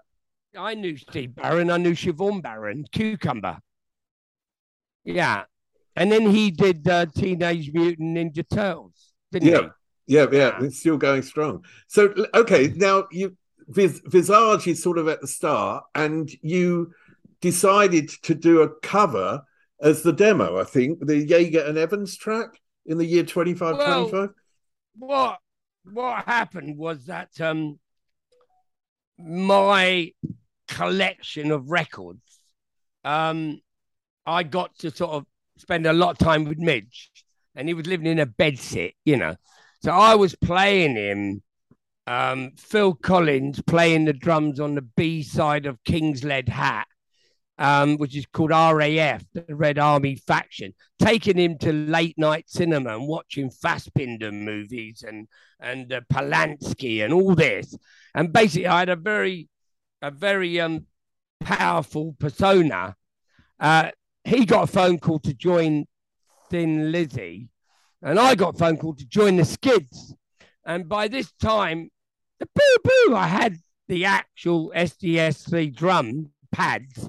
I 0.56 0.74
knew 0.74 0.96
Steve 0.96 1.34
Barron. 1.34 1.70
I 1.70 1.76
knew 1.76 1.92
Siobhan 1.92 2.42
Barron, 2.42 2.84
Cucumber. 2.90 3.58
Yeah. 5.04 5.44
And 5.94 6.10
then 6.10 6.30
he 6.30 6.50
did 6.50 6.88
uh, 6.88 7.06
Teenage 7.06 7.72
Mutant 7.72 8.16
Ninja 8.16 8.44
Turtles, 8.48 9.12
didn't 9.32 9.48
yeah. 9.48 9.60
he? 9.60 9.68
Yeah, 10.08 10.26
yeah, 10.32 10.58
it's 10.62 10.80
still 10.80 10.96
going 10.96 11.20
strong. 11.20 11.64
So, 11.86 12.14
okay, 12.34 12.72
now 12.74 13.06
you 13.12 13.36
Vis- 13.68 14.00
Visage 14.06 14.66
is 14.66 14.82
sort 14.82 14.96
of 14.96 15.06
at 15.06 15.20
the 15.20 15.26
start, 15.26 15.84
and 15.94 16.30
you 16.40 16.92
decided 17.42 18.08
to 18.22 18.34
do 18.34 18.62
a 18.62 18.70
cover 18.80 19.42
as 19.82 20.02
the 20.02 20.14
demo. 20.14 20.58
I 20.58 20.64
think 20.64 21.06
the 21.06 21.26
Zager 21.26 21.68
and 21.68 21.76
Evans 21.76 22.16
track 22.16 22.58
in 22.86 22.96
the 22.96 23.04
year 23.04 23.22
twenty 23.22 23.52
five 23.52 23.76
twenty 23.84 24.10
five. 24.10 24.30
What 24.98 25.38
what 25.84 26.24
happened 26.24 26.78
was 26.78 27.04
that 27.04 27.38
um 27.38 27.78
my 29.18 30.12
collection 30.68 31.50
of 31.50 31.70
records, 31.70 32.38
um, 33.04 33.60
I 34.24 34.42
got 34.42 34.74
to 34.78 34.90
sort 34.90 35.10
of 35.10 35.26
spend 35.58 35.86
a 35.86 35.92
lot 35.92 36.12
of 36.12 36.18
time 36.18 36.44
with 36.44 36.58
Midge, 36.58 37.10
and 37.54 37.68
he 37.68 37.74
was 37.74 37.86
living 37.86 38.06
in 38.06 38.20
a 38.20 38.26
bedsit, 38.26 38.94
you 39.04 39.18
know. 39.18 39.36
So 39.80 39.92
I 39.92 40.16
was 40.16 40.34
playing 40.34 40.96
him, 40.96 41.42
um, 42.06 42.52
Phil 42.56 42.94
Collins 42.94 43.62
playing 43.62 44.06
the 44.06 44.12
drums 44.12 44.58
on 44.58 44.74
the 44.74 44.82
B 44.82 45.22
side 45.22 45.66
of 45.66 45.82
King's 45.84 46.24
Lead 46.24 46.48
Hat, 46.48 46.88
um, 47.58 47.96
which 47.96 48.16
is 48.16 48.26
called 48.26 48.50
RAF, 48.50 49.24
the 49.32 49.44
Red 49.48 49.78
Army 49.78 50.16
faction, 50.16 50.74
taking 50.98 51.36
him 51.36 51.58
to 51.58 51.72
late 51.72 52.18
night 52.18 52.48
cinema 52.48 52.96
and 52.96 53.06
watching 53.06 53.50
Fassbinder 53.50 54.32
movies 54.32 55.04
and 55.06 55.28
and 55.60 55.92
uh, 55.92 56.00
Polanski 56.12 57.04
and 57.04 57.12
all 57.12 57.34
this. 57.34 57.76
And 58.14 58.32
basically, 58.32 58.66
I 58.66 58.80
had 58.80 58.88
a 58.88 58.96
very 58.96 59.48
a 60.02 60.10
very 60.10 60.60
um, 60.60 60.86
powerful 61.40 62.16
persona. 62.18 62.96
Uh, 63.60 63.90
he 64.24 64.44
got 64.44 64.64
a 64.64 64.72
phone 64.72 64.98
call 64.98 65.20
to 65.20 65.34
join 65.34 65.86
Thin 66.50 66.90
Lizzy 66.90 67.50
and 68.02 68.18
I 68.18 68.34
got 68.34 68.54
a 68.54 68.58
phone 68.58 68.76
call 68.76 68.94
to 68.94 69.06
join 69.06 69.36
the 69.36 69.44
skids. 69.44 70.14
And 70.64 70.88
by 70.88 71.08
this 71.08 71.32
time, 71.40 71.90
the 72.38 72.46
boo 72.54 72.76
boo, 72.84 73.16
I 73.16 73.26
had 73.26 73.56
the 73.88 74.04
actual 74.04 74.72
SDS3 74.76 75.74
drum 75.74 76.30
pads 76.52 77.08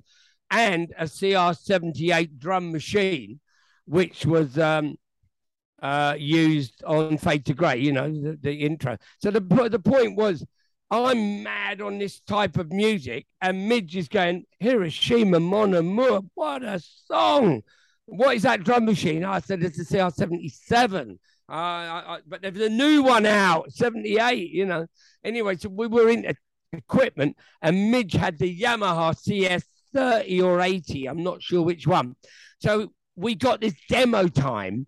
and 0.49 0.93
a 0.97 1.05
CR78 1.05 2.39
drum 2.39 2.71
machine, 2.71 3.39
which 3.85 4.25
was 4.25 4.57
um, 4.57 4.95
uh, 5.81 6.15
used 6.17 6.83
on 6.83 7.17
Fade 7.17 7.45
to 7.45 7.53
Grey, 7.53 7.77
you 7.77 7.91
know, 7.91 8.09
the, 8.09 8.37
the 8.41 8.53
intro. 8.53 8.97
So 9.19 9.31
the, 9.31 9.41
the 9.69 9.79
point 9.79 10.15
was, 10.15 10.45
I'm 10.91 11.43
mad 11.43 11.81
on 11.81 11.99
this 11.99 12.19
type 12.21 12.57
of 12.57 12.71
music. 12.71 13.27
And 13.41 13.69
Midge 13.69 13.95
is 13.95 14.07
going, 14.07 14.45
Hiroshima 14.59 15.39
Mon 15.39 15.75
Amour, 15.75 16.21
what 16.33 16.63
a 16.63 16.81
song. 17.05 17.61
What 18.10 18.36
is 18.36 18.43
that 18.43 18.64
drum 18.64 18.86
machine? 18.86 19.24
I 19.24 19.39
said, 19.39 19.64
it's 19.64 19.80
a 19.80 19.86
CR77. 19.86 21.12
Uh, 21.12 21.51
I, 21.51 22.03
I, 22.07 22.20
but 22.28 22.41
there's 22.41 22.60
a 22.60 22.70
new 22.70 23.03
one 23.03 23.26
out, 23.26 23.72
78, 23.72 24.51
you 24.51 24.66
know. 24.66 24.86
Anyway, 25.24 25.55
so 25.55 25.70
we 25.70 25.88
were 25.88 26.10
in 26.10 26.34
equipment 26.74 27.38
and 27.62 27.91
Midge 27.91 28.14
had 28.14 28.38
the 28.38 28.60
Yamaha 28.62 29.18
CS 29.18 29.64
30 29.93 30.41
or 30.41 30.62
80. 30.62 31.07
I'm 31.07 31.24
not 31.24 31.41
sure 31.41 31.64
which 31.64 31.88
one. 31.88 32.16
So 32.60 32.91
we 33.16 33.36
got 33.36 33.62
this 33.62 33.74
demo 33.89 34.28
time 34.28 34.88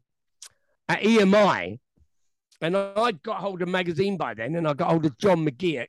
at 0.87 1.01
EMI. 1.01 1.79
And 2.61 2.77
I'd 2.77 3.23
got 3.23 3.37
hold 3.37 3.63
of 3.63 3.69
magazine 3.69 4.17
by 4.17 4.35
then, 4.35 4.55
and 4.55 4.67
I 4.67 4.73
got 4.73 4.91
hold 4.91 5.05
of 5.07 5.17
John 5.17 5.43
McGeoch, 5.43 5.87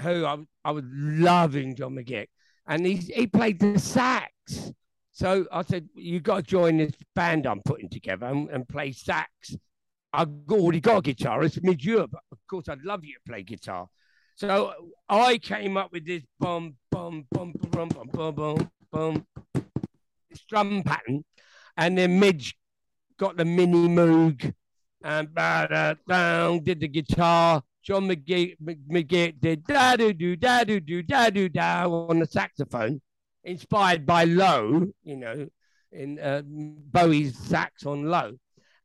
who 0.00 0.26
I, 0.26 0.36
I 0.64 0.72
was 0.72 0.82
loving 0.92 1.76
John 1.76 1.94
McGeoch. 1.94 2.26
And 2.66 2.84
he, 2.84 2.96
he 2.96 3.26
played 3.28 3.60
the 3.60 3.78
sax. 3.78 4.72
So 5.12 5.46
I 5.52 5.62
said, 5.62 5.88
You've 5.94 6.22
got 6.22 6.36
to 6.36 6.42
join 6.42 6.78
this 6.78 6.92
band 7.14 7.46
I'm 7.46 7.62
putting 7.64 7.88
together 7.88 8.26
and, 8.26 8.48
and 8.50 8.68
play 8.68 8.92
sax. 8.92 9.54
I've 10.12 10.28
already 10.50 10.80
got 10.80 10.98
a 10.98 11.02
guitar. 11.02 11.42
It's 11.42 11.62
Midge 11.62 11.86
Ure. 11.86 12.02
Of 12.02 12.38
course, 12.48 12.68
I'd 12.68 12.82
love 12.82 13.04
you 13.04 13.14
to 13.14 13.20
play 13.30 13.42
guitar. 13.42 13.88
So 14.34 14.72
I 15.08 15.38
came 15.38 15.76
up 15.76 15.92
with 15.92 16.06
this 16.06 16.22
bum, 16.38 16.74
bum, 16.90 17.26
bum, 17.30 17.52
bum, 17.70 17.88
bum, 17.88 18.08
bum, 18.12 18.34
bum, 18.34 18.70
bum 18.90 19.26
strum 20.34 20.82
pattern. 20.82 21.24
And 21.76 21.96
then 21.96 22.18
Midge 22.18 22.54
got 23.18 23.36
the 23.36 23.44
mini 23.44 23.88
moog 23.88 24.52
and 25.02 25.34
down 25.34 26.62
did 26.62 26.80
the 26.80 26.88
guitar. 26.88 27.62
John 27.82 28.08
McGee, 28.08 28.56
McGee 28.60 29.40
did 29.40 29.64
da 29.66 29.96
do 29.96 30.12
do 30.12 30.36
da 30.36 30.64
do 30.64 30.78
do 30.78 31.02
da 31.02 31.30
do 31.30 31.48
da 31.48 31.86
on 31.88 32.20
the 32.20 32.26
saxophone 32.26 33.00
inspired 33.44 34.06
by 34.06 34.24
Low, 34.24 34.88
you 35.02 35.16
know, 35.16 35.48
in 35.90 36.18
uh, 36.18 36.42
Bowie's 36.44 37.36
sax 37.36 37.86
on 37.86 38.04
Low. 38.04 38.38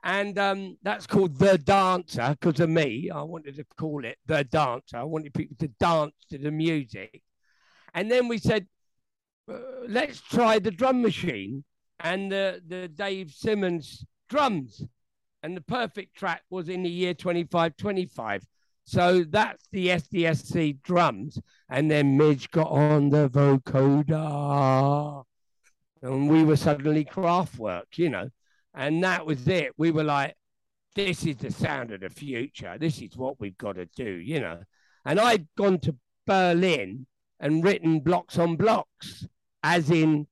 And 0.04 0.38
um, 0.40 0.78
that's 0.84 1.08
called 1.08 1.38
The 1.38 1.58
Dancer 1.58 2.36
because 2.40 2.60
of 2.60 2.70
me. 2.70 3.10
I 3.10 3.24
wanted 3.24 3.56
to 3.58 3.66
call 3.78 4.06
it 4.06 4.18
The 4.26 4.44
Dancer. 4.44 4.98
I 4.98 5.04
wanted 5.04 5.34
people 5.34 5.58
to 5.60 5.68
dance 5.80 6.14
to 6.30 6.38
the 6.38 6.52
music. 6.52 7.22
And 7.94 8.10
then 8.10 8.28
we 8.28 8.38
said, 8.38 8.68
uh, 9.52 9.58
let's 9.88 10.22
try 10.22 10.60
the 10.60 10.72
drum 10.72 11.02
machine 11.02 11.64
and 12.00 12.32
the, 12.32 12.62
the 12.66 12.88
Dave 12.88 13.32
Simmons 13.32 14.06
drums. 14.30 14.84
And 15.44 15.56
the 15.56 15.62
perfect 15.62 16.16
track 16.16 16.44
was 16.50 16.70
in 16.70 16.84
the 16.84 16.90
year 16.90 17.14
2525. 17.14 18.46
So 18.88 19.26
that's 19.26 19.68
the 19.74 19.90
SDSC 19.90 20.82
drums. 20.82 21.38
And 21.70 21.92
then 21.92 22.16
Midge 22.16 22.50
got 22.52 22.72
on 22.72 23.10
the 23.10 23.30
vocoder. 23.30 25.24
And 26.02 26.30
we 26.30 26.46
were 26.46 26.56
suddenly 26.56 27.04
Kraftwerk, 27.04 27.98
you 27.98 28.10
know. 28.10 28.30
And 28.74 29.04
that 29.04 29.26
was 29.26 29.46
it. 29.50 29.74
We 29.78 29.92
were 29.92 30.06
like, 30.06 30.38
this 30.96 31.26
is 31.26 31.36
the 31.36 31.52
sound 31.52 31.92
of 31.92 32.00
the 32.00 32.10
future. 32.10 32.78
This 32.80 33.02
is 33.02 33.18
what 33.18 33.42
we've 33.42 33.58
got 33.58 33.76
to 33.76 33.88
do, 33.88 34.10
you 34.10 34.40
know. 34.40 34.62
And 35.04 35.20
I'd 35.20 35.50
gone 35.58 35.80
to 35.80 35.98
Berlin 36.26 37.08
and 37.42 37.66
written 37.66 38.00
blocks 38.00 38.40
on 38.40 38.56
blocks, 38.56 39.28
as 39.64 39.92
in 39.92 40.28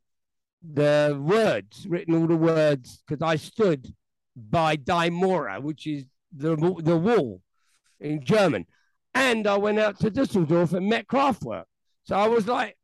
the 0.64 1.20
words, 1.22 1.86
written 1.90 2.16
all 2.16 2.28
the 2.28 2.38
words, 2.38 3.04
because 3.06 3.22
I 3.22 3.36
stood 3.36 3.94
by 4.34 4.78
Mauer, 4.78 5.62
which 5.62 5.86
is 5.88 6.06
the, 6.34 6.56
the 6.56 6.98
wall 6.98 7.42
in 8.00 8.24
German. 8.24 8.66
And 9.14 9.48
I 9.48 9.58
went 9.58 9.80
out 9.80 10.00
to 10.00 10.10
Dusseldorf 10.10 10.74
and 10.74 10.90
met 10.90 11.08
Kraftwerk. 11.08 11.66
So 12.04 12.16
I 12.16 12.28
was 12.28 12.48
like 12.48 12.78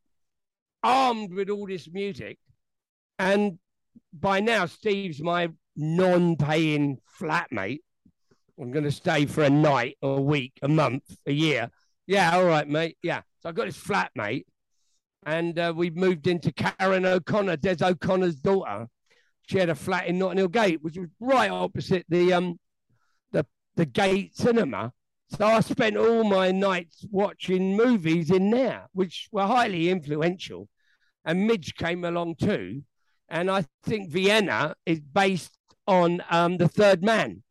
armed 0.83 1.33
with 1.33 1.49
all 1.49 1.67
this 1.67 1.89
music. 1.91 2.39
And 3.19 3.59
by 4.13 4.39
now, 4.39 4.65
Steve's 4.65 5.21
my 5.21 5.49
non 5.75 6.35
paying 6.37 6.99
flatmate. 7.19 7.81
I'm 8.59 8.71
going 8.71 8.85
to 8.85 8.91
stay 8.91 9.25
for 9.25 9.43
a 9.43 9.49
night, 9.49 9.97
a 10.01 10.19
week, 10.21 10.53
a 10.61 10.67
month, 10.67 11.03
a 11.25 11.31
year. 11.31 11.69
Yeah, 12.07 12.35
all 12.35 12.45
right, 12.45 12.67
mate. 12.67 12.97
Yeah. 13.01 13.21
So 13.39 13.49
I 13.49 13.51
got 13.53 13.65
this 13.65 13.77
flatmate, 13.77 14.45
and 15.25 15.57
uh, 15.57 15.73
we 15.75 15.89
moved 15.89 16.27
into 16.27 16.51
Karen 16.51 17.05
O'Connor, 17.05 17.57
Des 17.57 17.83
O'Connor's 17.83 18.35
daughter 18.35 18.87
she 19.51 19.57
had 19.57 19.69
a 19.69 19.75
flat 19.75 20.07
in 20.07 20.17
Notting 20.17 20.37
Hill 20.37 20.47
Gate, 20.47 20.81
which 20.81 20.97
was 20.97 21.09
right 21.19 21.51
opposite 21.51 22.05
the 22.07 22.31
um 22.31 22.57
the 23.31 23.45
the 23.75 23.85
Gate 23.85 24.35
Cinema. 24.35 24.93
So 25.37 25.45
I 25.45 25.61
spent 25.61 25.95
all 25.95 26.25
my 26.25 26.51
nights 26.51 27.05
watching 27.09 27.77
movies 27.77 28.31
in 28.31 28.51
there, 28.51 28.87
which 28.91 29.29
were 29.31 29.47
highly 29.47 29.89
influential. 29.89 30.67
And 31.23 31.47
Midge 31.47 31.73
came 31.75 32.03
along 32.03 32.35
too. 32.35 32.83
And 33.29 33.49
I 33.49 33.65
think 33.83 34.09
Vienna 34.09 34.75
is 34.85 34.99
based 34.99 35.57
on 35.87 36.21
um, 36.29 36.57
The 36.57 36.67
Third 36.67 37.01
Man. 37.01 37.43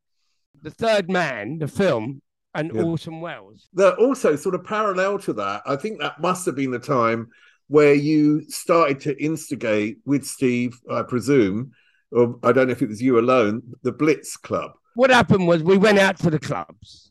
The 0.60 0.70
Third 0.70 1.10
Man, 1.10 1.58
the 1.58 1.68
film, 1.68 2.20
and 2.54 2.70
yeah. 2.74 2.82
Orson 2.82 3.22
Welles. 3.22 3.68
That 3.72 3.96
also 3.96 4.36
sort 4.36 4.54
of 4.54 4.62
parallel 4.62 5.18
to 5.20 5.32
that, 5.34 5.62
I 5.64 5.76
think 5.76 6.00
that 6.00 6.20
must 6.20 6.44
have 6.44 6.56
been 6.56 6.72
the 6.72 6.78
time 6.78 7.30
where 7.68 7.94
you 7.94 8.42
started 8.50 9.00
to 9.00 9.22
instigate 9.22 9.98
with 10.04 10.26
Steve, 10.26 10.78
I 10.90 11.02
presume, 11.02 11.70
or 12.12 12.38
I 12.42 12.52
don't 12.52 12.66
know 12.66 12.72
if 12.72 12.82
it 12.82 12.88
was 12.88 13.00
you 13.00 13.18
alone, 13.18 13.62
the 13.82 13.92
Blitz 13.92 14.36
Club. 14.36 14.72
What 14.96 15.10
happened 15.10 15.46
was 15.46 15.62
we 15.62 15.78
went 15.78 15.98
out 15.98 16.18
to 16.18 16.30
the 16.30 16.40
clubs 16.40 17.09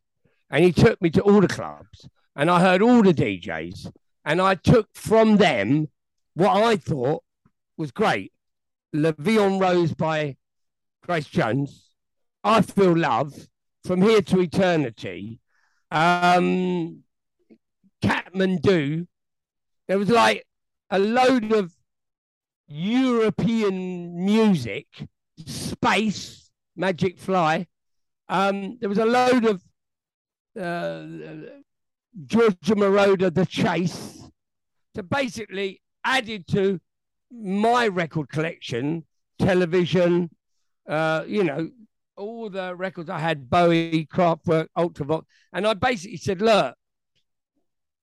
and 0.49 0.63
he 0.63 0.71
took 0.71 1.01
me 1.01 1.09
to 1.11 1.21
all 1.21 1.41
the 1.41 1.47
clubs 1.47 2.07
and 2.35 2.49
I 2.49 2.59
heard 2.59 2.81
all 2.81 3.03
the 3.03 3.13
DJs 3.13 3.91
and 4.25 4.41
I 4.41 4.55
took 4.55 4.87
from 4.93 5.37
them 5.37 5.89
what 6.33 6.63
I 6.63 6.77
thought 6.77 7.23
was 7.77 7.91
great. 7.91 8.31
La 8.93 9.11
Vie 9.17 9.37
Rose 9.37 9.93
by 9.93 10.37
Grace 11.03 11.27
Jones, 11.27 11.89
I 12.43 12.61
Feel 12.61 12.97
Love, 12.97 13.47
From 13.83 14.01
Here 14.01 14.21
to 14.21 14.39
Eternity, 14.39 15.39
um, 15.91 17.03
Kathmandu. 18.03 19.07
There 19.87 19.99
was 19.99 20.09
like 20.09 20.45
a 20.89 20.99
load 20.99 21.51
of 21.51 21.73
European 22.67 24.25
music, 24.25 24.87
space, 25.45 26.51
Magic 26.75 27.17
Fly. 27.17 27.67
Um, 28.27 28.77
there 28.79 28.89
was 28.89 28.99
a 28.99 29.05
load 29.05 29.45
of 29.45 29.63
uh, 30.59 31.05
Giorgio 32.25 32.75
Moroder, 32.75 33.33
The 33.33 33.45
Chase. 33.45 34.21
So 34.95 35.01
basically, 35.01 35.81
added 36.03 36.47
to 36.49 36.79
my 37.31 37.87
record 37.87 38.29
collection, 38.29 39.05
television, 39.37 40.29
uh, 40.87 41.23
you 41.27 41.43
know, 41.43 41.69
all 42.17 42.49
the 42.49 42.75
records 42.75 43.09
I 43.09 43.19
had, 43.19 43.49
Bowie, 43.49 44.07
Kraftwerk, 44.11 44.67
Ultravox. 44.77 45.23
And 45.53 45.65
I 45.65 45.73
basically 45.73 46.17
said, 46.17 46.41
look, 46.41 46.75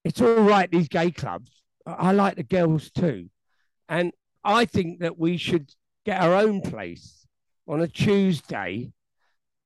it's 0.03 0.21
all 0.21 0.41
right, 0.41 0.71
these 0.71 0.87
gay 0.87 1.11
clubs. 1.11 1.51
I 1.85 2.11
like 2.11 2.35
the 2.35 2.43
girls 2.43 2.89
too. 2.89 3.29
And 3.89 4.11
I 4.43 4.65
think 4.65 4.99
that 5.01 5.17
we 5.17 5.37
should 5.37 5.71
get 6.05 6.21
our 6.21 6.33
own 6.33 6.61
place 6.61 7.25
on 7.67 7.81
a 7.81 7.87
Tuesday 7.87 8.91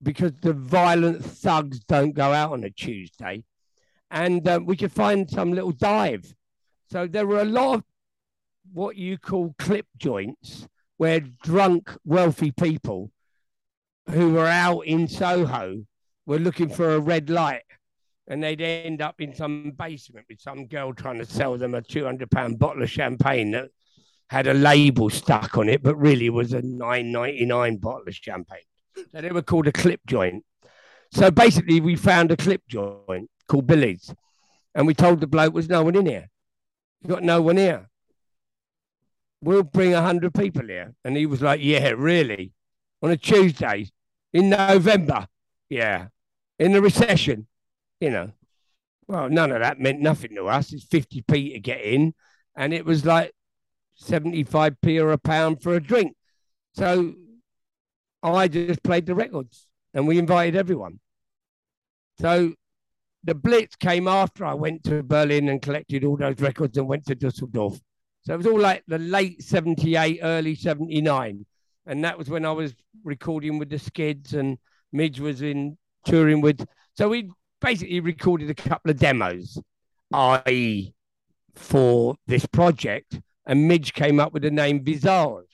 because 0.04 0.32
the 0.42 0.54
violent 0.54 1.24
thugs 1.24 1.80
don't 1.82 2.14
go 2.14 2.34
out 2.34 2.52
on 2.52 2.64
a 2.64 2.70
Tuesday. 2.70 3.44
And 4.10 4.48
uh, 4.48 4.60
we 4.64 4.76
could 4.76 4.92
find 4.92 5.30
some 5.30 5.54
little 5.54 5.72
dive. 5.72 6.34
So 6.92 7.08
there 7.08 7.26
were 7.26 7.42
a 7.42 7.46
lot 7.46 7.76
of 7.76 7.84
what 8.74 8.96
you 8.98 9.18
call 9.18 9.56
clip 9.58 9.86
joints 9.98 10.68
where 10.98 11.22
drunk, 11.44 11.92
wealthy 12.06 12.52
people 12.52 13.12
who 14.10 14.34
were 14.34 14.48
out 14.48 14.82
in 14.82 15.08
Soho 15.08 15.86
were 16.26 16.40
looking 16.40 16.70
for 16.70 16.94
a 16.94 17.00
red 17.00 17.30
light 17.30 17.64
and 18.28 18.42
they'd 18.44 18.62
end 18.62 19.02
up 19.02 19.20
in 19.20 19.36
some 19.36 19.74
basement 19.78 20.26
with 20.30 20.40
some 20.40 20.68
girl 20.68 20.94
trying 20.94 21.18
to 21.18 21.26
sell 21.26 21.58
them 21.58 21.76
a 21.76 21.82
200 21.82 22.30
pound 22.32 22.60
bottle 22.60 22.84
of 22.84 22.90
champagne 22.90 23.52
that 23.52 23.70
had 24.30 24.48
a 24.48 24.54
label 24.54 25.10
stuck 25.10 25.58
on 25.58 25.68
it, 25.68 25.84
but 25.84 25.96
really 25.96 26.30
was 26.30 26.54
a 26.54 26.62
9.99 26.62 27.82
bottle 27.82 28.08
of 28.08 28.16
champagne. 28.16 28.60
So 28.96 29.22
they 29.22 29.32
were 29.32 29.42
called 29.42 29.68
a 29.68 29.72
clip 29.72 30.02
joint. 30.06 30.44
So 31.12 31.32
basically, 31.32 31.82
we 31.82 31.96
found 31.96 32.32
a 32.32 32.38
clip 32.38 32.62
joint 32.68 33.30
called 33.48 33.68
Billy's, 33.68 34.14
and 34.74 34.88
we 34.88 34.94
told 34.94 35.20
the 35.20 35.28
bloke 35.28 35.54
there's 35.54 35.70
no 35.70 35.84
one 35.84 35.96
in 35.96 36.06
here. 36.06 36.30
You 37.02 37.10
got 37.10 37.24
no 37.24 37.42
one 37.42 37.58
here. 37.58 37.90
We'll 39.42 39.64
bring 39.64 39.94
a 39.94 40.02
hundred 40.02 40.34
people 40.34 40.68
here, 40.68 40.94
and 41.04 41.18
he 41.18 41.26
was 41.26 41.42
like, 41.42 41.60
"Yeah, 41.62 41.90
really." 41.90 42.54
On 43.02 43.10
a 43.10 43.18
Tuesday 43.18 43.90
in 44.32 44.50
November, 44.50 45.28
yeah, 45.70 46.08
in 46.60 46.74
the 46.74 46.82
recession, 46.82 47.48
you 48.00 48.12
know. 48.12 48.32
Well, 49.08 49.30
none 49.30 49.52
of 49.52 49.60
that 49.60 49.80
meant 49.80 50.00
nothing 50.00 50.36
to 50.36 50.48
us. 50.48 50.72
It's 50.72 50.86
50p 50.86 51.54
to 51.54 51.60
get 51.60 51.82
in. 51.82 52.14
And 52.56 52.74
it 52.74 52.86
was 52.86 53.06
like 53.06 53.34
75p 54.02 55.02
or 55.02 55.12
a 55.12 55.18
pound 55.18 55.62
for 55.62 55.76
a 55.76 55.82
drink. 55.82 56.16
So 56.74 57.16
I 58.24 58.48
just 58.48 58.84
played 58.84 59.06
the 59.06 59.16
records 59.16 59.68
and 59.94 60.08
we 60.08 60.20
invited 60.20 60.56
everyone. 60.56 61.00
So 62.20 62.54
the 63.24 63.36
Blitz 63.36 63.76
came 63.76 64.08
after 64.08 64.46
I 64.46 64.54
went 64.54 64.84
to 64.86 65.04
Berlin 65.04 65.50
and 65.50 65.62
collected 65.62 66.04
all 66.04 66.18
those 66.18 66.40
records 66.40 66.78
and 66.78 66.88
went 66.88 67.06
to 67.08 67.16
Dusseldorf. 67.16 67.80
So 68.24 68.34
it 68.34 68.38
was 68.38 68.48
all 68.48 68.60
like 68.60 68.84
the 68.88 69.00
late 69.00 69.42
78, 69.42 70.20
early 70.22 70.56
79. 70.56 71.46
And 71.88 72.04
that 72.04 72.18
was 72.18 72.30
when 72.30 72.46
I 72.46 72.52
was 72.52 72.76
recording 73.04 73.58
with 73.58 73.70
the 73.70 73.80
Skids 73.80 74.34
and 74.34 74.58
Midge 74.92 75.20
was 75.20 75.42
in 75.42 75.78
touring 76.06 76.42
with. 76.42 76.66
So 76.96 77.10
we 77.10 77.32
basically 77.60 78.00
recorded 78.00 78.50
a 78.50 78.56
couple 78.56 78.92
of 78.92 78.98
demos, 78.98 79.60
i.e., 80.14 80.94
for 81.56 82.16
this 82.28 82.46
project. 82.46 83.20
And 83.46 83.68
Midge 83.68 83.94
came 83.94 84.20
up 84.20 84.34
with 84.34 84.44
the 84.44 84.52
name 84.52 84.84
Visage, 84.84 85.48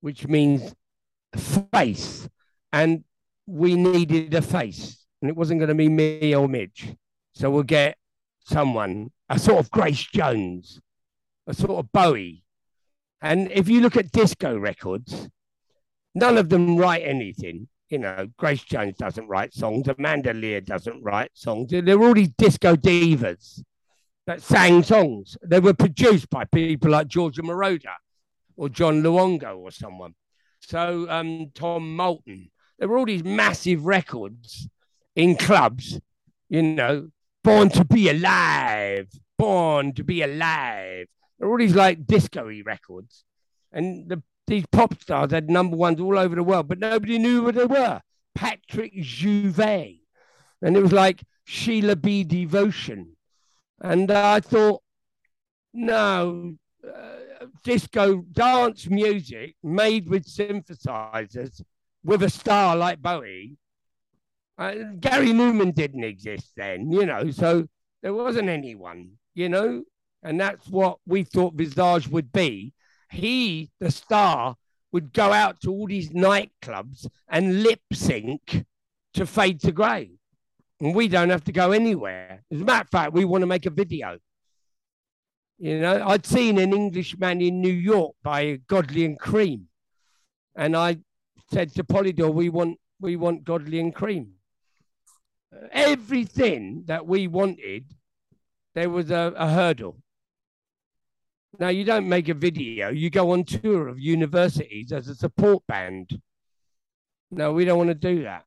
which 0.00 0.26
means 0.26 0.74
face. 1.38 2.28
And 2.72 3.04
we 3.46 3.74
needed 3.74 4.32
a 4.34 4.42
face, 4.42 5.04
and 5.20 5.28
it 5.28 5.36
wasn't 5.36 5.60
going 5.60 5.68
to 5.68 5.74
be 5.74 5.88
me 5.88 6.34
or 6.34 6.48
Midge. 6.48 6.94
So 7.34 7.50
we'll 7.50 7.64
get 7.64 7.96
someone, 8.44 9.10
a 9.28 9.38
sort 9.38 9.60
of 9.60 9.70
Grace 9.70 10.04
Jones, 10.04 10.80
a 11.46 11.54
sort 11.54 11.72
of 11.72 11.92
Bowie. 11.92 12.44
And 13.20 13.50
if 13.52 13.68
you 13.68 13.80
look 13.80 13.96
at 13.96 14.12
disco 14.12 14.56
records, 14.56 15.28
none 16.14 16.38
of 16.38 16.48
them 16.48 16.76
write 16.76 17.02
anything. 17.02 17.68
You 17.88 17.98
know, 17.98 18.28
Grace 18.38 18.62
Jones 18.62 18.96
doesn't 18.96 19.28
write 19.28 19.52
songs, 19.52 19.86
Amanda 19.86 20.32
Lear 20.32 20.60
doesn't 20.60 21.02
write 21.02 21.30
songs. 21.34 21.70
They're 21.70 22.02
all 22.02 22.14
these 22.14 22.32
disco 22.38 22.74
divas 22.74 23.62
that 24.26 24.40
sang 24.40 24.82
songs. 24.82 25.36
They 25.42 25.60
were 25.60 25.74
produced 25.74 26.30
by 26.30 26.44
people 26.44 26.90
like 26.90 27.08
Giorgio 27.08 27.44
Moroder 27.44 27.94
or 28.56 28.68
John 28.68 29.02
Luongo 29.02 29.58
or 29.58 29.70
someone. 29.70 30.14
So 30.62 31.08
um, 31.10 31.50
Tom 31.54 31.96
Moulton. 31.96 32.50
There 32.78 32.88
were 32.88 32.98
all 32.98 33.06
these 33.06 33.24
massive 33.24 33.84
records 33.84 34.68
in 35.14 35.36
clubs, 35.36 36.00
you 36.48 36.62
know, 36.62 37.10
Born 37.44 37.68
to 37.70 37.84
Be 37.84 38.08
Alive, 38.08 39.08
Born 39.38 39.92
to 39.94 40.04
Be 40.04 40.22
Alive. 40.22 41.06
There 41.38 41.48
were 41.48 41.54
all 41.54 41.58
these 41.58 41.74
like 41.74 42.06
disco 42.06 42.50
records. 42.64 43.24
And 43.72 44.08
the, 44.08 44.22
these 44.46 44.64
pop 44.70 45.00
stars 45.00 45.32
had 45.32 45.50
number 45.50 45.76
ones 45.76 46.00
all 46.00 46.18
over 46.18 46.34
the 46.34 46.42
world, 46.42 46.68
but 46.68 46.78
nobody 46.78 47.18
knew 47.18 47.42
what 47.42 47.54
they 47.54 47.66
were. 47.66 48.00
Patrick 48.34 48.94
Juvet. 48.94 50.00
And 50.60 50.76
it 50.76 50.82
was 50.82 50.92
like 50.92 51.22
Sheila 51.44 51.96
B. 51.96 52.24
Devotion. 52.24 53.16
And 53.80 54.10
uh, 54.10 54.32
I 54.34 54.40
thought, 54.40 54.82
no, 55.74 56.54
uh, 56.86 57.11
disco 57.62 58.22
dance 58.32 58.88
music 58.88 59.56
made 59.62 60.08
with 60.08 60.26
synthesizers 60.26 61.62
with 62.04 62.22
a 62.22 62.30
star 62.30 62.76
like 62.76 63.00
Bowie. 63.00 63.56
Uh, 64.58 64.74
Gary 65.00 65.28
Numan 65.32 65.74
didn't 65.74 66.04
exist 66.04 66.52
then, 66.56 66.90
you 66.92 67.06
know, 67.06 67.30
so 67.30 67.66
there 68.02 68.14
wasn't 68.14 68.48
anyone, 68.48 69.12
you 69.34 69.48
know, 69.48 69.82
and 70.22 70.40
that's 70.40 70.68
what 70.68 70.98
we 71.06 71.24
thought 71.24 71.54
Visage 71.54 72.08
would 72.08 72.32
be. 72.32 72.72
He, 73.10 73.70
the 73.80 73.90
star, 73.90 74.56
would 74.92 75.12
go 75.12 75.32
out 75.32 75.60
to 75.62 75.70
all 75.70 75.86
these 75.86 76.10
nightclubs 76.10 77.06
and 77.28 77.62
lip 77.62 77.80
sync 77.92 78.64
to 79.14 79.26
Fade 79.26 79.60
to 79.62 79.72
Grey. 79.72 80.10
And 80.80 80.94
we 80.94 81.08
don't 81.08 81.30
have 81.30 81.44
to 81.44 81.52
go 81.52 81.72
anywhere. 81.72 82.42
As 82.52 82.60
a 82.60 82.64
matter 82.64 82.82
of 82.82 82.90
fact, 82.90 83.12
we 83.12 83.24
want 83.24 83.42
to 83.42 83.46
make 83.46 83.66
a 83.66 83.70
video. 83.70 84.18
You 85.62 85.78
know, 85.78 86.04
I'd 86.08 86.26
seen 86.26 86.58
an 86.58 86.72
Englishman 86.72 87.40
in 87.40 87.60
New 87.60 87.72
York 87.72 88.16
by 88.20 88.58
Godley 88.66 89.04
and 89.04 89.16
Creme, 89.16 89.68
And 90.56 90.76
I 90.76 90.96
said 91.52 91.72
to 91.76 91.84
Polydor, 91.84 92.34
we 92.34 92.48
want 92.48 92.80
we 92.98 93.14
want 93.14 93.44
Godley 93.44 93.78
and 93.78 93.94
Creme." 93.94 94.32
Everything 95.70 96.82
that 96.86 97.06
we 97.06 97.28
wanted, 97.28 97.84
there 98.74 98.90
was 98.90 99.12
a, 99.12 99.32
a 99.36 99.50
hurdle. 99.50 100.02
Now 101.60 101.68
you 101.68 101.84
don't 101.84 102.08
make 102.08 102.28
a 102.28 102.34
video, 102.34 102.88
you 102.88 103.08
go 103.08 103.30
on 103.30 103.44
tour 103.44 103.86
of 103.86 104.00
universities 104.00 104.90
as 104.90 105.06
a 105.06 105.14
support 105.14 105.64
band. 105.68 106.20
No, 107.30 107.52
we 107.52 107.64
don't 107.64 107.78
want 107.78 107.90
to 107.90 107.94
do 107.94 108.24
that. 108.24 108.46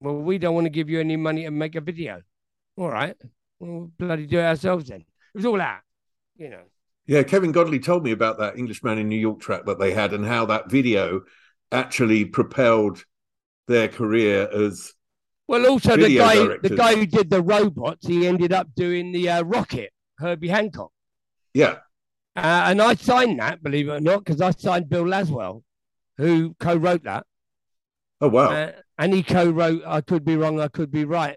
Well, 0.00 0.18
we 0.18 0.38
don't 0.38 0.54
want 0.54 0.66
to 0.66 0.70
give 0.78 0.88
you 0.88 1.00
any 1.00 1.16
money 1.16 1.42
to 1.42 1.50
make 1.50 1.74
a 1.74 1.80
video. 1.80 2.22
All 2.76 2.90
right. 2.90 3.16
We'll 3.58 3.90
bloody 3.98 4.26
do 4.26 4.38
it 4.38 4.44
ourselves 4.44 4.86
then. 4.86 5.00
It 5.00 5.34
was 5.34 5.44
all 5.44 5.56
that, 5.56 5.80
you 6.38 6.48
know. 6.48 6.62
Yeah, 7.06 7.22
Kevin 7.22 7.52
Godley 7.52 7.78
told 7.78 8.02
me 8.02 8.10
about 8.10 8.38
that 8.38 8.58
Englishman 8.58 8.98
in 8.98 9.08
New 9.08 9.18
York 9.18 9.40
track 9.40 9.64
that 9.66 9.78
they 9.78 9.92
had 9.92 10.12
and 10.12 10.26
how 10.26 10.46
that 10.46 10.70
video 10.70 11.22
actually 11.70 12.24
propelled 12.24 13.04
their 13.68 13.88
career 13.88 14.48
as 14.52 14.92
well. 15.46 15.66
Also, 15.66 15.96
the 15.96 16.16
guy, 16.16 16.34
directors. 16.34 16.70
the 16.70 16.76
guy 16.76 16.96
who 16.96 17.06
did 17.06 17.30
the 17.30 17.42
robots, 17.42 18.06
he 18.06 18.26
ended 18.26 18.52
up 18.52 18.68
doing 18.74 19.12
the 19.12 19.28
uh, 19.28 19.42
Rockit, 19.44 19.88
Herbie 20.18 20.48
Hancock. 20.48 20.90
Yeah, 21.54 21.76
uh, 22.36 22.64
and 22.66 22.82
I 22.82 22.94
signed 22.94 23.40
that, 23.40 23.62
believe 23.62 23.88
it 23.88 23.92
or 23.92 24.00
not, 24.00 24.24
because 24.24 24.40
I 24.40 24.50
signed 24.50 24.88
Bill 24.88 25.04
Laswell, 25.04 25.62
who 26.18 26.54
co-wrote 26.60 27.04
that. 27.04 27.24
Oh 28.20 28.28
wow! 28.28 28.50
Uh, 28.50 28.72
and 28.98 29.14
he 29.14 29.22
co-wrote 29.22 29.82
"I 29.86 30.00
Could 30.00 30.24
Be 30.24 30.36
Wrong, 30.36 30.60
I 30.60 30.68
Could 30.68 30.90
Be 30.90 31.04
Right, 31.04 31.36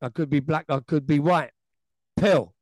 I 0.00 0.08
Could 0.08 0.30
Be 0.30 0.40
Black, 0.40 0.64
I 0.68 0.80
Could 0.80 1.06
Be 1.06 1.18
White." 1.18 1.50
Pill. 2.16 2.54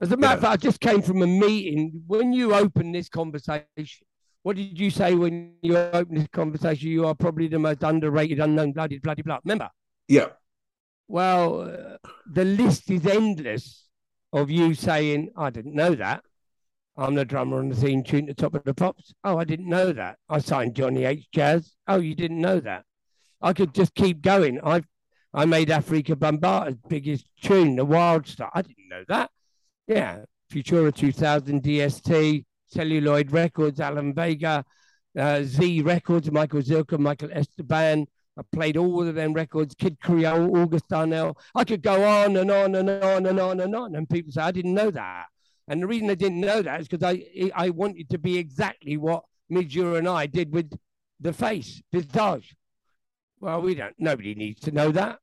As 0.00 0.12
a 0.12 0.16
matter 0.16 0.32
yeah. 0.32 0.34
of 0.34 0.40
fact, 0.40 0.52
I 0.52 0.56
just 0.56 0.80
came 0.80 1.00
from 1.00 1.22
a 1.22 1.26
meeting. 1.26 2.02
When 2.06 2.32
you 2.32 2.54
open 2.54 2.92
this 2.92 3.08
conversation, 3.08 4.06
what 4.42 4.56
did 4.56 4.78
you 4.78 4.90
say 4.90 5.14
when 5.14 5.54
you 5.62 5.76
opened 5.76 6.18
this 6.18 6.28
conversation? 6.32 6.88
You 6.88 7.06
are 7.06 7.14
probably 7.14 7.48
the 7.48 7.58
most 7.58 7.82
underrated, 7.82 8.40
unknown, 8.40 8.72
bloody, 8.72 8.98
bloody, 8.98 9.22
blood. 9.22 9.40
Remember? 9.44 9.70
Yeah. 10.08 10.28
Well, 11.08 11.62
uh, 11.62 11.96
the 12.30 12.44
list 12.44 12.90
is 12.90 13.06
endless 13.06 13.86
of 14.32 14.50
you 14.50 14.74
saying, 14.74 15.30
I 15.36 15.50
didn't 15.50 15.74
know 15.74 15.94
that. 15.94 16.22
I'm 16.98 17.14
the 17.14 17.24
drummer 17.24 17.58
on 17.58 17.68
the 17.68 17.76
theme 17.76 18.02
tune 18.02 18.28
at 18.28 18.36
the 18.36 18.42
top 18.42 18.54
of 18.54 18.64
the 18.64 18.74
pops. 18.74 19.12
Oh, 19.22 19.38
I 19.38 19.44
didn't 19.44 19.68
know 19.68 19.92
that. 19.92 20.18
I 20.28 20.38
signed 20.38 20.74
Johnny 20.74 21.04
H. 21.04 21.26
Jazz. 21.32 21.74
Oh, 21.86 22.00
you 22.00 22.14
didn't 22.14 22.40
know 22.40 22.60
that. 22.60 22.84
I 23.42 23.52
could 23.52 23.74
just 23.74 23.94
keep 23.94 24.22
going. 24.22 24.60
I 24.64 24.82
I 25.34 25.44
made 25.44 25.68
Afrika 25.68 26.14
Bambaataa's 26.14 26.78
biggest 26.88 27.26
tune, 27.42 27.76
the 27.76 27.84
Wild 27.84 28.26
Star. 28.26 28.50
I 28.54 28.62
didn't 28.62 28.88
know 28.88 29.04
that. 29.08 29.30
Yeah. 29.86 30.24
Futura 30.50 30.94
2000 30.94 31.62
DST, 31.62 32.44
Celluloid 32.68 33.32
Records, 33.32 33.80
Alan 33.80 34.14
Vega, 34.14 34.64
uh, 35.18 35.42
Z 35.42 35.82
Records, 35.82 36.30
Michael 36.30 36.62
Zilkha, 36.62 36.98
Michael 36.98 37.30
Esteban. 37.32 38.06
I 38.38 38.42
played 38.52 38.76
all 38.76 39.08
of 39.08 39.14
them 39.14 39.32
records, 39.32 39.74
Kid 39.74 39.98
Creole, 40.00 40.56
August 40.58 40.88
Darnell. 40.88 41.38
I 41.54 41.64
could 41.64 41.82
go 41.82 42.04
on 42.04 42.36
and 42.36 42.50
on 42.50 42.74
and 42.74 42.90
on 42.90 43.26
and 43.26 43.40
on 43.40 43.60
and 43.60 43.74
on. 43.74 43.94
And 43.94 44.08
people 44.08 44.30
say, 44.30 44.42
I 44.42 44.50
didn't 44.52 44.74
know 44.74 44.90
that. 44.90 45.26
And 45.68 45.82
the 45.82 45.86
reason 45.86 46.10
I 46.10 46.14
didn't 46.14 46.40
know 46.40 46.62
that 46.62 46.80
is 46.80 46.88
because 46.88 47.02
I 47.02 47.50
I 47.54 47.70
wanted 47.70 48.10
to 48.10 48.18
be 48.18 48.38
exactly 48.38 48.96
what 48.96 49.24
Midge 49.48 49.74
Ure 49.74 49.96
and 49.96 50.08
I 50.08 50.26
did 50.26 50.52
with 50.52 50.70
the 51.18 51.32
face, 51.32 51.82
visage. 51.92 52.54
Well, 53.40 53.62
we 53.62 53.74
don't, 53.74 53.94
nobody 53.98 54.34
needs 54.34 54.60
to 54.60 54.70
know 54.70 54.92
that. 54.92 55.18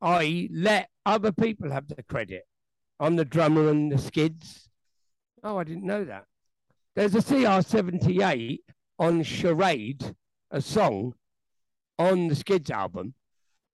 I 0.00 0.48
let 0.52 0.88
other 1.04 1.32
people 1.32 1.70
have 1.70 1.88
the 1.88 2.02
credit. 2.02 2.44
I'm 3.00 3.16
the 3.16 3.24
drummer 3.24 3.68
and 3.68 3.90
the 3.90 3.98
skids. 3.98 4.68
Oh, 5.42 5.58
I 5.58 5.64
didn't 5.64 5.84
know 5.84 6.04
that. 6.04 6.26
There's 6.94 7.14
a 7.14 7.18
CR78 7.18 8.58
on 8.98 9.22
Charade, 9.22 10.14
a 10.50 10.60
song 10.60 11.14
on 11.98 12.28
the 12.28 12.34
Skids 12.34 12.70
album. 12.70 13.14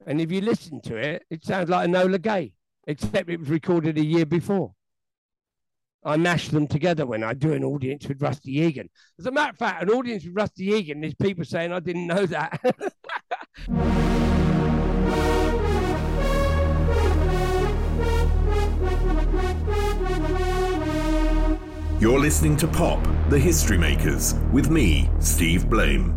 And 0.07 0.21
if 0.21 0.31
you 0.31 0.41
listen 0.41 0.81
to 0.83 0.97
it, 0.97 1.25
it 1.29 1.45
sounds 1.45 1.69
like 1.69 1.89
Enola 1.89 2.21
Gay, 2.23 2.55
except 2.87 3.29
it 3.29 3.41
was 3.41 3.51
recorded 3.51 3.99
a 3.99 4.05
year 4.05 4.25
before. 4.25 4.75
I 6.05 6.17
mash 6.17 6.49
them 6.49 6.69
together 6.69 7.05
when 7.05 7.25
I 7.25 7.35
do 7.35 7.53
an 7.53 7.65
audience 7.65 8.07
with 8.07 8.23
Rusty 8.23 8.61
Egan. 8.61 8.89
As 9.19 9.27
a 9.27 9.33
matter 9.33 9.51
of 9.51 9.59
fact, 9.59 9.83
an 9.83 9.91
audience 9.91 10.25
with 10.25 10.37
Rusty 10.37 10.67
Egan, 10.67 11.03
is 11.03 11.15
people 11.15 11.45
saying 11.45 11.73
I 11.73 11.81
didn't 11.81 12.07
know 12.07 12.25
that. 12.27 14.15
You're 22.01 22.21
listening 22.21 22.57
to 22.59 22.69
Pop, 22.69 23.05
the 23.29 23.41
History 23.41 23.77
Makers, 23.77 24.37
with 24.53 24.71
me, 24.71 25.11
Steve 25.19 25.69
Blame. 25.69 26.15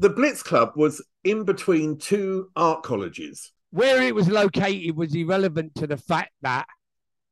The 0.00 0.08
Blitz 0.08 0.42
Club 0.42 0.72
was 0.74 1.00
in 1.22 1.44
between 1.44 1.96
two 1.96 2.50
art 2.56 2.82
colleges. 2.82 3.52
Where 3.70 4.02
it 4.02 4.16
was 4.16 4.28
located 4.28 4.96
was 4.96 5.14
irrelevant 5.14 5.76
to 5.76 5.86
the 5.86 5.96
fact 5.96 6.32
that 6.42 6.66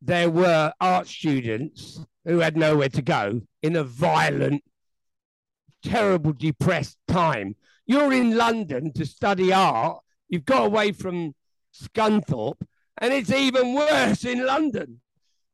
there 0.01 0.31
were 0.31 0.73
art 0.81 1.09
students 1.09 1.99
who 2.25 2.39
had 2.39 2.57
nowhere 2.57 2.91
to 2.91 3.03
go 3.03 3.41
in 3.61 3.75
a 3.75 3.83
violent, 3.83 4.63
terrible, 5.83 6.33
depressed 6.33 6.97
time. 7.09 7.57
You're 7.87 8.13
in 8.13 8.37
London 8.37 8.93
to 8.93 9.05
study 9.05 9.53
art, 9.53 9.99
you've 10.29 10.45
got 10.45 10.67
away 10.67 10.93
from 10.93 11.35
Scunthorpe, 11.75 12.63
and 12.99 13.13
it's 13.13 13.33
even 13.33 13.75
worse 13.75 14.25
in 14.25 14.47
London 14.47 15.01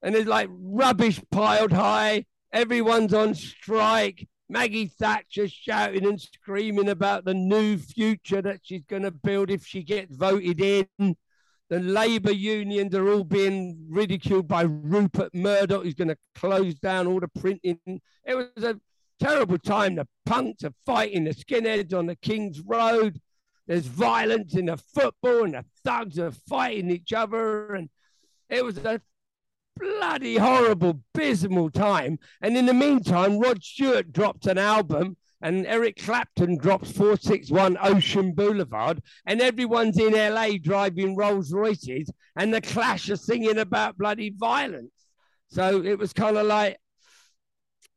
and 0.06 0.14
there's 0.14 0.26
like 0.26 0.48
rubbish 0.52 1.20
piled 1.32 1.72
high. 1.72 2.24
Everyone's 2.52 3.12
on 3.12 3.34
strike. 3.34 4.28
Maggie 4.48 4.86
Thatcher 4.86 5.48
shouting 5.48 6.06
and 6.06 6.20
screaming 6.20 6.88
about 6.88 7.24
the 7.24 7.34
new 7.34 7.76
future 7.76 8.40
that 8.40 8.60
she's 8.62 8.84
going 8.84 9.02
to 9.02 9.10
build 9.10 9.50
if 9.50 9.66
she 9.66 9.82
gets 9.82 10.14
voted 10.14 10.60
in. 10.60 11.16
The 11.70 11.80
Labour 11.80 12.30
unions 12.30 12.94
are 12.94 13.08
all 13.08 13.24
being 13.24 13.88
ridiculed 13.90 14.46
by 14.46 14.62
Rupert 14.62 15.34
Murdoch, 15.34 15.82
who's 15.82 15.94
going 15.94 16.06
to 16.06 16.18
close 16.36 16.76
down 16.76 17.08
all 17.08 17.18
the 17.18 17.26
printing. 17.26 17.80
It 18.24 18.36
was 18.36 18.62
a 18.62 18.78
terrible 19.18 19.58
time. 19.58 19.96
The 19.96 20.06
punks 20.24 20.62
are 20.62 20.74
fighting 20.86 21.24
the 21.24 21.34
skinheads 21.34 21.92
on 21.92 22.06
the 22.06 22.14
King's 22.14 22.60
Road. 22.60 23.20
There's 23.66 23.86
violence 23.86 24.54
in 24.54 24.66
the 24.66 24.76
football, 24.76 25.42
and 25.42 25.54
the 25.54 25.64
thugs 25.82 26.20
are 26.20 26.30
fighting 26.30 26.92
each 26.92 27.12
other. 27.12 27.74
And 27.74 27.90
it 28.48 28.64
was 28.64 28.78
a 28.78 29.00
bloody 29.78 30.36
horrible, 30.36 31.00
abysmal 31.14 31.70
time. 31.70 32.18
And 32.40 32.56
in 32.56 32.66
the 32.66 32.74
meantime, 32.74 33.38
Rod 33.38 33.62
Stewart 33.62 34.12
dropped 34.12 34.46
an 34.46 34.58
album 34.58 35.16
and 35.40 35.66
Eric 35.66 35.96
Clapton 36.02 36.56
drops 36.58 36.90
461 36.92 37.76
Ocean 37.80 38.32
Boulevard, 38.32 39.02
and 39.26 39.40
everyone's 39.40 39.98
in 39.98 40.12
LA 40.12 40.52
driving 40.60 41.14
Rolls 41.14 41.52
Royces, 41.52 42.10
and 42.36 42.52
the 42.52 42.60
Clash 42.60 43.10
are 43.10 43.16
singing 43.16 43.58
about 43.58 43.98
bloody 43.98 44.30
violence. 44.30 44.92
So 45.48 45.82
it 45.84 45.98
was 45.98 46.12
kind 46.12 46.36
of 46.36 46.46
like, 46.46 46.78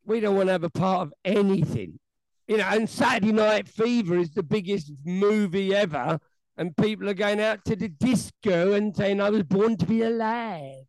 we 0.05 0.19
don't 0.19 0.35
want 0.35 0.47
to 0.47 0.53
have 0.53 0.63
a 0.63 0.69
part 0.69 1.07
of 1.07 1.13
anything. 1.23 1.99
You 2.47 2.57
know, 2.57 2.65
and 2.65 2.89
Saturday 2.89 3.31
Night 3.31 3.69
Fever 3.69 4.17
is 4.17 4.31
the 4.31 4.43
biggest 4.43 4.91
movie 5.05 5.73
ever, 5.73 6.19
and 6.57 6.75
people 6.75 7.09
are 7.09 7.13
going 7.13 7.39
out 7.39 7.63
to 7.65 7.75
the 7.75 7.87
disco 7.87 8.73
and 8.73 8.95
saying, 8.95 9.21
I 9.21 9.29
was 9.29 9.43
born 9.43 9.77
to 9.77 9.85
be 9.85 10.01
alive. 10.01 10.88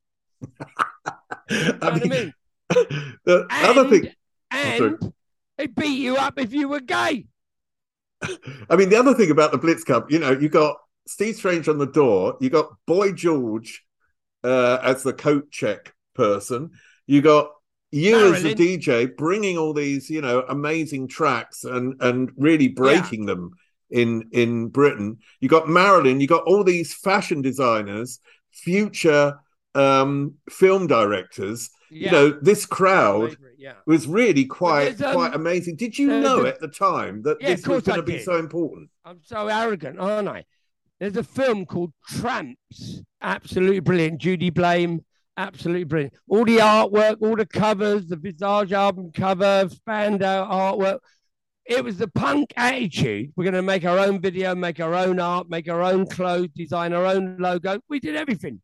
I 1.50 1.98
mean, 1.98 2.02
I 2.02 2.08
mean? 2.08 2.34
the 3.24 3.46
and, 3.50 3.78
other 3.78 3.88
thing, 3.88 4.12
and 4.50 4.98
oh, 5.02 5.12
they 5.58 5.66
beat 5.66 6.00
you 6.00 6.16
up 6.16 6.38
if 6.38 6.52
you 6.52 6.68
were 6.68 6.80
gay. 6.80 7.26
I 8.68 8.76
mean, 8.76 8.90
the 8.90 8.98
other 8.98 9.14
thing 9.14 9.30
about 9.30 9.52
the 9.52 9.58
Blitz 9.58 9.84
Cup, 9.84 10.10
you 10.10 10.18
know, 10.18 10.32
you 10.32 10.48
got 10.48 10.76
Steve 11.06 11.36
Strange 11.36 11.68
on 11.68 11.78
the 11.78 11.86
door, 11.86 12.36
you 12.40 12.50
got 12.50 12.70
Boy 12.86 13.12
George 13.12 13.84
uh, 14.44 14.78
as 14.82 15.02
the 15.02 15.12
coat 15.12 15.50
check 15.50 15.94
person, 16.14 16.70
you 17.06 17.22
got 17.22 17.50
you 17.90 18.12
Marilyn. 18.12 18.34
as 18.34 18.42
the 18.42 18.54
DJ 18.54 19.16
bringing 19.16 19.58
all 19.58 19.72
these, 19.72 20.10
you 20.10 20.20
know, 20.20 20.44
amazing 20.48 21.08
tracks 21.08 21.64
and 21.64 22.00
and 22.00 22.30
really 22.36 22.68
breaking 22.68 23.26
yeah. 23.26 23.34
them 23.34 23.50
in 23.90 24.28
in 24.32 24.68
Britain. 24.68 25.18
You 25.40 25.48
got 25.48 25.68
Marilyn, 25.68 26.20
you 26.20 26.26
got 26.26 26.44
all 26.44 26.62
these 26.62 26.94
fashion 26.94 27.42
designers, 27.42 28.20
future 28.50 29.40
um, 29.74 30.34
film 30.48 30.86
directors. 30.86 31.70
Yeah. 31.90 32.04
You 32.04 32.10
know, 32.12 32.38
this 32.40 32.66
crowd 32.66 33.36
yeah. 33.58 33.74
was 33.86 34.06
really 34.06 34.44
quite 34.44 35.00
um, 35.02 35.14
quite 35.14 35.34
amazing. 35.34 35.76
Did 35.76 35.98
you 35.98 36.06
know 36.20 36.46
at 36.46 36.60
the 36.60 36.68
time 36.68 37.22
that 37.22 37.38
yeah, 37.40 37.54
this 37.54 37.66
was 37.66 37.82
going 37.82 37.98
to 37.98 38.02
be 38.04 38.20
so 38.20 38.36
important? 38.36 38.90
I'm 39.04 39.20
so 39.24 39.48
arrogant, 39.48 39.98
aren't 39.98 40.28
I? 40.28 40.44
There's 41.00 41.16
a 41.16 41.24
film 41.24 41.64
called 41.64 41.92
Tramps, 42.08 43.02
absolutely 43.22 43.80
brilliant. 43.80 44.20
Judy 44.20 44.50
Blame, 44.50 45.04
absolutely 45.36 45.84
brilliant. 45.84 46.14
All 46.28 46.44
the 46.44 46.58
artwork, 46.58 47.16
all 47.22 47.36
the 47.36 47.46
covers, 47.46 48.06
the 48.06 48.16
Visage 48.16 48.72
album 48.72 49.10
cover, 49.12 49.68
Spandau 49.70 50.48
artwork. 50.48 50.98
It 51.64 51.82
was 51.82 51.96
the 51.96 52.08
punk 52.08 52.52
attitude. 52.56 53.32
We're 53.34 53.44
going 53.44 53.54
to 53.54 53.62
make 53.62 53.84
our 53.84 53.98
own 53.98 54.20
video, 54.20 54.54
make 54.54 54.80
our 54.80 54.94
own 54.94 55.18
art, 55.20 55.48
make 55.48 55.70
our 55.70 55.82
own 55.82 56.06
clothes, 56.06 56.50
design 56.54 56.92
our 56.92 57.06
own 57.06 57.36
logo. 57.38 57.80
We 57.88 58.00
did 58.00 58.16
everything. 58.16 58.60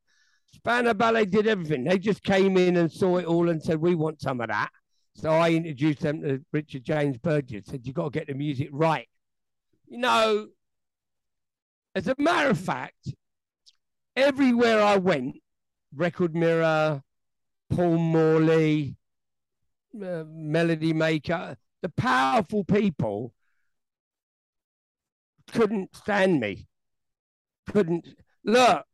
Spandau 0.53 0.95
Ballet 0.95 1.27
did 1.27 1.47
everything. 1.47 1.85
They 1.85 1.99
just 1.99 2.23
came 2.23 2.57
in 2.57 2.77
and 2.77 2.91
saw 2.91 3.19
it 3.19 3.27
all 3.27 3.49
and 3.49 3.63
said, 3.63 3.81
"We 3.81 3.95
want 3.95 4.21
some 4.21 4.41
of 4.41 4.49
that." 4.49 4.71
So 5.15 5.31
I 5.31 5.51
introduced 5.51 6.01
them 6.01 6.23
to 6.23 6.45
Richard 6.53 6.85
James 6.85 7.19
Burgess. 7.19 7.67
Said, 7.67 7.87
You've 7.87 7.97
got 7.97 8.13
to 8.13 8.19
get 8.19 8.27
the 8.29 8.35
music 8.35 8.69
right." 8.73 9.09
You 9.87 9.99
know, 9.99 10.49
as 11.95 12.09
a 12.09 12.15
matter 12.19 12.51
of 12.51 12.59
fact, 12.59 13.15
everywhere 14.15 14.83
I 14.83 14.97
went, 14.97 15.37
Record 15.95 16.35
Mirror, 16.35 17.03
Paul 17.71 17.99
Morley, 17.99 18.97
uh, 19.95 20.25
Melody 20.27 20.93
Maker, 20.93 21.57
the 21.83 21.89
powerful 21.89 22.65
people 22.65 23.33
couldn't 25.53 25.95
stand 25.95 26.41
me. 26.41 26.67
Couldn't 27.73 28.09
look. 28.45 28.85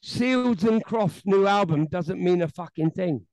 Seals 0.00 0.64
and 0.64 0.84
Crofts' 0.84 1.22
new 1.24 1.46
album 1.46 1.86
doesn't 1.86 2.22
mean 2.22 2.42
a 2.42 2.48
fucking 2.48 2.92
thing. 2.92 3.26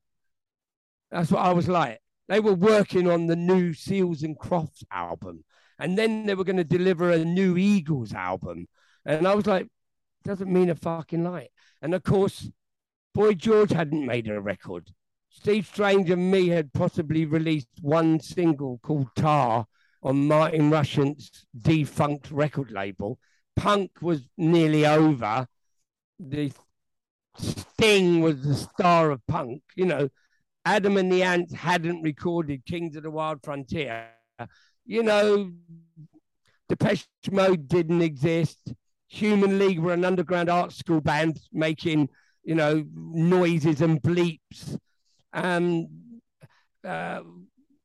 That's 1.10 1.30
what 1.30 1.44
I 1.44 1.52
was 1.52 1.68
like. 1.68 2.00
They 2.28 2.40
were 2.40 2.54
working 2.54 3.08
on 3.08 3.26
the 3.26 3.36
new 3.36 3.72
Seals 3.72 4.22
and 4.22 4.38
Crofts 4.38 4.82
album, 4.90 5.44
and 5.78 5.96
then 5.96 6.26
they 6.26 6.34
were 6.34 6.44
going 6.44 6.56
to 6.56 6.64
deliver 6.64 7.10
a 7.10 7.24
new 7.24 7.56
Eagles 7.56 8.12
album, 8.12 8.66
and 9.04 9.28
I 9.28 9.34
was 9.34 9.46
like, 9.46 9.68
doesn't 10.24 10.52
mean 10.52 10.70
a 10.70 10.74
fucking 10.74 11.22
light. 11.22 11.50
And 11.80 11.94
of 11.94 12.02
course, 12.02 12.50
Boy 13.14 13.34
George 13.34 13.70
hadn't 13.70 14.04
made 14.04 14.28
a 14.28 14.40
record. 14.40 14.90
Steve 15.30 15.66
Strange 15.66 16.10
and 16.10 16.30
me 16.30 16.48
had 16.48 16.72
possibly 16.72 17.24
released 17.24 17.68
one 17.80 18.20
single 18.20 18.78
called 18.82 19.08
Tar 19.14 19.66
on 20.02 20.26
Martin 20.26 20.70
Rushent's 20.70 21.46
defunct 21.56 22.30
record 22.30 22.70
label. 22.70 23.18
Punk 23.54 23.90
was 24.02 24.28
nearly 24.36 24.84
over 24.84 25.46
the 26.18 26.52
Sting 27.38 28.20
was 28.20 28.42
the 28.42 28.54
star 28.54 29.10
of 29.10 29.26
punk. 29.26 29.62
You 29.74 29.86
know, 29.86 30.08
Adam 30.64 30.96
and 30.96 31.10
the 31.12 31.22
Ants 31.22 31.52
hadn't 31.52 32.02
recorded 32.02 32.64
Kings 32.64 32.96
of 32.96 33.02
the 33.02 33.10
Wild 33.10 33.40
Frontier. 33.42 34.08
You 34.84 35.02
know, 35.02 35.52
Depeche 36.68 37.06
Mode 37.30 37.68
didn't 37.68 38.02
exist. 38.02 38.72
Human 39.08 39.58
League 39.58 39.78
were 39.78 39.92
an 39.92 40.04
underground 40.04 40.48
art 40.48 40.72
school 40.72 41.00
band 41.00 41.38
making, 41.52 42.08
you 42.42 42.54
know, 42.54 42.84
noises 42.94 43.80
and 43.80 44.02
bleeps. 44.02 44.78
Um, 45.32 45.88
uh, 46.84 47.20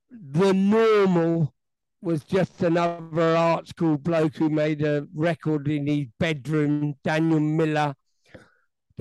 the 0.10 0.54
normal 0.54 1.54
was 2.02 2.24
just 2.24 2.64
another 2.64 3.36
art 3.36 3.68
school 3.68 3.98
bloke 3.98 4.36
who 4.36 4.50
made 4.50 4.82
a 4.82 5.06
record 5.14 5.68
in 5.68 5.86
his 5.86 6.08
bedroom, 6.20 6.96
Daniel 7.04 7.40
Miller 7.40 7.94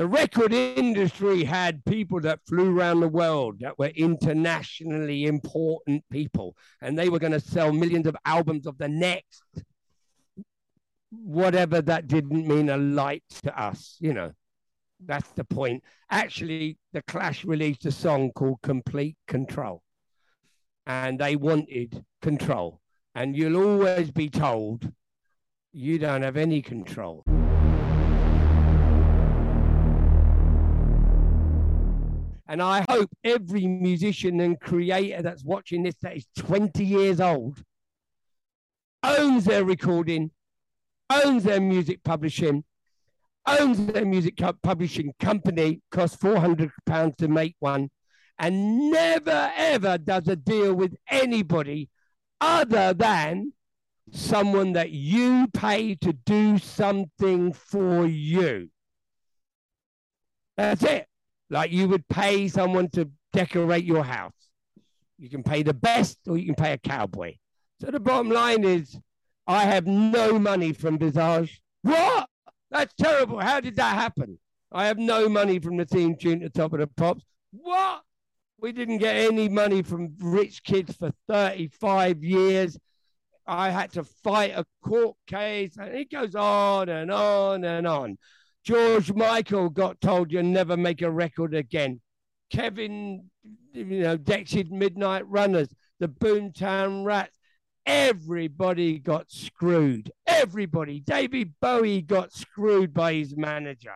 the 0.01 0.07
record 0.07 0.55
industry 0.55 1.44
had 1.44 1.84
people 1.84 2.20
that 2.20 2.40
flew 2.48 2.74
around 2.74 3.01
the 3.01 3.09
world 3.09 3.61
that 3.61 3.78
were 3.78 3.92
internationally 3.94 5.26
important 5.26 6.03
people, 6.11 6.57
and 6.80 6.98
they 6.98 7.11
were 7.11 7.18
going 7.18 7.34
to 7.34 7.38
sell 7.38 7.70
millions 7.70 8.07
of 8.07 8.16
albums 8.24 8.66
of 8.66 8.78
the 8.78 8.88
next. 8.88 9.42
Whatever 11.11 11.82
that 11.82 12.09
didn't 12.09 12.48
mean 12.48 12.70
a 12.70 12.78
light 12.78 13.24
to 13.42 13.62
us, 13.62 13.98
you 14.01 14.14
know. 14.14 14.32
That's 15.05 15.28
the 15.32 15.44
point. 15.44 15.84
Actually, 16.11 16.78
The 16.94 17.03
Clash 17.03 17.44
released 17.44 17.84
a 17.84 17.92
song 17.92 18.32
called 18.32 18.62
Complete 18.62 19.18
Control, 19.28 19.82
and 20.86 21.18
they 21.18 21.36
wanted 21.36 22.03
control. 22.22 22.80
And 23.14 23.36
you'll 23.36 23.62
always 23.62 24.11
be 24.11 24.30
told 24.30 24.90
you 25.74 25.98
don't 25.98 26.22
have 26.22 26.38
any 26.38 26.62
control. 26.62 27.22
And 32.51 32.61
I 32.61 32.84
hope 32.90 33.11
every 33.22 33.64
musician 33.68 34.40
and 34.40 34.59
creator 34.59 35.22
that's 35.22 35.44
watching 35.44 35.84
this 35.84 35.94
that 36.03 36.16
is 36.16 36.26
20 36.36 36.84
years 36.84 37.20
old 37.20 37.62
owns 39.05 39.44
their 39.44 39.64
recording, 39.64 40.32
owns 41.09 41.44
their 41.44 41.61
music 41.61 42.03
publishing, 42.03 42.64
owns 43.46 43.86
their 43.86 44.05
music 44.05 44.36
publishing 44.64 45.14
company, 45.20 45.80
costs 45.92 46.16
400 46.16 46.72
pounds 46.86 47.14
to 47.18 47.28
make 47.28 47.55
one, 47.61 47.88
and 48.36 48.90
never 48.90 49.53
ever 49.55 49.96
does 49.96 50.26
a 50.26 50.34
deal 50.34 50.74
with 50.74 50.96
anybody 51.09 51.88
other 52.40 52.92
than 52.94 53.53
someone 54.11 54.72
that 54.72 54.90
you 54.90 55.46
pay 55.55 55.94
to 55.94 56.12
do 56.12 56.59
something 56.59 57.53
for 57.53 58.07
you. 58.07 58.70
That's 60.57 60.82
it. 60.82 61.07
Like 61.51 61.72
you 61.72 61.88
would 61.88 62.09
pay 62.09 62.48
someone 62.48 62.88
to 62.90 63.11
decorate 63.32 63.84
your 63.84 64.05
house. 64.05 64.32
You 65.18 65.28
can 65.28 65.42
pay 65.42 65.62
the 65.62 65.74
best 65.74 66.18
or 66.28 66.38
you 66.38 66.46
can 66.46 66.55
pay 66.55 66.72
a 66.72 66.78
cowboy. 66.78 67.34
So 67.80 67.90
the 67.90 68.01
bottom 68.01 68.30
line 68.30 68.64
is 68.64 68.98
I 69.46 69.64
have 69.64 69.86
no 69.86 70.38
money 70.38 70.72
from 70.72 70.98
Visage. 70.98 71.61
What? 71.82 72.28
That's 72.70 72.94
terrible. 72.94 73.40
How 73.40 73.61
did 73.61 73.76
that 73.76 73.96
happen? 73.96 74.38
I 74.72 74.86
have 74.86 74.98
no 74.98 75.28
money 75.28 75.59
from 75.59 75.76
the 75.76 75.84
theme 75.84 76.16
tune 76.16 76.40
the 76.40 76.51
top 76.51 76.72
of 76.72 76.78
the 76.78 76.86
pops. 76.86 77.24
What? 77.51 78.03
We 78.61 78.72
didn't 78.72 78.98
get 78.98 79.16
any 79.16 79.48
money 79.48 79.82
from 79.82 80.14
rich 80.20 80.62
kids 80.62 80.94
for 80.96 81.11
35 81.28 82.22
years. 82.22 82.78
I 83.46 83.70
had 83.70 83.92
to 83.92 84.05
fight 84.05 84.53
a 84.55 84.64
court 84.84 85.16
case, 85.26 85.76
and 85.76 85.88
it 85.88 86.11
goes 86.11 86.34
on 86.36 86.88
and 86.88 87.11
on 87.11 87.64
and 87.64 87.86
on. 87.86 88.18
George 88.64 89.12
Michael 89.12 89.70
got 89.70 90.00
told 90.00 90.30
you'll 90.30 90.42
never 90.42 90.76
make 90.76 91.02
a 91.02 91.11
record 91.11 91.54
again. 91.54 92.00
Kevin, 92.50 93.30
you 93.72 93.84
know, 93.84 94.18
Dexys 94.18 94.70
Midnight 94.70 95.26
Runners, 95.28 95.68
the 95.98 96.08
Boomtown 96.08 97.04
Rats, 97.04 97.36
everybody 97.86 98.98
got 98.98 99.30
screwed. 99.30 100.12
Everybody. 100.26 101.00
David 101.00 101.54
Bowie 101.61 102.02
got 102.02 102.32
screwed 102.32 102.92
by 102.92 103.14
his 103.14 103.36
manager. 103.36 103.94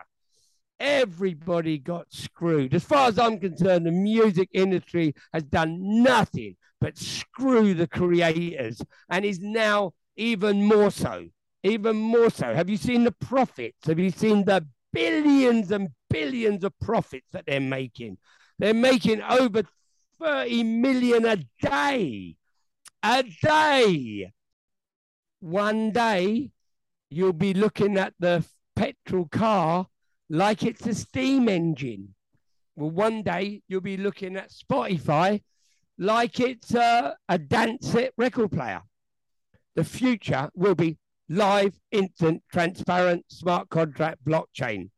Everybody 0.79 1.77
got 1.77 2.07
screwed. 2.11 2.73
As 2.73 2.83
far 2.83 3.07
as 3.07 3.19
I'm 3.19 3.39
concerned, 3.39 3.85
the 3.85 3.91
music 3.91 4.49
industry 4.51 5.13
has 5.33 5.43
done 5.43 6.03
nothing 6.03 6.55
but 6.81 6.97
screw 6.97 7.73
the 7.73 7.87
creators 7.87 8.81
and 9.09 9.23
is 9.23 9.39
now 9.39 9.93
even 10.17 10.63
more 10.63 10.91
so. 10.91 11.27
Even 11.65 11.95
more 11.95 12.29
so. 12.29 12.53
Have 12.53 12.69
you 12.69 12.77
seen 12.77 13.05
the 13.05 13.11
profits? 13.11 13.87
Have 13.87 13.97
you 13.97 14.11
seen 14.11 14.45
the 14.45 14.63
billions 14.93 15.71
and 15.71 15.89
billions 16.11 16.63
of 16.63 16.77
profits 16.79 17.25
that 17.31 17.47
they're 17.47 17.59
making? 17.59 18.19
They're 18.59 18.75
making 18.75 19.23
over 19.23 19.63
30 20.21 20.61
million 20.61 21.25
a 21.25 21.37
day. 21.59 22.35
A 23.01 23.23
day. 23.41 24.31
One 25.39 25.89
day, 25.89 26.51
you'll 27.09 27.33
be 27.33 27.55
looking 27.55 27.97
at 27.97 28.13
the 28.19 28.45
petrol 28.75 29.27
car 29.31 29.87
like 30.29 30.61
it's 30.61 30.85
a 30.85 30.93
steam 30.93 31.49
engine. 31.49 32.13
Well, 32.75 32.91
one 32.91 33.23
day 33.23 33.63
you'll 33.67 33.81
be 33.81 33.97
looking 33.97 34.35
at 34.37 34.51
Spotify 34.51 35.41
like 35.97 36.39
it's 36.39 36.75
a, 36.75 37.15
a 37.27 37.39
Dansette 37.39 38.11
record 38.17 38.51
player. 38.51 38.83
The 39.75 39.83
future 39.83 40.51
will 40.53 40.75
be 40.75 40.99
live, 41.29 41.79
instant, 41.91 42.43
transparent, 42.51 43.25
smart 43.29 43.69
contract 43.69 44.23
blockchain 44.25 44.89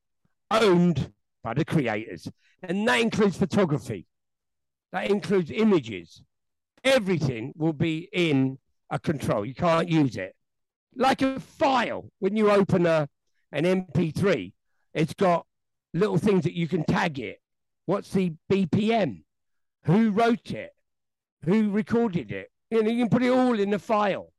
owned 0.51 1.11
by 1.43 1.53
the 1.53 1.65
creators. 1.65 2.27
And 2.63 2.87
that 2.87 2.99
includes 2.99 3.37
photography, 3.37 4.07
that 4.91 5.09
includes 5.09 5.51
images. 5.51 6.21
Everything 6.83 7.53
will 7.55 7.73
be 7.73 8.09
in 8.13 8.57
a 8.89 8.99
control. 8.99 9.45
You 9.45 9.55
can't 9.55 9.89
use 9.89 10.15
it. 10.15 10.35
Like 10.95 11.21
a 11.21 11.39
file, 11.39 12.09
when 12.19 12.35
you 12.35 12.49
open 12.49 12.85
a, 12.85 13.09
an 13.51 13.65
MP3, 13.65 14.53
it's 14.93 15.13
got 15.13 15.45
little 15.93 16.17
things 16.17 16.43
that 16.43 16.53
you 16.53 16.67
can 16.67 16.83
tag 16.83 17.19
it. 17.19 17.39
What's 17.85 18.09
the 18.11 18.33
BPM? 18.51 19.23
Who 19.83 20.11
wrote 20.11 20.51
it? 20.51 20.71
Who 21.45 21.71
recorded 21.71 22.31
it? 22.31 22.51
You 22.69 22.83
know, 22.83 22.89
you 22.89 23.03
can 23.03 23.09
put 23.09 23.23
it 23.23 23.29
all 23.29 23.59
in 23.59 23.69
the 23.69 23.79
file. 23.79 24.31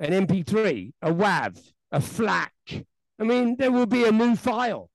An 0.00 0.26
MP3, 0.26 0.92
a 1.02 1.12
WAV, 1.12 1.72
a 1.92 2.00
FLAC. 2.00 2.86
I 3.20 3.22
mean, 3.22 3.56
there 3.56 3.70
will 3.70 3.86
be 3.86 4.04
a 4.04 4.10
new 4.10 4.34
file. 4.34 4.90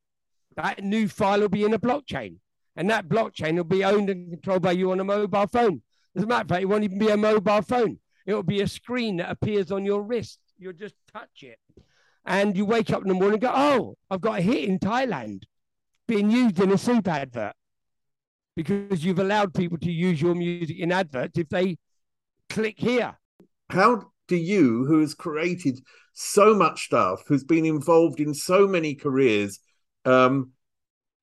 That 0.58 0.84
new 0.84 1.08
file 1.08 1.42
will 1.42 1.50
be 1.50 1.64
in 1.64 1.74
a 1.74 1.80
blockchain. 1.80 2.38
And 2.76 2.90
that 2.90 3.08
blockchain 3.08 3.56
will 3.56 3.64
be 3.64 3.86
owned 3.86 4.10
and 4.10 4.32
controlled 4.32 4.64
by 4.64 4.72
you 4.72 4.92
on 4.92 5.00
a 5.00 5.04
mobile 5.04 5.48
phone. 5.48 5.82
As 6.16 6.24
a 6.24 6.26
matter 6.26 6.42
of 6.42 6.50
fact, 6.50 6.62
it 6.64 6.66
won't 6.66 6.84
even 6.84 7.00
be 7.00 7.10
a 7.10 7.18
mobile 7.18 7.62
phone. 7.62 8.00
It 8.26 8.34
will 8.34 8.44
be 8.44 8.62
a 8.62 8.68
screen 8.68 9.18
that 9.18 9.30
appears 9.30 9.72
on 9.72 9.86
your 9.86 10.02
wrist. 10.02 10.40
You'll 10.58 10.74
just 10.74 10.96
touch 11.14 11.44
it. 11.44 11.60
And 12.26 12.58
you 12.58 12.66
wake 12.66 12.92
up 12.92 13.04
in 13.04 13.08
the 13.08 13.14
morning 13.14 13.34
and 13.34 13.42
go, 13.42 13.52
oh, 13.54 13.96
I've 14.10 14.22
got 14.22 14.40
a 14.40 14.42
hit 14.42 14.68
in 14.68 14.80
Thailand 14.80 15.44
being 16.08 16.32
used 16.32 16.60
in 16.60 16.72
a 16.72 16.78
soup 16.78 17.08
advert 17.08 17.54
because 18.56 19.04
you've 19.04 19.20
allowed 19.20 19.54
people 19.54 19.78
to 19.78 19.92
use 19.92 20.22
your 20.22 20.34
music 20.34 20.80
in 20.80 20.92
adverts 20.92 21.38
if 21.38 21.50
they 21.50 21.78
click 22.50 22.76
here. 22.80 23.18
How 23.70 24.12
do 24.28 24.36
you, 24.36 24.86
who 24.86 25.00
has 25.00 25.14
created 25.14 25.80
so 26.14 26.54
much 26.54 26.86
stuff, 26.86 27.24
who's 27.28 27.44
been 27.44 27.66
involved 27.66 28.20
in 28.20 28.34
so 28.34 28.68
many 28.68 28.96
careers, 28.96 29.60
um, 30.06 30.52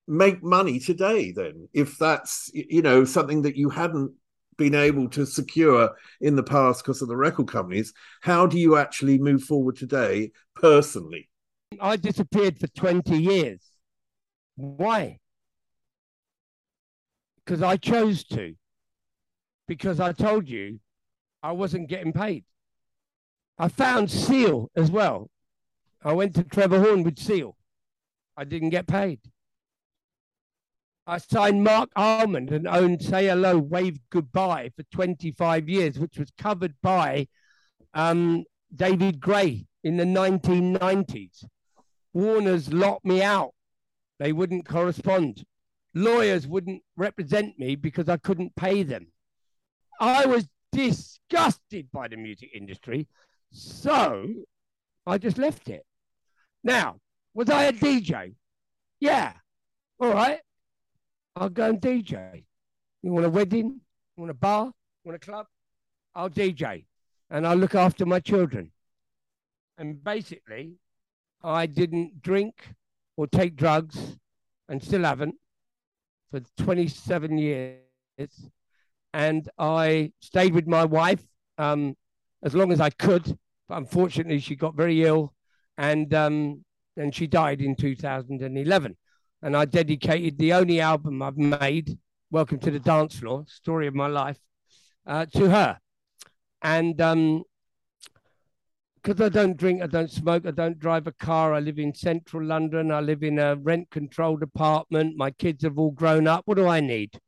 make 0.07 0.43
money 0.43 0.79
today? 0.79 1.31
Then, 1.31 1.67
if 1.73 1.97
that's 1.97 2.49
you 2.53 2.81
know 2.81 3.05
something 3.05 3.41
that 3.43 3.55
you 3.55 3.69
hadn't 3.69 4.13
been 4.57 4.75
able 4.75 5.09
to 5.09 5.25
secure 5.25 5.91
in 6.21 6.35
the 6.35 6.43
past 6.43 6.83
because 6.83 7.01
of 7.01 7.07
the 7.07 7.17
record 7.17 7.47
companies, 7.47 7.93
how 8.21 8.45
do 8.45 8.57
you 8.59 8.77
actually 8.77 9.17
move 9.17 9.43
forward 9.43 9.75
today 9.75 10.31
personally? 10.55 11.29
I 11.81 11.95
disappeared 11.95 12.59
for 12.59 12.67
20 12.67 13.17
years. 13.17 13.61
Why? 14.55 15.17
because 17.45 17.61
I 17.61 17.77
chose 17.77 18.23
to, 18.25 18.55
because 19.67 19.99
I 19.99 20.11
told 20.11 20.49
you 20.49 20.79
I 21.41 21.51
wasn't 21.51 21.89
getting 21.89 22.13
paid. 22.13 22.45
I 23.57 23.67
found 23.67 24.09
Seal 24.09 24.69
as 24.75 24.91
well. 24.91 25.29
I 26.03 26.13
went 26.13 26.35
to 26.35 26.43
Trevor 26.43 26.81
Horn 26.81 27.03
with 27.03 27.19
Seal. 27.19 27.55
I 28.35 28.43
didn't 28.43 28.69
get 28.69 28.87
paid. 28.87 29.19
I 31.05 31.17
signed 31.17 31.63
Marc 31.63 31.89
Almond 31.95 32.51
and 32.51 32.67
owned 32.67 33.01
Say 33.01 33.27
Hello, 33.27 33.57
Wave 33.57 33.99
Goodbye 34.09 34.71
for 34.75 34.83
25 34.83 35.69
years, 35.69 35.99
which 35.99 36.17
was 36.17 36.31
covered 36.37 36.75
by 36.81 37.27
um, 37.93 38.45
David 38.73 39.19
Gray 39.19 39.67
in 39.83 39.97
the 39.97 40.05
1990s. 40.05 41.45
Warner's 42.13 42.71
locked 42.71 43.05
me 43.05 43.21
out. 43.21 43.53
They 44.19 44.31
wouldn't 44.31 44.67
correspond 44.67 45.45
lawyers 45.93 46.47
wouldn't 46.47 46.81
represent 46.97 47.57
me 47.59 47.75
because 47.75 48.09
I 48.09 48.17
couldn't 48.17 48.55
pay 48.55 48.83
them. 48.83 49.07
I 49.99 50.25
was 50.25 50.47
disgusted 50.71 51.89
by 51.91 52.07
the 52.07 52.17
music 52.17 52.49
industry. 52.53 53.07
So 53.53 54.27
I 55.05 55.17
just 55.17 55.37
left 55.37 55.69
it. 55.69 55.85
Now, 56.63 56.97
was 57.33 57.49
I 57.49 57.63
a 57.65 57.73
DJ? 57.73 58.35
Yeah. 58.99 59.33
All 59.99 60.11
right. 60.11 60.39
I'll 61.35 61.49
go 61.49 61.69
and 61.69 61.79
DJ. 61.79 62.43
You 63.01 63.11
want 63.11 63.25
a 63.25 63.29
wedding? 63.29 63.79
You 64.17 64.21
want 64.21 64.31
a 64.31 64.35
bar? 64.35 64.65
You 64.65 65.11
want 65.11 65.23
a 65.23 65.25
club? 65.25 65.45
I'll 66.15 66.29
DJ 66.29 66.85
and 67.29 67.47
I'll 67.47 67.55
look 67.55 67.75
after 67.75 68.05
my 68.05 68.19
children. 68.19 68.71
And 69.77 70.03
basically, 70.03 70.73
I 71.43 71.65
didn't 71.65 72.21
drink 72.21 72.55
or 73.17 73.27
take 73.27 73.55
drugs 73.55 74.17
and 74.69 74.81
still 74.81 75.03
haven't 75.03 75.35
for 76.31 76.41
27 76.57 77.37
years. 77.37 77.79
And 79.13 79.49
I 79.59 80.11
stayed 80.19 80.53
with 80.53 80.67
my 80.67 80.85
wife 80.85 81.23
um, 81.57 81.95
as 82.43 82.55
long 82.55 82.71
as 82.71 82.79
I 82.79 82.89
could. 82.89 83.37
But 83.73 83.79
unfortunately, 83.79 84.37
she 84.37 84.55
got 84.55 84.75
very 84.75 85.03
ill 85.03 85.33
and, 85.79 86.13
um, 86.13 86.63
and 86.95 87.15
she 87.15 87.25
died 87.25 87.59
in 87.59 87.75
2011. 87.75 88.95
And 89.41 89.57
I 89.57 89.65
dedicated 89.65 90.37
the 90.37 90.53
only 90.53 90.79
album 90.79 91.23
I've 91.23 91.37
made, 91.37 91.97
Welcome 92.29 92.59
to 92.59 92.69
the 92.69 92.79
Dance 92.79 93.17
Floor, 93.17 93.45
Story 93.47 93.87
of 93.87 93.95
My 93.95 94.05
Life, 94.05 94.37
uh, 95.07 95.25
to 95.25 95.49
her. 95.49 95.79
And 96.61 97.01
um, 97.01 97.45
because 99.01 99.19
I 99.19 99.29
don't 99.29 99.57
drink, 99.57 99.81
I 99.81 99.87
don't 99.87 100.11
smoke, 100.11 100.45
I 100.45 100.51
don't 100.51 100.77
drive 100.77 101.07
a 101.07 101.11
car. 101.11 101.55
I 101.55 101.59
live 101.59 101.79
in 101.79 101.95
central 101.95 102.43
London. 102.43 102.91
I 102.91 102.99
live 102.99 103.23
in 103.23 103.39
a 103.39 103.55
rent 103.55 103.89
controlled 103.89 104.43
apartment. 104.43 105.17
My 105.17 105.31
kids 105.31 105.63
have 105.63 105.79
all 105.79 105.89
grown 105.89 106.27
up. 106.27 106.43
What 106.45 106.57
do 106.57 106.67
I 106.67 106.79
need? 106.79 107.19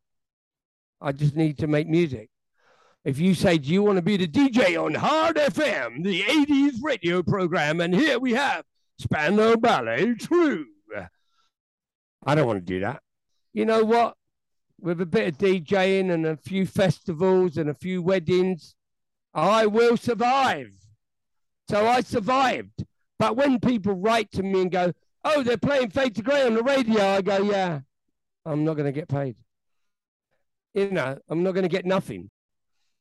I 1.01 1.11
just 1.11 1.35
need 1.35 1.57
to 1.57 1.65
make 1.65 1.87
music. 1.87 2.29
If 3.05 3.19
you 3.19 3.35
say, 3.35 3.59
Do 3.59 3.71
you 3.71 3.83
want 3.83 3.97
to 3.97 4.01
be 4.01 4.17
the 4.17 4.27
DJ 4.27 4.83
on 4.83 4.95
Hard 4.95 5.35
FM, 5.35 6.03
the 6.03 6.23
80s 6.23 6.77
radio 6.81 7.21
program? 7.21 7.79
And 7.79 7.93
here 7.93 8.19
we 8.19 8.33
have 8.33 8.65
Spandau 8.99 9.55
Ballet 9.55 10.15
True. 10.15 10.65
I 12.25 12.33
don't 12.33 12.47
want 12.47 12.57
to 12.57 12.65
do 12.65 12.79
that. 12.79 13.03
You 13.53 13.65
know 13.65 13.83
what? 13.83 14.15
With 14.81 14.99
a 14.99 15.05
bit 15.05 15.27
of 15.27 15.37
DJing 15.37 16.11
and 16.11 16.25
a 16.25 16.35
few 16.35 16.65
festivals 16.65 17.57
and 17.57 17.69
a 17.69 17.75
few 17.75 18.01
weddings, 18.01 18.75
I 19.33 19.67
will 19.67 19.95
survive. 19.95 20.71
So 21.69 21.87
I 21.87 22.01
survived. 22.01 22.85
But 23.19 23.37
when 23.37 23.59
people 23.59 23.93
write 23.93 24.31
to 24.31 24.43
me 24.43 24.63
and 24.63 24.71
go, 24.71 24.91
oh, 25.23 25.43
they're 25.43 25.57
playing 25.57 25.91
Fade 25.91 26.15
to 26.15 26.23
Grey 26.23 26.45
on 26.45 26.55
the 26.55 26.63
radio, 26.63 27.05
I 27.05 27.21
go, 27.21 27.37
yeah, 27.43 27.81
I'm 28.45 28.65
not 28.65 28.73
going 28.73 28.87
to 28.87 28.91
get 28.91 29.07
paid. 29.07 29.35
You 30.73 30.89
know, 30.89 31.17
I'm 31.29 31.43
not 31.43 31.53
going 31.53 31.63
to 31.63 31.69
get 31.69 31.85
nothing. 31.85 32.29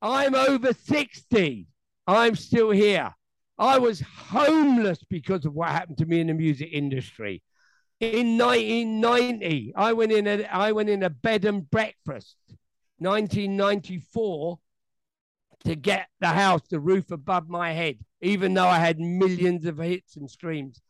I'm 0.05 0.35
over 0.35 0.75
60. 0.75 1.67
I'm 2.07 2.37
still 2.37 2.71
here. 2.71 3.15
I 3.59 3.79
was 3.79 4.03
homeless 4.03 4.99
because 5.09 5.47
of 5.47 5.55
what 5.55 5.71
happened 5.71 5.97
to 5.99 6.07
me 6.07 6.21
in 6.21 6.27
the 6.27 6.35
music 6.35 6.69
industry. 6.71 7.43
In 8.01 8.37
1990, 8.37 9.73
I 9.75 9.95
went 9.95 10.13
in 10.13 10.27
a, 10.27 10.45
I 10.45 10.73
went 10.73 10.91
in 10.91 11.03
a 11.03 11.09
bed 11.09 11.47
and 11.47 11.69
breakfast. 11.71 12.37
1994, 12.99 14.59
to 15.65 15.75
get 15.75 16.09
the 16.21 16.29
house, 16.29 16.61
the 16.69 16.81
roof 16.81 17.11
above 17.11 17.49
my 17.49 17.73
head, 17.73 17.97
even 18.21 18.53
though 18.53 18.67
I 18.67 18.79
had 18.79 19.01
millions 19.01 19.65
of 19.65 19.79
hits 19.79 20.17
and 20.17 20.31
streams. 20.31 20.83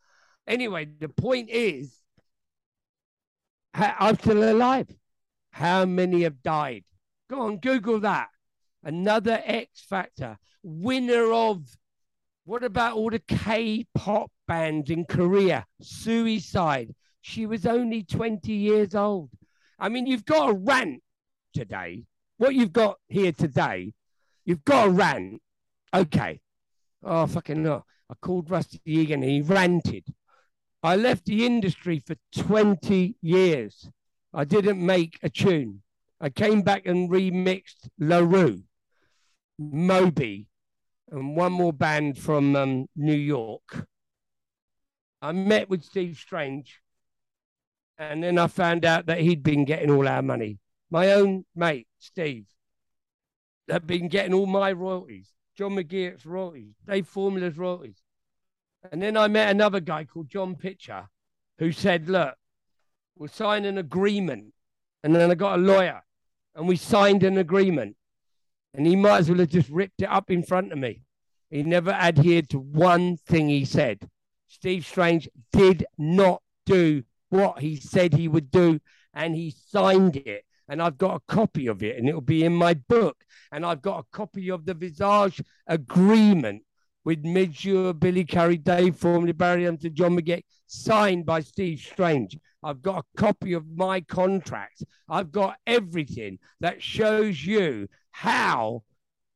Anyway, 0.45 0.89
the 0.99 1.07
point 1.07 1.49
is, 1.49 1.95
I'm 3.73 4.17
still 4.17 4.51
alive. 4.51 4.89
How 5.51 5.85
many 5.85 6.23
have 6.23 6.43
died? 6.43 6.83
Go 7.29 7.43
on, 7.43 7.57
Google 7.59 8.01
that. 8.01 8.27
Another 8.85 9.41
X 9.43 9.81
Factor, 9.81 10.37
winner 10.63 11.33
of 11.33 11.63
what 12.45 12.63
about 12.63 12.95
all 12.95 13.09
the 13.09 13.19
K 13.19 13.85
pop 13.93 14.31
bands 14.47 14.89
in 14.89 15.03
Korea? 15.03 15.65
Suicide. 15.81 16.95
She 17.21 17.45
was 17.45 17.65
only 17.65 18.03
20 18.03 18.53
years 18.53 18.95
old. 18.95 19.31
I 19.77 19.89
mean, 19.89 20.05
you've 20.05 20.25
got 20.25 20.51
a 20.51 20.53
rant 20.53 21.01
today. 21.53 22.03
What 22.37 22.55
you've 22.55 22.71
got 22.71 22.97
here 23.09 23.31
today 23.31 23.93
You've 24.45 24.63
got 24.63 24.87
a 24.87 24.89
rant. 24.91 25.41
Okay. 25.93 26.39
Oh, 27.03 27.25
fucking 27.25 27.63
no. 27.63 27.83
I 28.09 28.13
called 28.21 28.51
Rusty 28.51 28.79
Egan 28.85 29.23
and 29.23 29.31
he 29.31 29.41
ranted. 29.41 30.13
I 30.83 30.95
left 30.95 31.25
the 31.25 31.45
industry 31.45 31.99
for 31.99 32.15
20 32.37 33.15
years. 33.21 33.89
I 34.31 34.43
didn't 34.43 34.85
make 34.85 35.17
a 35.23 35.29
tune. 35.29 35.81
I 36.21 36.29
came 36.29 36.61
back 36.61 36.85
and 36.85 37.09
remixed 37.09 37.89
La 37.97 38.19
Roux, 38.19 38.61
Moby, 39.57 40.47
and 41.11 41.35
one 41.35 41.51
more 41.51 41.73
band 41.73 42.17
from 42.17 42.55
um, 42.55 42.87
New 42.95 43.15
York. 43.15 43.87
I 45.21 45.31
met 45.31 45.69
with 45.69 45.83
Steve 45.83 46.17
Strange, 46.17 46.81
and 47.97 48.23
then 48.23 48.37
I 48.37 48.47
found 48.47 48.85
out 48.85 49.05
that 49.05 49.19
he'd 49.19 49.43
been 49.43 49.65
getting 49.65 49.89
all 49.89 50.07
our 50.07 50.21
money. 50.21 50.59
My 50.89 51.11
own 51.13 51.45
mate, 51.55 51.87
Steve, 51.99 52.45
had 53.69 53.87
been 53.87 54.07
getting 54.07 54.33
all 54.33 54.45
my 54.45 54.71
royalties, 54.71 55.31
John 55.57 55.75
McGeoch's 55.75 56.25
royalties, 56.25 56.75
Dave 56.87 57.07
Formula's 57.07 57.57
royalties. 57.57 58.01
And 58.91 59.01
then 59.01 59.17
I 59.17 59.27
met 59.27 59.49
another 59.49 59.79
guy 59.79 60.03
called 60.03 60.29
John 60.29 60.55
Pitcher 60.55 61.09
who 61.57 61.71
said, 61.71 62.09
Look, 62.09 62.35
we'll 63.15 63.29
sign 63.29 63.65
an 63.65 63.77
agreement. 63.77 64.53
And 65.03 65.15
then 65.15 65.31
I 65.31 65.35
got 65.35 65.59
a 65.59 65.61
lawyer 65.61 66.01
and 66.55 66.67
we 66.67 66.75
signed 66.75 67.23
an 67.23 67.37
agreement. 67.37 67.95
And 68.75 68.85
he 68.85 68.95
might 68.95 69.19
as 69.19 69.29
well 69.29 69.39
have 69.39 69.49
just 69.49 69.69
ripped 69.69 70.01
it 70.01 70.09
up 70.09 70.29
in 70.29 70.43
front 70.43 70.71
of 70.73 70.77
me. 70.77 71.01
He 71.49 71.63
never 71.63 71.91
adhered 71.91 72.49
to 72.49 72.59
one 72.59 73.17
thing 73.17 73.47
he 73.47 73.63
said. 73.63 74.09
Steve 74.47 74.85
Strange 74.85 75.29
did 75.53 75.85
not 75.97 76.41
do 76.65 77.03
what 77.29 77.59
he 77.59 77.77
said 77.77 78.13
he 78.13 78.27
would 78.27 78.51
do, 78.51 78.79
and 79.13 79.35
he 79.35 79.55
signed 79.69 80.17
it. 80.17 80.43
And 80.67 80.81
I've 80.81 80.97
got 80.97 81.15
a 81.15 81.33
copy 81.33 81.67
of 81.67 81.83
it, 81.83 81.97
and 81.97 82.09
it'll 82.09 82.21
be 82.21 82.43
in 82.43 82.53
my 82.53 82.73
book. 82.73 83.23
And 83.51 83.65
I've 83.65 83.81
got 83.81 83.99
a 83.99 84.17
copy 84.17 84.49
of 84.49 84.65
the 84.65 84.73
Visage 84.73 85.41
agreement 85.67 86.63
with 87.05 87.23
Midge 87.23 87.65
Billy 87.99 88.25
Currie, 88.25 88.57
Dave 88.57 88.95
Formula, 88.95 89.33
Barry 89.33 89.65
Hunter, 89.65 89.89
John 89.89 90.17
McGee, 90.17 90.43
signed 90.65 91.25
by 91.25 91.41
Steve 91.41 91.79
Strange. 91.79 92.37
I've 92.63 92.81
got 92.81 93.05
a 93.05 93.21
copy 93.21 93.53
of 93.53 93.67
my 93.67 94.01
contract. 94.01 94.83
I've 95.07 95.31
got 95.31 95.57
everything 95.67 96.39
that 96.61 96.81
shows 96.81 97.45
you 97.45 97.87
how 98.15 98.81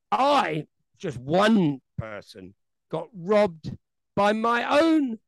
I, 0.09 0.65
just 0.97 1.17
one 1.17 1.82
person, 1.97 2.53
got 2.89 3.09
robbed 3.13 3.75
by 4.15 4.32
my 4.32 4.80
own 4.80 5.19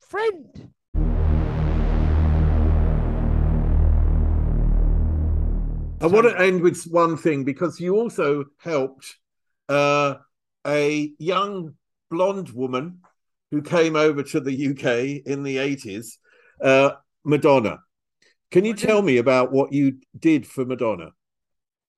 friend. 0.00 0.70
I 6.00 6.06
want 6.06 6.26
to 6.26 6.36
end 6.36 6.62
with 6.62 6.82
one 6.90 7.16
thing 7.16 7.44
because 7.44 7.78
you 7.78 7.94
also 7.94 8.46
helped 8.58 9.16
uh, 9.68 10.14
a 10.66 11.12
young 11.20 11.74
blonde 12.10 12.50
woman 12.50 12.98
who 13.52 13.62
came 13.62 13.94
over 13.94 14.24
to 14.24 14.40
the 14.40 14.70
UK 14.70 15.22
in 15.24 15.44
the 15.44 15.58
80s, 15.58 16.18
uh, 16.60 16.90
Madonna. 17.24 17.78
Can 18.50 18.64
you 18.64 18.74
tell 18.74 19.02
me 19.02 19.18
about 19.18 19.52
what 19.52 19.72
you 19.72 19.98
did 20.18 20.48
for 20.48 20.64
Madonna? 20.64 21.12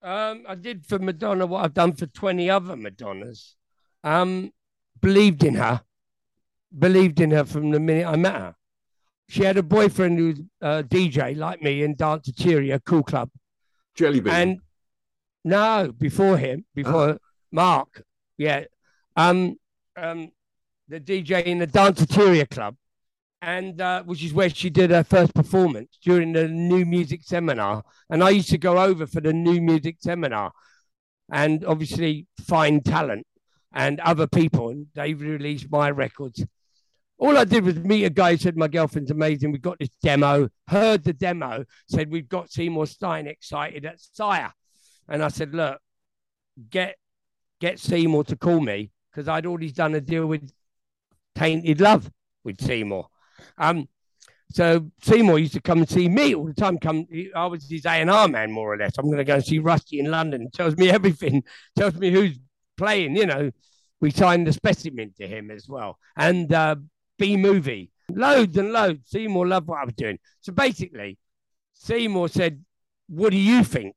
Um, 0.05 0.45
I 0.47 0.55
did 0.55 0.85
for 0.85 0.99
Madonna 0.99 1.47
what 1.47 1.65
I've 1.65 1.73
done 1.73 1.95
for 1.95 2.05
20 2.07 2.51
other 2.51 2.77
Madonnas. 2.77 3.55
Um, 4.05 4.53
believed 5.01 5.43
in 5.43 5.55
her, 5.55 5.81
believed 6.79 7.21
in 7.21 7.31
her 7.31 7.45
from 7.47 7.71
the 7.71 7.81
minute 7.81 8.07
I 8.07 8.17
met 8.17 8.35
her. 8.35 8.55
She 9.31 9.45
had 9.45 9.57
a 9.57 9.63
boyfriend 9.63 10.19
who's 10.19 10.41
a 10.61 10.85
DJ 10.85 11.35
like 11.35 11.63
me 11.63 11.83
in 11.83 11.97
Danceteria, 11.97 12.85
cool 12.85 13.03
club. 13.03 13.31
Jellybean. 13.97 14.31
And 14.31 14.59
no, 15.43 15.91
before 15.97 16.37
him, 16.37 16.67
before 16.75 17.13
Ah. 17.13 17.19
Mark, 17.51 18.03
yeah, 18.37 18.65
um, 19.17 19.57
um, 19.97 20.31
the 20.89 21.01
DJ 21.01 21.45
in 21.45 21.61
the 21.61 21.67
Danceteria 21.67 22.49
Club, 22.49 22.77
and 23.45 23.81
uh, 23.81 24.03
which 24.05 24.25
is 24.25 24.33
where 24.33 24.49
she 24.49 24.71
did 24.71 24.91
her 24.91 25.05
first 25.05 25.35
performance 25.35 25.99
during 26.03 26.33
the 26.33 26.49
new 26.49 26.85
music 26.87 27.21
seminar. 27.23 27.85
And 28.09 28.25
I 28.25 28.31
used 28.31 28.49
to 28.51 28.59
go 28.59 28.79
over 28.79 29.07
for 29.07 29.21
the 29.21 29.33
new 29.33 29.61
music 29.61 29.97
seminar, 30.01 30.53
and 31.31 31.65
obviously 31.65 32.27
find 32.41 32.85
talent 32.85 33.27
and 33.73 34.01
other 34.01 34.27
people. 34.27 34.71
And 34.71 34.87
they 34.95 35.13
released 35.13 35.71
my 35.71 35.91
records. 35.91 36.45
All 37.19 37.37
I 37.37 37.45
did 37.45 37.65
was 37.65 37.77
meet 37.77 38.05
a 38.05 38.11
guy 38.11 38.33
who 38.33 38.39
said, 38.39 38.57
My 38.57 38.69
girlfriend's 38.69 39.11
amazing. 39.11 39.53
We've 39.53 39.61
got 39.61 39.79
this 39.79 39.91
demo. 40.03 40.49
Heard 40.69 41.05
the 41.05 41.13
demo, 41.13 41.65
said, 41.87 42.11
We've 42.11 42.29
got 42.29 42.51
Seymour 42.51 42.87
Stein 42.87 43.27
excited 43.27 43.85
at 43.85 44.01
Sire. 44.01 44.53
And 45.09 45.23
I 45.23 45.29
said, 45.29 45.55
Look, 45.55 45.81
get 46.71 46.97
get 47.61 47.79
Seymour 47.79 48.25
to 48.25 48.37
call 48.37 48.61
me 48.61 48.91
because 49.11 49.29
I'd 49.29 49.47
already 49.47 49.71
done 49.71 49.95
a 49.95 50.01
deal 50.01 50.27
with 50.27 50.51
Tainted 51.35 51.81
Love 51.81 52.11
with 52.43 52.61
Seymour. 52.61 53.09
Um, 53.59 53.89
so 54.55 54.91
Seymour 55.03 55.41
used 55.41 55.55
to 55.55 55.61
come 55.61 55.79
and 55.79 55.89
see 55.89 56.09
me 56.09 56.35
all 56.35 56.47
the 56.47 56.55
time. 56.55 56.79
Come, 56.79 57.07
I 57.35 57.47
was 57.47 57.69
his 57.69 57.85
A 57.87 57.91
and 57.91 58.11
R 58.11 58.29
man 58.29 58.53
more 58.53 58.73
or 58.73 58.77
less. 58.77 58.97
I'm 58.99 59.07
going 59.07 59.19
to 59.19 59.25
go 59.25 59.35
and 59.35 59.45
see 59.45 59.59
Rusty 59.59 59.99
in 59.99 60.11
London. 60.11 60.49
Tells 60.53 60.77
me 60.77 60.91
everything. 60.99 61.43
Tells 61.77 61.95
me 61.95 62.11
who's 62.11 62.39
playing. 62.77 63.17
You 63.17 63.27
know, 63.27 63.51
we 64.01 64.11
signed 64.11 64.47
the 64.47 64.53
specimen 64.53 65.13
to 65.19 65.27
him 65.27 65.51
as 65.51 65.69
well, 65.69 65.99
and 66.17 66.53
uh, 66.53 66.77
B 67.19 67.37
movie, 67.37 67.91
loads 68.09 68.57
and 68.57 68.73
loads. 68.73 69.09
Seymour 69.11 69.47
loved 69.47 69.67
what 69.67 69.81
I 69.81 69.85
was 69.87 69.95
doing. 69.95 70.19
So 70.41 70.53
basically, 70.53 71.19
Seymour 71.73 72.29
said, 72.29 72.65
"What 73.09 73.31
do 73.31 73.39
you 73.39 73.65
think?" 73.65 73.97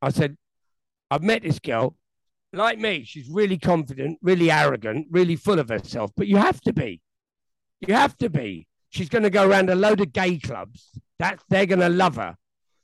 I 0.00 0.10
said, 0.10 0.36
"I've 1.10 1.22
met 1.22 1.42
this 1.42 1.58
girl." 1.58 1.96
Like 2.52 2.78
me, 2.78 3.04
she's 3.04 3.28
really 3.28 3.58
confident, 3.58 4.18
really 4.22 4.50
arrogant, 4.50 5.08
really 5.10 5.36
full 5.36 5.58
of 5.58 5.68
herself. 5.68 6.12
But 6.16 6.28
you 6.28 6.38
have 6.38 6.60
to 6.62 6.72
be. 6.72 7.02
You 7.80 7.94
have 7.94 8.16
to 8.18 8.30
be. 8.30 8.66
She's 8.90 9.08
going 9.08 9.24
to 9.24 9.30
go 9.30 9.48
around 9.48 9.70
a 9.70 9.74
load 9.74 10.00
of 10.00 10.12
gay 10.12 10.38
clubs. 10.38 10.90
That 11.18 11.40
they're 11.48 11.66
going 11.66 11.80
to 11.80 11.88
love 11.88 12.16
her. 12.16 12.36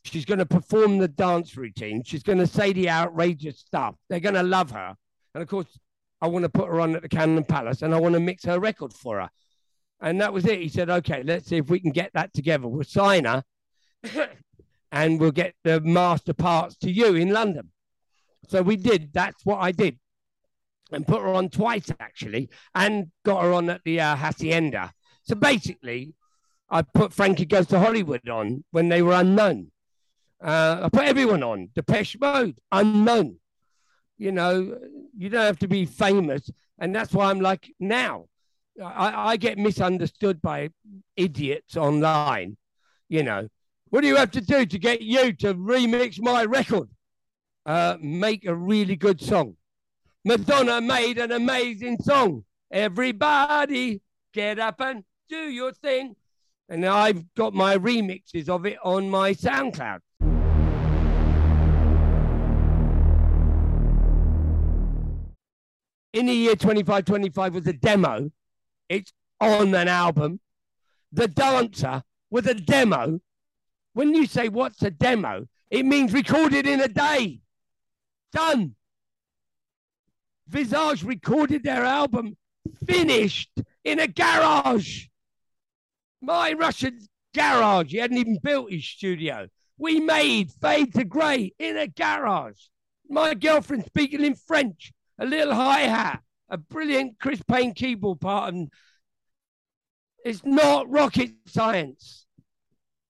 She's 0.05 0.25
going 0.25 0.39
to 0.39 0.47
perform 0.47 0.99
the 0.99 1.09
dance 1.09 1.57
routine. 1.57 2.03
She's 2.05 2.23
going 2.23 2.39
to 2.39 2.47
say 2.47 2.73
the 2.73 2.91
outrageous 2.91 3.59
stuff. 3.59 3.95
They're 4.09 4.21
going 4.21 4.35
to 4.35 4.43
love 4.43 4.71
her. 4.73 4.95
And 5.35 5.43
of 5.43 5.49
course, 5.49 5.79
I 6.21 6.27
want 6.27 6.45
to 6.45 6.49
put 6.49 6.69
her 6.69 6.81
on 6.81 6.97
at 6.97 7.03
the 7.03 7.09
Camden 7.09 7.45
Palace 7.45 7.83
and 7.83 7.95
I 7.95 8.01
want 8.01 8.15
to 8.15 8.21
mix 8.21 8.45
her 8.45 8.59
record 8.59 8.93
for 8.93 9.21
her. 9.21 9.31
And 10.01 10.21
that 10.21 10.33
was 10.33 10.45
it. 10.47 10.61
He 10.61 10.69
said, 10.69 10.91
okay, 10.91 11.23
let's 11.25 11.47
see 11.47 11.57
if 11.57 11.71
we 11.71 11.79
can 11.79 11.93
get 11.93 12.11
that 12.15 12.35
together. 12.35 12.67
We'll 12.67 12.85
sign 12.85 13.25
her 13.25 13.45
and 14.93 15.21
we'll 15.21 15.31
get 15.31 15.55
the 15.63 15.81
master 15.81 16.35
parts 16.35 16.77
to 16.79 16.91
you 16.91 17.15
in 17.15 17.31
London. 17.31 17.71
So 18.49 18.63
we 18.63 18.77
did. 18.77 19.13
That's 19.13 19.45
what 19.47 19.59
I 19.59 19.73
did. 19.73 19.99
And 20.93 21.07
put 21.07 21.23
her 21.23 21.29
on 21.29 21.49
twice, 21.49 21.91
actually, 22.01 22.51
and 22.75 23.11
got 23.25 23.43
her 23.43 23.53
on 23.53 23.71
at 23.71 23.81
the 23.85 24.01
uh, 24.01 24.17
Hacienda. 24.17 24.93
So 25.23 25.35
basically, 25.35 26.15
I 26.69 26.83
put 26.83 27.13
Frankie 27.13 27.47
Goes 27.47 27.67
to 27.69 27.79
Hollywood 27.79 28.29
on 28.29 28.65
when 28.71 28.89
they 28.89 29.03
were 29.03 29.15
unknown. 29.15 29.71
Uh, 30.43 30.81
I 30.83 30.89
put 30.89 31.05
everyone 31.05 31.43
on. 31.43 31.71
Depeche 31.75 32.19
Mode, 32.21 32.57
unknown. 32.71 33.37
You 34.19 34.33
know, 34.33 34.79
you 35.17 35.29
don't 35.29 35.45
have 35.45 35.59
to 35.61 35.69
be 35.69 35.87
famous. 35.87 36.51
And 36.79 36.95
that's 36.95 37.13
why 37.13 37.31
I'm 37.31 37.41
like, 37.41 37.73
now, 37.79 38.27
I, 38.83 39.33
I 39.33 39.37
get 39.37 39.59
misunderstood 39.59 40.43
by 40.43 40.71
idiots 41.17 41.77
online. 41.77 42.57
You 43.09 43.23
know, 43.23 43.49
what 43.91 44.01
do 44.01 44.09
you 44.09 44.17
have 44.17 44.31
to 44.33 44.41
do 44.41 44.67
to 44.67 44.79
get 44.79 45.03
you 45.03 45.33
to 45.35 45.55
remix 45.55 46.21
my 46.21 46.45
record? 46.45 46.89
Uh, 47.65 47.97
make 48.01 48.47
a 48.47 48.55
really 48.55 48.97
good 48.97 49.21
song. 49.21 49.57
Madonna 50.25 50.81
made 50.81 51.19
an 51.19 51.33
amazing 51.33 51.99
song. 51.99 52.45
Everybody 52.71 54.01
get 54.33 54.61
up 54.61 54.81
and 54.81 55.03
do 55.29 55.49
your 55.49 55.73
thing. 55.73 56.15
And 56.69 56.87
I've 56.87 57.35
got 57.35 57.55
my 57.55 57.77
remixes 57.77 58.49
of 58.49 58.65
it 58.65 58.79
on 58.85 59.11
my 59.11 59.33
SoundCloud. 59.33 59.99
In 66.13 66.27
the 66.27 66.33
year 66.33 66.55
2525 66.55 67.55
was 67.55 67.67
a 67.67 67.73
demo. 67.73 68.31
It's 68.89 69.13
on 69.41 69.75
an 69.75 69.89
album. 69.89 70.39
The 71.11 71.27
Dancer 71.27 72.05
was 72.31 72.47
a 72.47 72.55
demo. 72.55 73.21
When 73.95 74.15
you 74.15 74.27
say 74.27 74.49
what's 74.49 74.83
a 74.83 74.91
demo, 74.91 75.49
it 75.69 75.85
means 75.85 76.13
recorded 76.13 76.67
in 76.67 76.81
a 76.81 76.89
day. 76.89 77.41
Done. 78.33 78.77
Visage 80.49 81.03
recorded 81.03 81.63
their 81.63 81.85
album 81.85 82.37
finished 82.87 83.51
in 83.85 83.99
a 83.99 84.07
garage. 84.07 85.07
Martin 86.21 86.59
Rushent's 86.59 87.09
garage. 87.35 87.91
He 87.91 87.99
hadn't 87.99 88.19
even 88.19 88.39
built 88.43 88.71
his 88.71 88.85
studio. 88.85 89.49
We 89.79 90.01
made 90.01 90.51
Fade 90.51 90.95
to 90.95 91.05
Grey 91.05 91.53
in 91.59 91.77
a 91.77 91.89
garage. 91.89 92.61
My 93.09 93.35
girlfriend 93.35 93.85
speaking 93.87 94.25
in 94.25 94.35
French, 94.35 94.93
a 95.19 95.27
little 95.27 95.55
hi 95.55 95.81
hat, 95.81 96.23
a 96.49 96.57
brilliant 96.57 97.19
Chris 97.19 97.43
Payne 97.43 97.75
keyboard 97.75 98.21
part. 98.21 98.55
And 98.55 98.71
it's 100.25 100.45
not 100.45 100.89
rocket 100.91 101.33
science. 101.47 102.27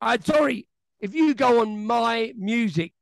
I'm 0.00 0.22
sorry. 0.22 0.66
If 1.00 1.14
you 1.14 1.34
go 1.34 1.60
on 1.60 1.84
my 1.84 2.32
music, 2.36 2.92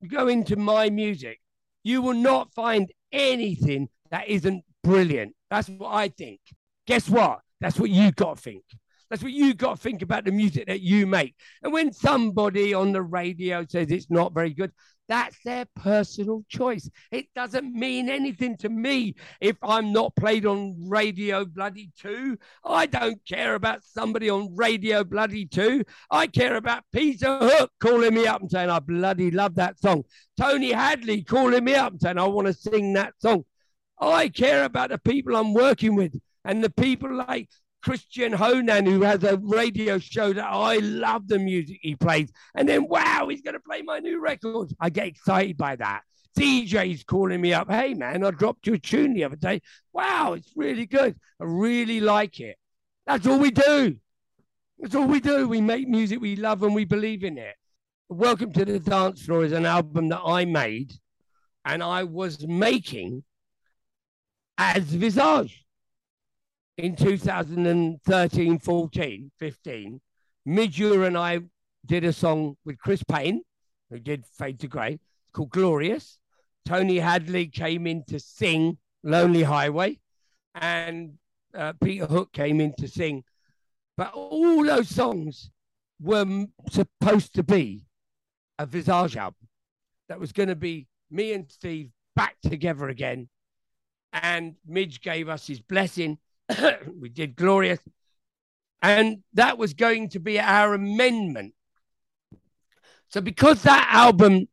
you 0.00 0.08
go 0.08 0.28
into 0.28 0.56
my 0.56 0.90
music, 0.90 1.40
you 1.82 2.00
will 2.02 2.14
not 2.14 2.54
find 2.54 2.90
anything 3.12 3.88
that 4.10 4.28
isn't 4.28 4.64
brilliant. 4.82 5.34
That's 5.50 5.68
what 5.68 5.94
I 5.94 6.08
think. 6.08 6.40
Guess 6.86 7.08
what? 7.08 7.40
That's 7.60 7.78
what 7.78 7.90
you 7.90 8.12
got 8.12 8.36
to 8.36 8.42
think. 8.42 8.64
That's 9.10 9.22
what 9.22 9.32
you 9.32 9.54
got 9.54 9.76
to 9.76 9.82
think 9.82 10.02
about 10.02 10.24
the 10.24 10.32
music 10.32 10.66
that 10.66 10.80
you 10.80 11.06
make. 11.06 11.34
And 11.62 11.72
when 11.72 11.92
somebody 11.92 12.74
on 12.74 12.92
the 12.92 13.02
radio 13.02 13.64
says 13.68 13.90
it's 13.90 14.10
not 14.10 14.34
very 14.34 14.52
good, 14.52 14.72
that's 15.08 15.36
their 15.44 15.64
personal 15.74 16.44
choice. 16.48 16.88
It 17.10 17.26
doesn't 17.34 17.72
mean 17.72 18.08
anything 18.08 18.56
to 18.58 18.68
me 18.68 19.14
if 19.40 19.56
I'm 19.62 19.92
not 19.92 20.14
played 20.16 20.44
on 20.46 20.76
Radio 20.88 21.44
Bloody 21.44 21.90
2. 21.98 22.36
I 22.64 22.86
don't 22.86 23.18
care 23.26 23.54
about 23.54 23.84
somebody 23.84 24.28
on 24.28 24.54
Radio 24.54 25.04
Bloody 25.04 25.46
2. 25.46 25.82
I 26.10 26.26
care 26.26 26.56
about 26.56 26.84
Peter 26.92 27.38
Hook 27.38 27.70
calling 27.80 28.14
me 28.14 28.26
up 28.26 28.42
and 28.42 28.50
saying, 28.50 28.70
I 28.70 28.80
bloody 28.80 29.30
love 29.30 29.54
that 29.54 29.80
song. 29.80 30.04
Tony 30.38 30.72
Hadley 30.72 31.22
calling 31.22 31.64
me 31.64 31.74
up 31.74 31.92
and 31.92 32.00
saying, 32.00 32.18
I 32.18 32.26
want 32.26 32.46
to 32.46 32.52
sing 32.52 32.92
that 32.92 33.14
song. 33.18 33.44
I 34.00 34.28
care 34.28 34.64
about 34.64 34.90
the 34.90 34.98
people 34.98 35.34
I'm 35.34 35.54
working 35.54 35.96
with 35.96 36.14
and 36.44 36.62
the 36.62 36.70
people 36.70 37.12
like 37.12 37.48
Christian 37.88 38.34
Honan, 38.34 38.84
who 38.84 39.00
has 39.00 39.24
a 39.24 39.38
radio 39.38 39.96
show 39.96 40.34
that 40.34 40.44
I 40.44 40.76
love 40.76 41.26
the 41.26 41.38
music 41.38 41.78
he 41.80 41.94
plays. 41.94 42.30
And 42.54 42.68
then, 42.68 42.86
wow, 42.86 43.28
he's 43.30 43.40
going 43.40 43.54
to 43.54 43.60
play 43.60 43.80
my 43.80 43.98
new 43.98 44.20
record. 44.20 44.74
I 44.78 44.90
get 44.90 45.06
excited 45.06 45.56
by 45.56 45.76
that. 45.76 46.02
DJ's 46.38 47.02
calling 47.04 47.40
me 47.40 47.54
up. 47.54 47.70
Hey, 47.70 47.94
man, 47.94 48.24
I 48.24 48.30
dropped 48.30 48.66
you 48.66 48.74
a 48.74 48.78
tune 48.78 49.14
the 49.14 49.24
other 49.24 49.36
day. 49.36 49.62
Wow, 49.94 50.34
it's 50.34 50.52
really 50.54 50.84
good. 50.84 51.16
I 51.40 51.44
really 51.46 52.00
like 52.00 52.40
it. 52.40 52.56
That's 53.06 53.26
all 53.26 53.38
we 53.38 53.52
do. 53.52 53.96
That's 54.78 54.94
all 54.94 55.06
we 55.06 55.20
do. 55.20 55.48
We 55.48 55.62
make 55.62 55.88
music 55.88 56.20
we 56.20 56.36
love 56.36 56.62
and 56.62 56.74
we 56.74 56.84
believe 56.84 57.24
in 57.24 57.38
it. 57.38 57.54
Welcome 58.10 58.52
to 58.52 58.66
the 58.66 58.80
Dance 58.80 59.22
Floor 59.22 59.46
is 59.46 59.52
an 59.52 59.64
album 59.64 60.10
that 60.10 60.20
I 60.26 60.44
made 60.44 60.92
and 61.64 61.82
I 61.82 62.04
was 62.04 62.46
making 62.46 63.24
as 64.58 64.82
Visage 64.84 65.64
in 66.78 66.94
2013, 66.94 68.58
14, 68.60 69.30
15, 69.36 70.00
Midge 70.46 70.80
and 70.80 71.18
I 71.18 71.40
did 71.84 72.04
a 72.04 72.12
song 72.12 72.56
with 72.64 72.78
Chris 72.78 73.02
Payne, 73.02 73.42
who 73.90 73.98
did 73.98 74.24
Fade 74.24 74.60
to 74.60 74.68
Grey, 74.68 75.00
called 75.32 75.50
Glorious. 75.50 76.18
Tony 76.64 76.98
Hadley 76.98 77.48
came 77.48 77.86
in 77.86 78.04
to 78.04 78.20
sing 78.20 78.78
Lonely 79.02 79.42
Highway, 79.42 79.98
and 80.54 81.18
uh, 81.52 81.72
Peter 81.82 82.06
Hook 82.06 82.32
came 82.32 82.60
in 82.60 82.72
to 82.78 82.86
sing. 82.86 83.24
But 83.96 84.12
all 84.14 84.64
those 84.64 84.88
songs 84.88 85.50
were 86.00 86.46
supposed 86.70 87.34
to 87.34 87.42
be 87.42 87.86
a 88.56 88.66
Visage 88.66 89.16
album 89.16 89.48
that 90.08 90.20
was 90.20 90.30
going 90.30 90.48
to 90.48 90.56
be 90.56 90.86
me 91.10 91.32
and 91.32 91.50
Steve 91.50 91.90
back 92.14 92.36
together 92.42 92.88
again. 92.88 93.28
And 94.12 94.54
Midge 94.64 95.00
gave 95.00 95.28
us 95.28 95.46
his 95.46 95.60
blessing 95.60 96.18
we 97.00 97.08
did 97.08 97.36
Glorious. 97.36 97.80
And 98.80 99.22
that 99.34 99.58
was 99.58 99.74
going 99.74 100.10
to 100.10 100.20
be 100.20 100.38
our 100.38 100.74
amendment. 100.74 101.54
So, 103.10 103.20
because 103.20 103.62
that 103.62 103.88
album 103.90 104.48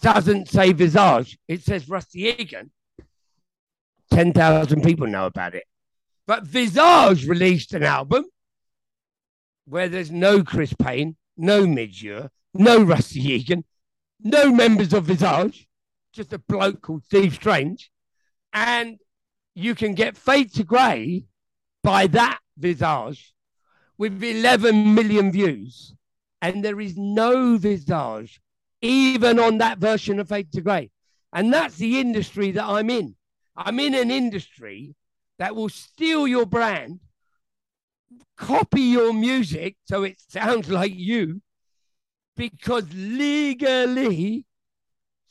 doesn't 0.00 0.48
say 0.48 0.72
Visage, 0.72 1.38
it 1.48 1.62
says 1.62 1.88
Rusty 1.88 2.28
Egan, 2.28 2.70
10,000 4.10 4.82
people 4.82 5.06
know 5.06 5.26
about 5.26 5.54
it. 5.54 5.64
But 6.26 6.44
Visage 6.44 7.26
released 7.26 7.74
an 7.74 7.82
album 7.82 8.24
where 9.66 9.88
there's 9.88 10.10
no 10.10 10.42
Chris 10.42 10.72
Payne, 10.72 11.16
no 11.36 11.66
Midge 11.66 12.02
Ure, 12.02 12.30
no 12.54 12.82
Rusty 12.82 13.20
Egan, 13.20 13.64
no 14.22 14.52
members 14.52 14.92
of 14.92 15.04
Visage, 15.04 15.66
just 16.12 16.32
a 16.32 16.38
bloke 16.38 16.82
called 16.82 17.04
Steve 17.04 17.34
Strange. 17.34 17.90
And 18.52 18.98
you 19.54 19.74
can 19.74 19.94
get 19.94 20.16
Fade 20.16 20.52
to 20.54 20.64
Grey 20.64 21.24
by 21.82 22.06
that 22.08 22.38
visage 22.56 23.34
with 23.98 24.22
11 24.22 24.94
million 24.94 25.30
views, 25.30 25.94
and 26.40 26.64
there 26.64 26.80
is 26.80 26.96
no 26.96 27.56
visage 27.56 28.40
even 28.82 29.38
on 29.38 29.58
that 29.58 29.78
version 29.78 30.18
of 30.18 30.28
Fade 30.28 30.52
to 30.52 30.60
Grey. 30.60 30.90
And 31.32 31.52
that's 31.52 31.76
the 31.76 32.00
industry 32.00 32.50
that 32.52 32.64
I'm 32.64 32.90
in. 32.90 33.14
I'm 33.56 33.78
in 33.78 33.94
an 33.94 34.10
industry 34.10 34.94
that 35.38 35.54
will 35.54 35.68
steal 35.68 36.26
your 36.26 36.46
brand, 36.46 37.00
copy 38.36 38.82
your 38.82 39.12
music 39.12 39.76
so 39.84 40.02
it 40.02 40.18
sounds 40.28 40.68
like 40.80 40.94
you, 40.94 41.42
because 42.36 42.84
legally, 42.94 44.46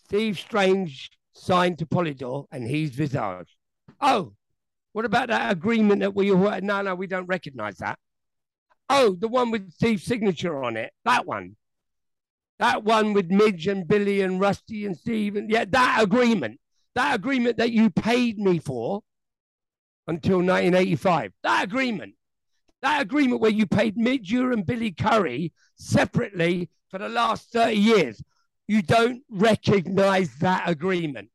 Steve 0.05 0.37
Strange 0.37 1.11
signed 1.33 1.79
to 1.79 1.85
Polydor 1.85 2.45
and 2.51 2.67
he's 2.67 2.91
Visage. 2.91 3.58
Oh, 4.01 4.33
what 4.93 5.05
about 5.05 5.29
that 5.29 5.51
agreement 5.51 6.01
that 6.01 6.15
we 6.15 6.31
all, 6.31 6.59
no, 6.61 6.81
no, 6.81 6.95
we 6.95 7.07
don't 7.07 7.27
recognize 7.27 7.77
that. 7.77 7.99
Oh, 8.89 9.15
the 9.19 9.27
one 9.27 9.51
with 9.51 9.71
Steve's 9.71 10.03
signature 10.03 10.63
on 10.63 10.75
it, 10.77 10.91
that 11.05 11.25
one. 11.25 11.55
That 12.57 12.83
one 12.83 13.13
with 13.13 13.29
Midge 13.29 13.67
and 13.67 13.87
Billy 13.87 14.21
and 14.21 14.39
Rusty 14.39 14.85
and 14.85 14.97
Steve. 14.97 15.35
And 15.35 15.49
yeah, 15.49 15.65
that 15.69 16.01
agreement, 16.01 16.59
that 16.95 17.15
agreement 17.15 17.57
that 17.57 17.71
you 17.71 17.89
paid 17.89 18.37
me 18.37 18.59
for 18.59 19.01
until 20.07 20.37
1985, 20.37 21.31
that 21.43 21.63
agreement, 21.63 22.15
that 22.81 23.01
agreement 23.01 23.41
where 23.41 23.51
you 23.51 23.65
paid 23.67 23.95
Midge 23.95 24.33
and 24.33 24.65
Billy 24.65 24.91
Currie 24.91 25.53
separately 25.75 26.69
for 26.89 26.97
the 26.97 27.07
last 27.07 27.51
30 27.53 27.75
years, 27.75 28.23
you 28.67 28.81
don't 28.81 29.21
recognize 29.29 30.35
that 30.39 30.67
agreement 30.67 31.29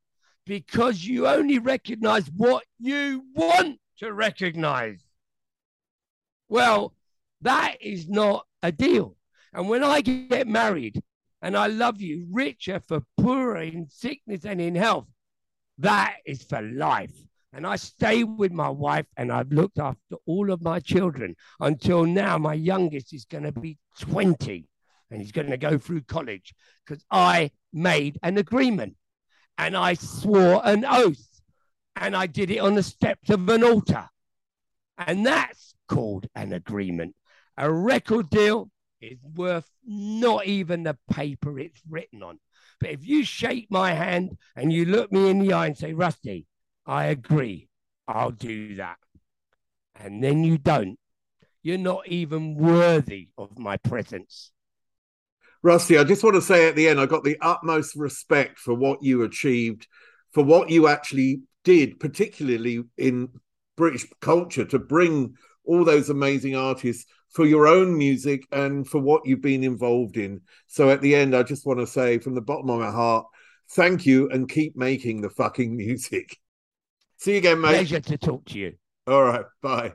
because 0.47 1.05
you 1.05 1.26
only 1.26 1.59
recognize 1.59 2.30
what 2.30 2.64
you 2.78 3.24
want 3.34 3.78
to 3.99 4.12
recognize. 4.12 5.05
Well, 6.49 6.95
that 7.42 7.76
is 7.80 8.09
not 8.09 8.47
a 8.62 8.72
deal. 8.72 9.16
And 9.53 9.68
when 9.68 9.84
I 9.84 10.01
get 10.01 10.47
married 10.49 11.03
and 11.40 11.57
I 11.57 11.68
love 11.68 12.01
you 12.01 12.26
richer 12.30 12.80
for 12.80 13.03
poorer 13.18 13.62
in 13.62 13.88
sickness 13.88 14.45
and 14.45 14.61
in 14.61 14.74
health, 14.74 15.07
that 15.78 16.16
is 16.26 16.42
for 16.42 16.61
life. 16.62 17.12
And 17.53 17.66
I 17.66 17.76
stay 17.76 18.24
with 18.24 18.51
my 18.51 18.68
wife 18.68 19.07
and 19.16 19.30
I've 19.30 19.53
looked 19.53 19.78
after 19.78 20.16
all 20.26 20.51
of 20.51 20.62
my 20.62 20.80
children 20.80 21.36
until 21.61 22.05
now. 22.05 22.36
My 22.36 22.55
youngest 22.55 23.12
is 23.14 23.24
going 23.24 23.45
to 23.45 23.53
be 23.53 23.78
20 24.01 24.66
and 25.11 25.20
he's 25.20 25.32
going 25.32 25.51
to 25.51 25.57
go 25.57 25.78
through 25.78 26.03
college 26.03 26.53
because 26.84 27.05
I 27.11 27.53
made 27.72 28.18
an 28.22 28.38
agreement 28.38 28.97
and 29.59 29.76
I 29.76 29.94
swore 29.94 30.61
an 30.64 30.84
oath 30.84 31.40
and 31.96 32.16
I 32.16 32.26
did 32.26 32.50
it 32.50 32.59
on 32.59 32.74
the 32.74 32.82
steps 32.82 33.30
of 33.30 33.48
an 33.48 33.62
altar. 33.62 34.09
And 34.98 35.26
that's 35.26 35.74
called 35.88 36.26
an 36.34 36.52
agreement. 36.52 37.14
A 37.57 37.70
record 37.70 38.30
deal 38.30 38.70
is 39.00 39.18
worth 39.34 39.68
not 39.86 40.46
even 40.46 40.82
the 40.82 40.96
paper 41.11 41.59
it's 41.59 41.80
written 41.88 42.22
on. 42.22 42.38
But 42.80 42.90
if 42.90 43.07
you 43.07 43.24
shake 43.24 43.68
my 43.70 43.92
hand 43.92 44.36
and 44.57 44.72
you 44.72 44.84
look 44.84 45.12
me 45.12 45.30
in 45.30 45.38
the 45.38 45.52
eye 45.52 45.66
and 45.66 45.76
say, 45.76 45.92
Rusty, 45.92 46.46
I 46.87 47.07
agree, 47.07 47.68
I'll 48.08 48.30
do 48.30 48.76
that. 48.76 48.99
And 49.95 50.22
then 50.22 50.42
you 50.42 50.58
don't, 50.58 50.99
you're 51.62 51.79
not 51.79 52.08
even 52.08 52.57
worthy 52.57 53.29
of 53.38 53.58
my 53.58 53.76
presence. 53.76 54.50
Rusty, 55.64 55.96
I 55.96 56.04
just 56.04 56.22
want 56.22 56.34
to 56.36 56.42
say 56.42 56.68
at 56.68 56.76
the 56.76 56.86
end, 56.86 57.00
I 57.00 57.07
got 57.07 57.24
the 57.24 57.38
utmost 57.41 57.96
respect 57.96 58.58
for 58.58 58.74
what 58.74 59.03
you 59.03 59.22
achieved, 59.22 59.88
for 60.32 60.45
what 60.45 60.68
you 60.68 60.88
actually 60.88 61.41
did, 61.64 61.99
particularly 61.99 62.84
in 62.99 63.30
British 63.74 64.04
culture, 64.20 64.66
to 64.66 64.78
bring 64.78 65.34
all 65.64 65.82
those 65.82 66.11
amazing 66.11 66.54
artists 66.54 67.07
for 67.30 67.46
your 67.46 67.66
own 67.66 67.96
music 67.96 68.46
and 68.53 68.86
for 68.86 69.00
what 69.00 69.22
you've 69.24 69.41
been 69.41 69.64
involved 69.64 70.18
in. 70.18 70.42
So 70.66 70.91
at 70.91 71.00
the 71.00 71.14
end, 71.14 71.34
I 71.34 71.42
just 71.42 71.64
want 71.64 71.80
to 71.80 71.86
say 71.86 72.18
from 72.18 72.34
the 72.34 72.42
bottom 72.42 72.68
of 72.68 72.80
my 72.80 72.91
heart, 72.91 73.24
thank 73.70 74.04
you 74.04 74.28
and 74.28 74.46
keep 74.46 74.76
making 74.76 75.22
the 75.22 75.30
fucking 75.30 75.74
music. 75.78 76.36
See 77.16 77.32
you 77.32 77.38
again, 77.38 77.62
mate. 77.62 77.70
Pleasure 77.70 78.00
to 78.00 78.18
talk 78.18 78.45
to 78.46 78.58
you. 78.58 78.74
All 79.07 79.24
right. 79.24 79.46
Bye. 79.62 79.95